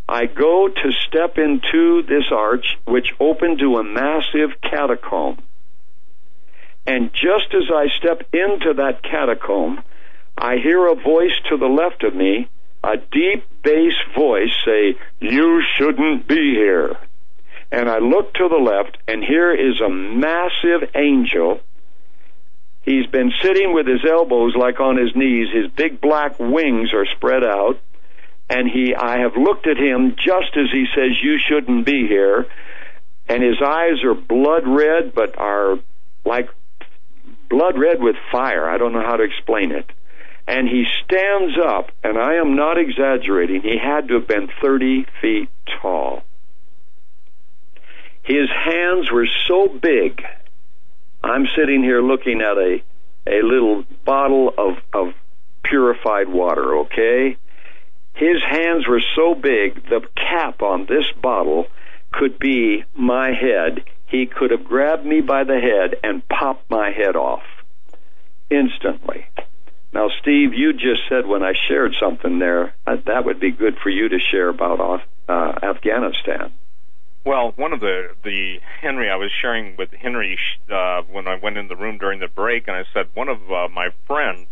[0.07, 5.38] I go to step into this arch, which opened to a massive catacomb.
[6.85, 9.83] And just as I step into that catacomb,
[10.38, 12.48] I hear a voice to the left of me,
[12.83, 16.98] a deep bass voice say, You shouldn't be here.
[17.72, 21.59] And I look to the left, and here is a massive angel.
[22.81, 25.49] He's been sitting with his elbows like on his knees.
[25.53, 27.80] His big black wings are spread out.
[28.49, 32.48] And he, I have looked at him just as he says, You shouldn't be here.
[33.27, 35.77] And his eyes are blood red, but are
[36.25, 36.49] like
[37.48, 38.67] blood red with fire.
[38.67, 39.91] I don't know how to explain it
[40.49, 45.06] and he stands up, and I am not exaggerating, he had to have been 30
[45.22, 45.49] feet
[45.80, 46.23] tall.
[48.30, 50.24] His hands were so big.
[51.24, 52.83] I'm sitting here looking at a,
[53.25, 55.16] a little bottle of, of
[55.64, 57.38] purified water, okay?
[58.14, 61.66] His hands were so big, the cap on this bottle
[62.11, 63.83] could be my head.
[64.06, 67.43] He could have grabbed me by the head and popped my head off
[68.51, 69.25] instantly.
[69.91, 73.77] Now, Steve, you just said when I shared something there, uh, that would be good
[73.82, 76.53] for you to share about uh, Afghanistan.
[77.30, 81.58] Well, one of the the Henry I was sharing with Henry uh, when I went
[81.58, 84.48] in the room during the break, and I said one of uh, my friends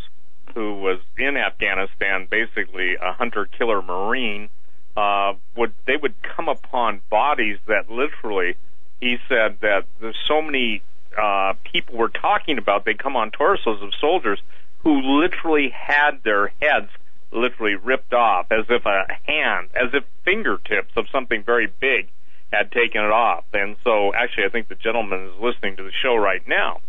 [0.53, 4.49] who was in Afghanistan, basically a hunter killer marine,
[4.95, 8.57] uh, would they would come upon bodies that literally,
[9.01, 10.83] he said that there's so many
[11.19, 12.85] uh, people were talking about.
[12.85, 14.39] They come on torsos of soldiers
[14.83, 16.91] who literally had their heads
[17.31, 22.09] literally ripped off as if a hand, as if fingertips of something very big
[22.51, 23.45] had taken it off.
[23.53, 26.81] And so actually I think the gentleman is listening to the show right now.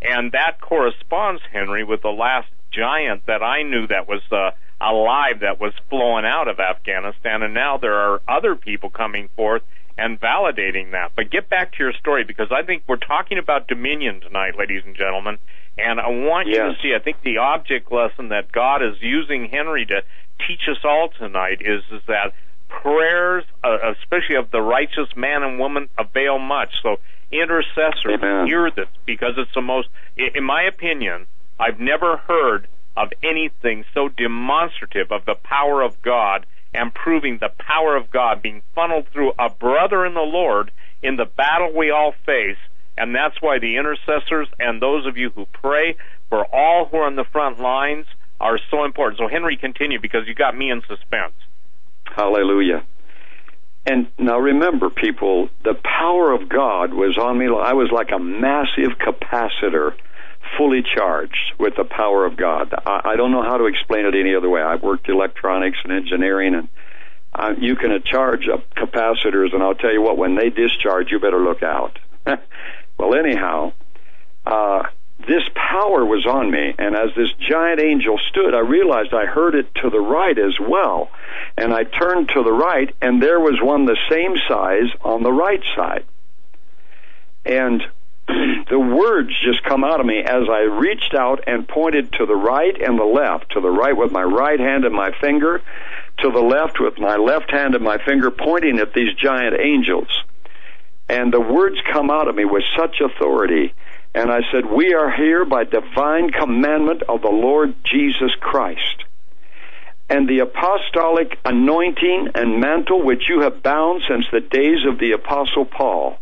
[0.00, 5.40] And that corresponds, Henry, with the last giant that I knew that was uh, alive
[5.40, 7.42] that was flowing out of Afghanistan.
[7.42, 9.62] And now there are other people coming forth
[9.96, 11.12] and validating that.
[11.16, 14.82] But get back to your story because I think we're talking about dominion tonight, ladies
[14.86, 15.38] and gentlemen.
[15.76, 16.54] And I want yes.
[16.54, 20.02] you to see, I think the object lesson that God is using Henry to
[20.46, 22.32] teach us all tonight is, is that
[22.68, 26.74] prayers, uh, especially of the righteous man and woman, avail much.
[26.82, 26.96] So
[27.32, 28.46] intercessors Amen.
[28.46, 31.26] hear this because it's the most, in my opinion,
[31.58, 37.50] I've never heard of anything so demonstrative of the power of God and proving the
[37.58, 40.70] power of God being funneled through a brother in the Lord
[41.02, 42.58] in the battle we all face
[42.98, 45.96] and that's why the intercessors and those of you who pray
[46.28, 48.06] for all who are on the front lines
[48.40, 49.18] are so important.
[49.18, 51.34] So, Henry, continue because you got me in suspense.
[52.18, 52.84] Hallelujah.
[53.86, 57.46] And now remember, people, the power of God was on me.
[57.46, 59.92] I was like a massive capacitor,
[60.58, 62.74] fully charged with the power of God.
[62.84, 64.60] I, I don't know how to explain it any other way.
[64.60, 66.68] I've worked electronics and engineering, and
[67.32, 71.20] uh, you can charge up capacitors, and I'll tell you what, when they discharge, you
[71.20, 71.98] better look out.
[72.98, 73.74] Well, anyhow,
[74.44, 74.82] uh,
[75.26, 79.54] this power was on me, and as this giant angel stood, I realized I heard
[79.54, 81.10] it to the right as well.
[81.56, 85.32] And I turned to the right, and there was one the same size on the
[85.32, 86.04] right side.
[87.44, 87.82] And
[88.28, 92.36] the words just come out of me as I reached out and pointed to the
[92.36, 93.52] right and the left.
[93.52, 95.62] To the right with my right hand and my finger,
[96.18, 100.08] to the left with my left hand and my finger, pointing at these giant angels.
[101.08, 103.72] And the words come out of me with such authority.
[104.14, 109.04] And I said, We are here by divine commandment of the Lord Jesus Christ.
[110.10, 115.12] And the apostolic anointing and mantle which you have bound since the days of the
[115.12, 116.18] apostle Paul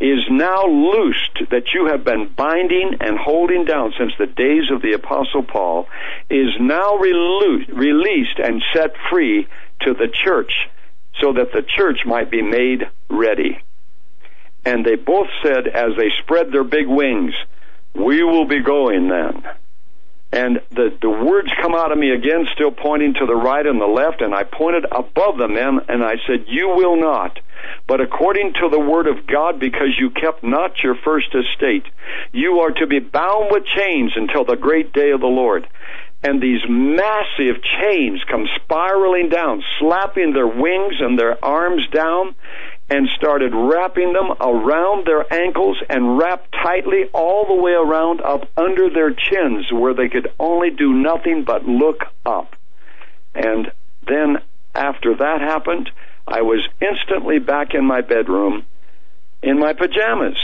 [0.00, 4.82] is now loosed that you have been binding and holding down since the days of
[4.82, 5.86] the apostle Paul
[6.28, 9.46] is now released and set free
[9.80, 10.52] to the church
[11.20, 13.62] so that the church might be made ready.
[14.64, 17.34] And they both said, as they spread their big wings,
[17.94, 19.44] We will be going then.
[20.32, 23.80] and the, the words come out of me again, still pointing to the right and
[23.80, 27.38] the left, and I pointed above them, and I said, You will not.
[27.86, 31.84] But according to the word of God, because you kept not your first estate,
[32.32, 35.66] you are to be bound with chains until the great day of the Lord.
[36.22, 42.34] And these massive chains come spiraling down, slapping their wings and their arms down,
[42.90, 48.48] and started wrapping them around their ankles and wrapped tightly all the way around up
[48.56, 52.54] under their chins where they could only do nothing but look up.
[53.34, 53.72] And
[54.06, 54.38] then
[54.74, 55.90] after that happened,
[56.26, 58.64] I was instantly back in my bedroom
[59.42, 60.38] in my pajamas.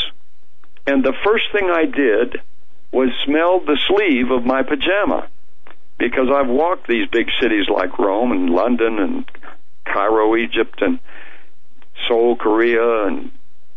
[0.86, 2.40] And the first thing I did
[2.92, 5.28] was smell the sleeve of my pajama
[5.98, 9.24] because I've walked these big cities like Rome and London and
[9.84, 10.98] Cairo, Egypt, and
[12.08, 13.30] Seoul, Korea, and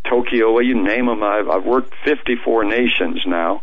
[0.10, 1.24] Tokyo, you name them.
[1.24, 3.62] I've, I've worked 54 nations now.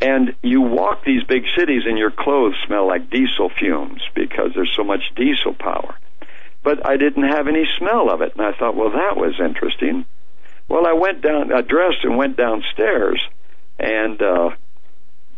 [0.00, 4.72] And you walk these big cities and your clothes smell like diesel fumes because there's
[4.76, 5.96] so much diesel power.
[6.62, 8.32] But I didn't have any smell of it.
[8.36, 10.04] And I thought, well, that was interesting.
[10.68, 13.20] Well, I went down, I dressed and went downstairs
[13.78, 14.50] and, uh,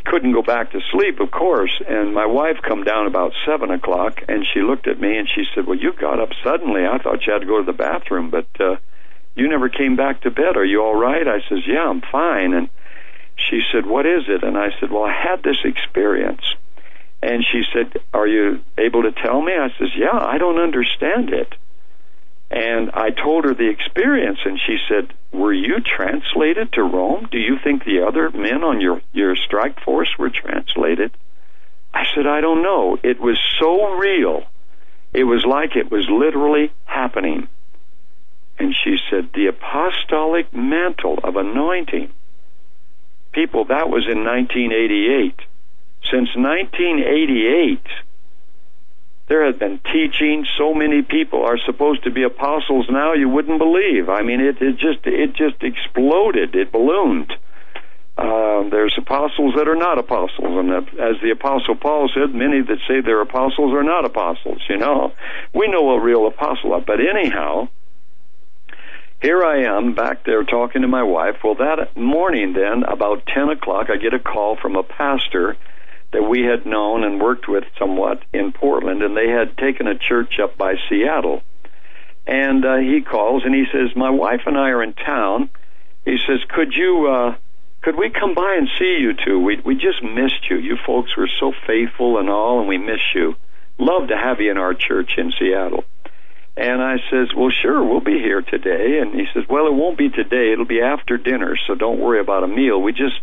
[0.05, 1.73] couldn't go back to sleep, of course.
[1.89, 5.45] And my wife come down about seven o'clock, and she looked at me and she
[5.55, 6.87] said, "Well, you got up suddenly.
[6.87, 8.77] I thought you had to go to the bathroom, but uh,
[9.35, 10.57] you never came back to bed.
[10.57, 12.69] Are you all right?" I says, "Yeah, I'm fine." And
[13.37, 16.43] she said, "What is it?" And I said, "Well, I had this experience."
[17.23, 21.33] And she said, "Are you able to tell me?" I says, "Yeah, I don't understand
[21.33, 21.55] it."
[22.51, 27.29] And I told her the experience, and she said, Were you translated to Rome?
[27.31, 31.13] Do you think the other men on your, your strike force were translated?
[31.95, 32.99] I said, I don't know.
[33.03, 34.45] It was so real.
[35.13, 37.49] It was like it was literally happening.
[38.59, 42.11] And she said, The apostolic mantle of anointing.
[43.33, 45.37] People, that was in 1988.
[46.11, 47.81] Since 1988,
[49.31, 50.45] there has been teaching.
[50.59, 53.15] So many people are supposed to be apostles now.
[53.15, 54.09] You wouldn't believe.
[54.09, 56.57] I mean, it, it just it just exploded.
[56.57, 57.33] It ballooned.
[58.19, 62.79] Uh, there's apostles that are not apostles, and as the apostle Paul said, many that
[62.87, 64.61] say they're apostles are not apostles.
[64.69, 65.13] You know,
[65.55, 66.79] we know a real apostle.
[66.85, 67.69] But anyhow,
[69.23, 71.37] here I am back there talking to my wife.
[71.45, 75.57] Well, that morning, then about ten o'clock, I get a call from a pastor
[76.13, 79.97] that we had known and worked with somewhat in Portland, and they had taken a
[79.97, 81.43] church up by Seattle.
[82.27, 85.51] And uh, he calls and he says, "My wife and I are in town."
[86.05, 87.35] He says, "Could you, uh,
[87.83, 89.41] could we come by and see you two?
[89.41, 90.57] We we just missed you.
[90.59, 93.37] You folks were so faithful and all, and we miss you.
[93.79, 95.85] Love to have you in our church in Seattle."
[96.57, 99.97] And I says, "Well, sure, we'll be here today." And he says, "Well, it won't
[99.97, 100.53] be today.
[100.53, 102.81] It'll be after dinner, so don't worry about a meal.
[102.83, 103.19] We just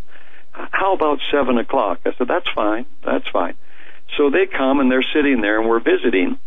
[0.72, 2.00] how about seven o'clock?
[2.06, 3.56] I said, that's fine, that's fine.
[4.18, 6.40] So they come and they're sitting there and we're visiting,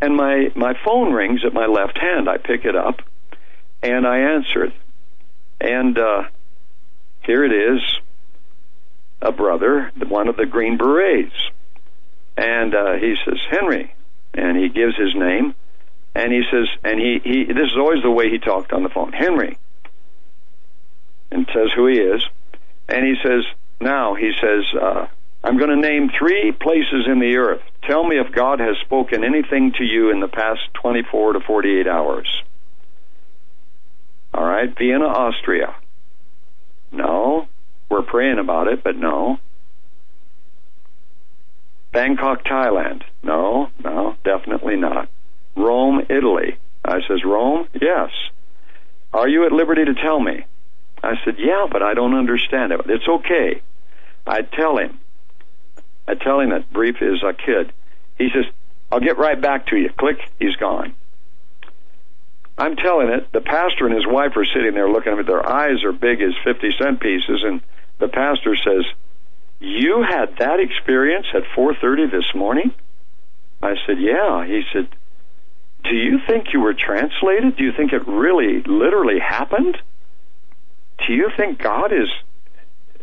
[0.00, 2.28] and my my phone rings at my left hand.
[2.28, 3.00] I pick it up,
[3.82, 4.72] and I answer it,
[5.60, 6.22] and uh,
[7.24, 7.80] here it is,
[9.20, 11.34] a brother, one of the Green Berets,
[12.36, 13.94] and uh, he says Henry,
[14.34, 15.54] and he gives his name,
[16.14, 18.88] and he says, and he he this is always the way he talked on the
[18.88, 19.58] phone, Henry,
[21.30, 22.24] and says who he is
[22.88, 23.44] and he says,
[23.80, 25.06] now, he says, uh,
[25.42, 27.62] I'm going to name three places in the earth.
[27.88, 31.86] Tell me if God has spoken anything to you in the past 24 to 48
[31.86, 32.42] hours.
[34.32, 35.74] All right, Vienna, Austria.
[36.90, 37.48] No.
[37.92, 39.38] We're praying about it, but no.
[41.92, 43.02] Bangkok, Thailand.
[43.22, 45.10] No, no, definitely not.
[45.54, 46.56] Rome, Italy.
[46.82, 47.68] I says, Rome?
[47.78, 48.08] Yes.
[49.12, 50.46] Are you at liberty to tell me?
[51.02, 52.80] I said, yeah, but I don't understand it.
[52.86, 53.62] It's okay.
[54.26, 55.00] I tell him.
[56.06, 57.72] I tell him that brief is a kid.
[58.18, 58.44] He says,
[58.90, 59.90] I'll get right back to you.
[59.98, 60.94] Click, he's gone.
[62.58, 65.24] I'm telling it, the pastor and his wife are sitting there looking at me.
[65.24, 67.42] Their eyes are big as 50 cent pieces.
[67.44, 67.62] And
[67.98, 68.84] the pastor says,
[69.58, 72.72] you had that experience at 4.30 this morning?
[73.62, 74.44] I said, yeah.
[74.44, 74.88] He said,
[75.84, 77.56] do you think you were translated?
[77.56, 79.78] Do you think it really, literally happened?
[81.06, 82.08] Do you think God is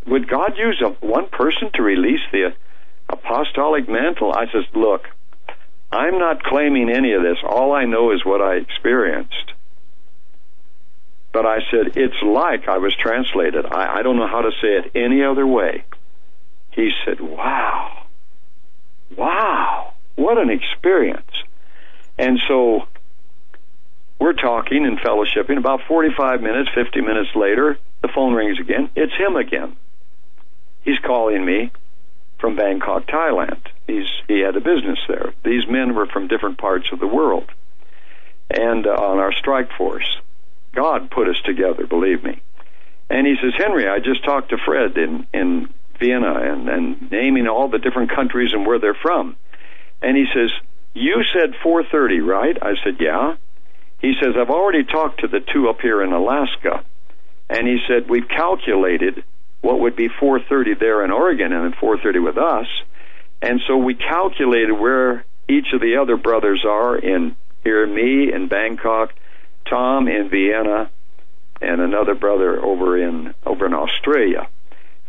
[0.10, 2.54] would God use a, one person to release the
[3.08, 4.34] apostolic mantle?
[4.34, 5.08] I says, look,
[5.92, 7.38] I'm not claiming any of this.
[7.44, 9.54] All I know is what I experienced.
[11.32, 13.66] But I said, it's like I was translated.
[13.66, 15.84] I, I don't know how to say it any other way.
[16.72, 18.06] He said, wow,
[19.16, 21.32] wow, what an experience.
[22.18, 22.88] And so
[24.20, 25.58] we're talking and fellowshipping.
[25.58, 28.90] About 45 minutes, 50 minutes later, the phone rings again.
[28.96, 29.78] It's him again.
[30.84, 31.72] He's calling me.
[32.40, 33.62] from Bangkok, Thailand.
[33.88, 35.34] He's he had a business there.
[35.44, 37.52] These men were from different parts of the world,
[38.50, 40.08] and uh, on our strike force,
[40.74, 41.88] God put us together.
[41.88, 42.42] Believe me.
[43.10, 47.48] And he says, Henry, I just talked to Fred in in Vienna and and naming
[47.48, 49.36] all the different countries and where they're from.
[50.02, 50.52] And he says,
[50.94, 52.58] you said 4:30, right?
[52.62, 53.36] I said, yeah.
[54.00, 56.84] He says, I've already talked to the two up here in Alaska,
[57.50, 59.24] and he said we've calculated
[59.62, 62.68] what would be 4:30 there in Oregon and then 4:30 with us,
[63.42, 68.48] and so we calculated where each of the other brothers are in here, me in
[68.48, 69.14] Bangkok,
[69.70, 70.90] Tom in Vienna,
[71.62, 74.48] and another brother over in over in Australia.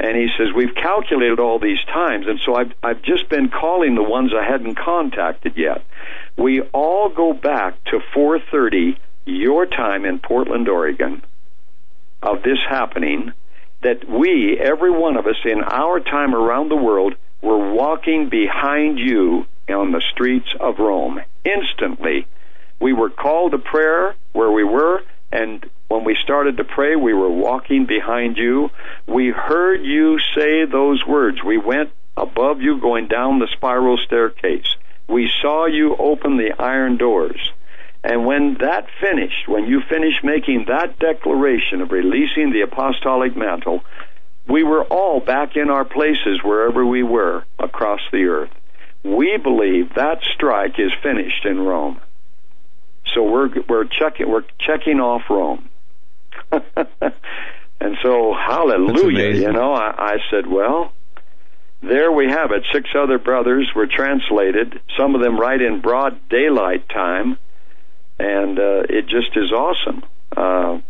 [0.00, 3.94] And he says, We've calculated all these times, and so I've, I've just been calling
[3.94, 5.84] the ones I hadn't contacted yet.
[6.36, 11.22] We all go back to 4.30 your time in Portland, Oregon,
[12.22, 13.32] of this happening,
[13.82, 18.98] that we, every one of us in our time around the world, were walking behind
[18.98, 21.20] you on the streets of Rome.
[21.44, 22.26] Instantly,
[22.80, 25.02] we were called to prayer where we were,
[25.32, 28.70] and when we started to pray, we were walking behind you.
[29.06, 31.38] We heard you say those words.
[31.44, 34.76] We went above you going down the spiral staircase.
[35.10, 37.40] We saw you open the iron doors.
[38.02, 43.80] And when that finished, when you finished making that declaration of releasing the apostolic mantle,
[44.48, 48.50] we were all back in our places wherever we were across the earth.
[49.04, 52.00] We believe that strike is finished in Rome.
[53.14, 55.68] So we're we're checking we're checking off Rome.
[56.52, 60.92] and so hallelujah, you know, I, I said, well,
[61.82, 62.64] there we have it.
[62.72, 67.38] Six other brothers were translated, some of them right in broad daylight time,
[68.18, 70.02] and uh, it just is awesome.
[70.36, 70.80] Uh,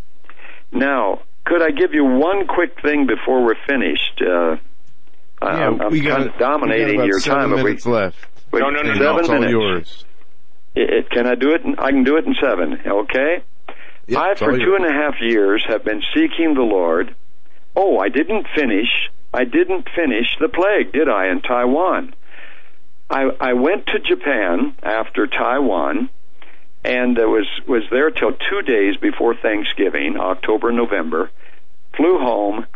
[0.72, 4.20] now, could I give you one quick thing before we're finished?
[4.20, 4.56] Uh,
[5.42, 7.50] yeah, I'm, I'm kind of dominating your time.
[7.50, 8.18] Minutes we, left.
[8.52, 9.50] Wait, no, no, no, seven no, it's minutes.
[9.50, 10.04] yours.
[10.74, 11.62] It, can I do it?
[11.62, 12.80] In, I can do it in seven.
[12.86, 13.42] Okay.
[14.06, 14.82] Yep, I, for all two yours.
[14.82, 17.14] and a half years, have been seeking the Lord.
[17.74, 18.88] Oh, I didn't finish.
[19.32, 22.14] I didn't finish the plague, did I, in Taiwan?
[23.08, 26.10] I, I went to Japan after Taiwan,
[26.84, 31.30] and uh, was was there till two days before Thanksgiving, October, November.
[31.96, 32.66] Flew home.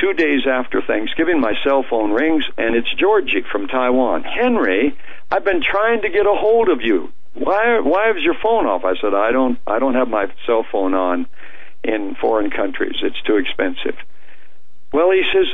[0.00, 4.24] Two days after Thanksgiving, my cell phone rings, and it's Georgie from Taiwan.
[4.24, 4.96] Henry,
[5.30, 7.12] I've been trying to get a hold of you.
[7.34, 8.84] Why why is your phone off?
[8.84, 11.26] I said I don't I don't have my cell phone on
[11.84, 12.96] in foreign countries.
[13.02, 13.96] It's too expensive.
[14.92, 15.46] Well, he says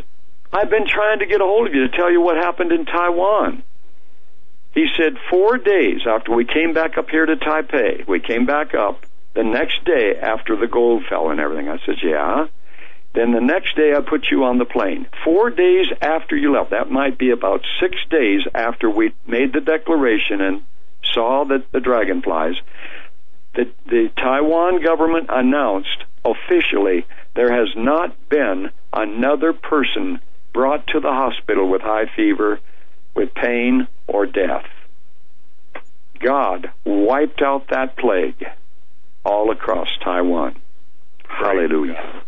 [0.52, 2.86] I've been trying to get a hold of you to tell you what happened in
[2.86, 3.62] Taiwan.
[4.72, 8.74] He said four days after we came back up here to Taipei, we came back
[8.74, 9.04] up
[9.34, 11.68] the next day after the gold fell and everything.
[11.68, 12.46] I said, yeah.
[13.14, 15.06] Then the next day I put you on the plane.
[15.24, 19.60] Four days after you left, that might be about six days after we made the
[19.60, 20.62] declaration and
[21.12, 22.54] saw the, the dragonflies,
[23.54, 30.20] the, the Taiwan government announced officially there has not been another person
[30.52, 32.60] brought to the hospital with high fever,
[33.14, 34.66] with pain, or death.
[36.20, 38.44] God wiped out that plague
[39.24, 40.56] all across Taiwan.
[41.28, 42.22] Hallelujah.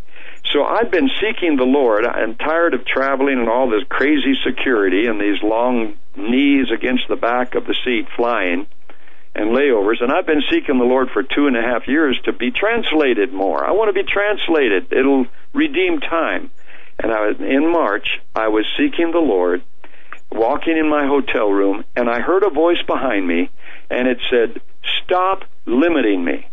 [0.52, 2.04] So I've been seeking the Lord.
[2.06, 7.16] I'm tired of traveling and all this crazy security and these long knees against the
[7.16, 8.66] back of the seat flying
[9.34, 10.02] and layovers.
[10.02, 13.32] And I've been seeking the Lord for two and a half years to be translated
[13.32, 13.64] more.
[13.64, 14.92] I want to be translated.
[14.92, 16.50] It'll redeem time.
[17.02, 19.62] And I was, in March, I was seeking the Lord,
[20.30, 23.50] walking in my hotel room, and I heard a voice behind me,
[23.88, 24.60] and it said,
[25.04, 26.46] Stop limiting me.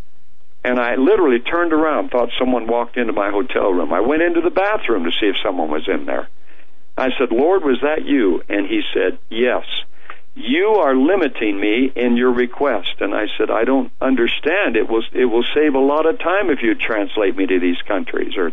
[0.64, 3.92] And I literally turned around, thought someone walked into my hotel room.
[3.92, 6.28] I went into the bathroom to see if someone was in there.
[6.96, 8.42] I said, Lord, was that you?
[8.48, 9.64] And he said, Yes.
[10.34, 12.94] You are limiting me in your request.
[13.00, 14.76] And I said, I don't understand.
[14.76, 17.80] It will it will save a lot of time if you translate me to these
[17.86, 18.50] countries or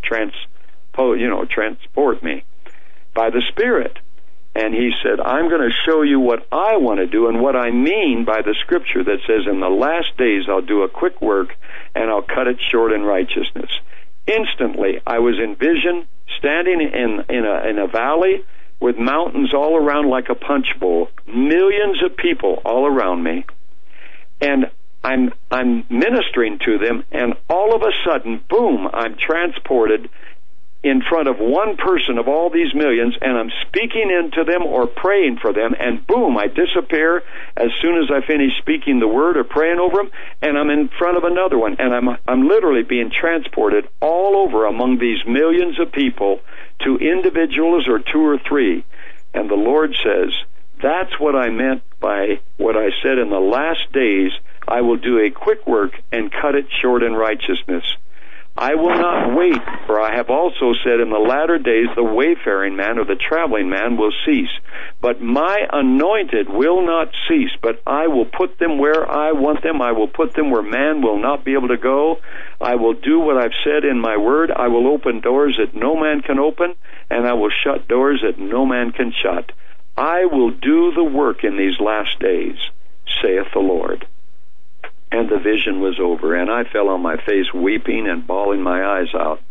[0.97, 2.43] you know, transport me
[3.13, 3.97] by the Spirit.
[4.55, 7.57] And he said, I'm going to show you what I want to do and what
[7.57, 11.21] I mean by the scripture that says, In the last days I'll do a quick
[11.21, 11.49] work
[11.93, 13.69] and I'll cut it short in righteousness.
[14.25, 16.07] Instantly, I was in vision,
[16.39, 18.45] standing in, in, a, in a valley
[18.79, 23.45] with mountains all around like a punch bowl, millions of people all around me.
[24.39, 24.71] And
[25.03, 30.09] I'm, I'm ministering to them, and all of a sudden, boom, I'm transported
[30.85, 34.85] in front of one person of all these millions and I'm speaking into them or
[34.85, 37.23] praying for them and boom, I disappear
[37.57, 40.11] as soon as I finish speaking the word or praying over them
[40.43, 44.67] and I'm in front of another one and I'm I'm literally being transported all over
[44.67, 46.41] among these millions of people
[46.83, 48.85] to individuals or two or three.
[49.33, 50.33] And the Lord says,
[50.83, 54.31] that's what I meant by what I said in the last days,
[54.67, 57.83] I will do a quick work and cut it short in righteousness.
[58.57, 62.77] I will not wait, for I have also said in the latter days the wayfaring
[62.77, 64.51] man or the traveling man will cease.
[65.01, 69.81] But my anointed will not cease, but I will put them where I want them.
[69.81, 72.21] I will put them where man will not be able to go.
[72.61, 74.51] I will do what I've said in my word.
[74.51, 76.75] I will open doors that no man can open,
[77.09, 79.51] and I will shut doors that no man can shut.
[79.97, 82.55] I will do the work in these last days,
[83.21, 84.07] saith the Lord
[85.11, 86.35] and the vision was over.
[86.35, 89.41] And I fell on my face weeping and bawling my eyes out,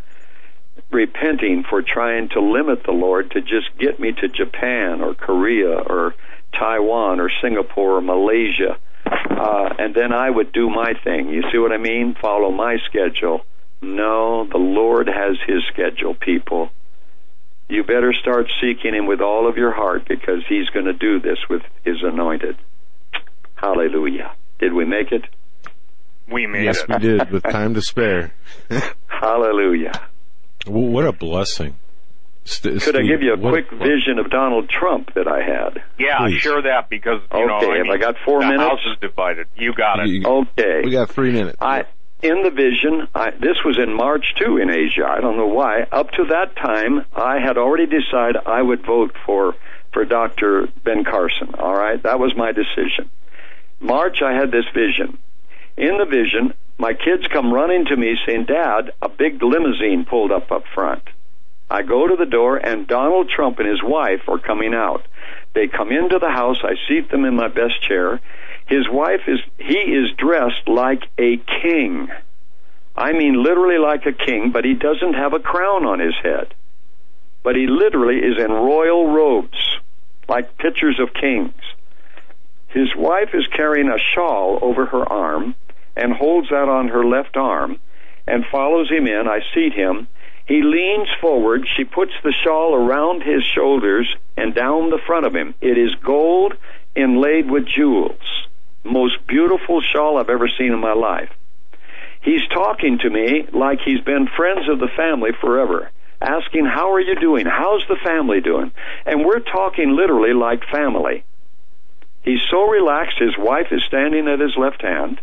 [0.90, 5.70] repenting for trying to limit the Lord to just get me to Japan or Korea
[5.70, 6.14] or
[6.58, 8.78] Taiwan or Singapore or Malaysia.
[9.06, 11.28] Uh, and then I would do my thing.
[11.28, 12.16] You see what I mean?
[12.20, 13.44] Follow my schedule.
[13.82, 16.70] No, the Lord has His schedule, people.
[17.68, 21.20] You better start seeking Him with all of your heart because He's going to do
[21.20, 22.56] this with His anointed.
[23.54, 24.32] Hallelujah.
[24.58, 25.24] Did we make it?
[26.30, 26.88] We made yes, it.
[26.88, 28.32] we did with time to spare.
[29.06, 29.92] Hallelujah.
[30.66, 31.76] What a blessing.
[32.44, 33.80] St- Could Steve, I give you a what, quick what?
[33.88, 35.82] vision of Donald Trump that I had?
[35.98, 36.40] Yeah, Please.
[36.40, 37.56] share that because you okay, know.
[37.56, 38.62] Okay, have I got four the minutes?
[38.62, 39.46] The house is divided.
[39.56, 40.08] You got it.
[40.08, 41.56] You, okay, we got three minutes.
[41.60, 41.84] I
[42.22, 43.08] in the vision.
[43.14, 45.06] I, this was in March too in Asia.
[45.08, 45.82] I don't know why.
[45.90, 49.54] Up to that time, I had already decided I would vote for
[49.92, 50.68] for Dr.
[50.84, 51.54] Ben Carson.
[51.58, 53.10] All right, that was my decision.
[53.80, 55.18] March, I had this vision.
[55.76, 60.30] In the vision, my kids come running to me saying, Dad, a big limousine pulled
[60.30, 61.02] up up front.
[61.70, 65.04] I go to the door and Donald Trump and his wife are coming out.
[65.54, 66.58] They come into the house.
[66.62, 68.20] I seat them in my best chair.
[68.66, 72.08] His wife is, he is dressed like a king.
[72.96, 76.54] I mean literally like a king, but he doesn't have a crown on his head.
[77.42, 79.58] But he literally is in royal robes,
[80.28, 81.54] like pictures of kings.
[82.68, 85.54] His wife is carrying a shawl over her arm
[85.96, 87.78] and holds out on her left arm
[88.26, 89.28] and follows him in.
[89.28, 90.08] I seat him.
[90.46, 91.66] He leans forward.
[91.76, 95.54] She puts the shawl around his shoulders and down the front of him.
[95.60, 96.54] It is gold
[96.94, 98.20] inlaid with jewels.
[98.84, 101.30] Most beautiful shawl I've ever seen in my life.
[102.20, 105.90] He's talking to me like he's been friends of the family forever,
[106.20, 107.46] asking, How are you doing?
[107.46, 108.72] How's the family doing?
[109.06, 111.24] And we're talking literally like family.
[112.22, 115.20] He's so relaxed, his wife is standing at his left hand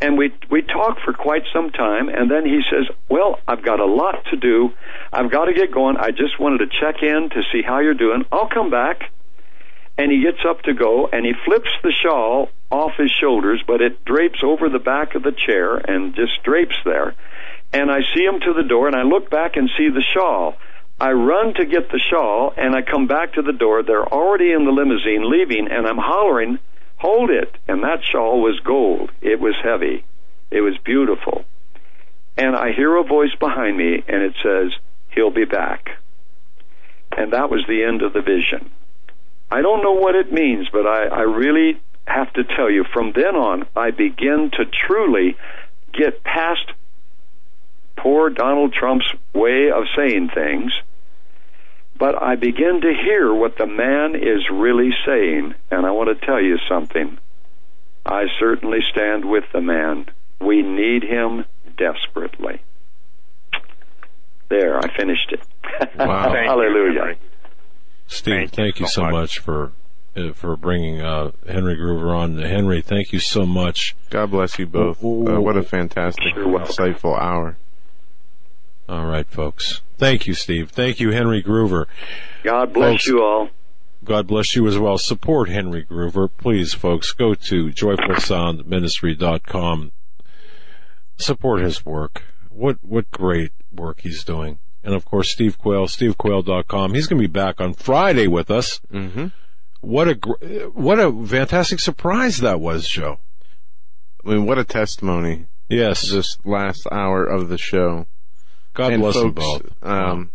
[0.00, 3.80] and we we talked for quite some time and then he says well i've got
[3.80, 4.70] a lot to do.
[5.12, 5.96] I've got to get going.
[5.96, 8.24] I just wanted to check in to see how you're doing.
[8.30, 9.10] I'll come back.
[9.98, 13.80] And he gets up to go and he flips the shawl off his shoulders but
[13.80, 17.14] it drapes over the back of the chair and just drapes there.
[17.72, 20.56] And i see him to the door and i look back and see the shawl.
[21.00, 23.82] I run to get the shawl and I come back to the door.
[23.82, 26.58] They're already in the limousine leaving and I'm hollering
[27.06, 27.54] hold it.
[27.68, 29.12] And that shawl was gold.
[29.22, 30.04] It was heavy.
[30.50, 31.44] It was beautiful.
[32.36, 34.72] And I hear a voice behind me and it says,
[35.10, 35.90] he'll be back.
[37.16, 38.70] And that was the end of the vision.
[39.50, 43.12] I don't know what it means, but I, I really have to tell you, from
[43.14, 45.36] then on, I begin to truly
[45.92, 46.66] get past
[47.96, 50.72] poor Donald Trump's way of saying things
[51.98, 56.26] but I begin to hear what the man is really saying, and I want to
[56.26, 57.18] tell you something.
[58.04, 60.06] I certainly stand with the man.
[60.40, 61.44] We need him
[61.76, 62.62] desperately.
[64.48, 65.40] There, I finished it.
[65.98, 66.32] Wow.
[66.46, 67.16] Hallelujah.
[68.06, 69.72] Steve, thank, thank you so much, much for
[70.16, 72.38] uh, for bringing uh, Henry Gruver on.
[72.38, 73.96] Henry, thank you so much.
[74.10, 75.02] God bless you both.
[75.02, 77.56] Uh, what a fantastic, insightful hour.
[78.88, 79.82] All right, folks.
[79.98, 80.70] Thank you, Steve.
[80.70, 81.86] Thank you, Henry Gruver.
[82.44, 83.48] God bless folks, you all.
[84.04, 84.98] God bless you as well.
[84.98, 86.28] Support Henry Gruver.
[86.38, 89.92] Please, folks, go to joyfulsoundministry.com.
[91.18, 92.22] Support his work.
[92.50, 94.60] What, what great work he's doing.
[94.84, 96.94] And of course, Steve Quayle, stevequayle.com.
[96.94, 98.80] He's going to be back on Friday with us.
[98.92, 99.26] Mm-hmm.
[99.80, 100.14] What a,
[100.72, 103.18] what a fantastic surprise that was, Joe.
[104.24, 105.46] I mean, what a testimony.
[105.68, 106.10] Yes.
[106.10, 108.06] This last hour of the show.
[108.76, 109.62] God and bless folks, them both.
[109.82, 110.32] Um,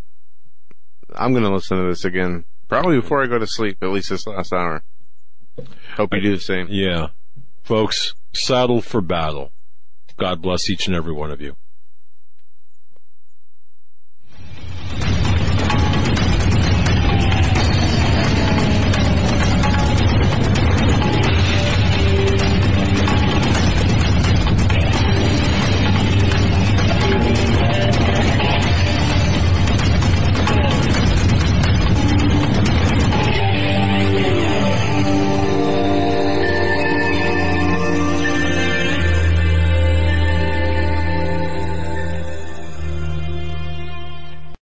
[1.13, 4.09] I'm going to listen to this again, probably before I go to sleep, at least
[4.09, 4.83] this last hour.
[5.95, 6.67] Hope you do the same.
[6.69, 7.09] Yeah.
[7.61, 9.51] Folks, saddle for battle.
[10.17, 11.55] God bless each and every one of you.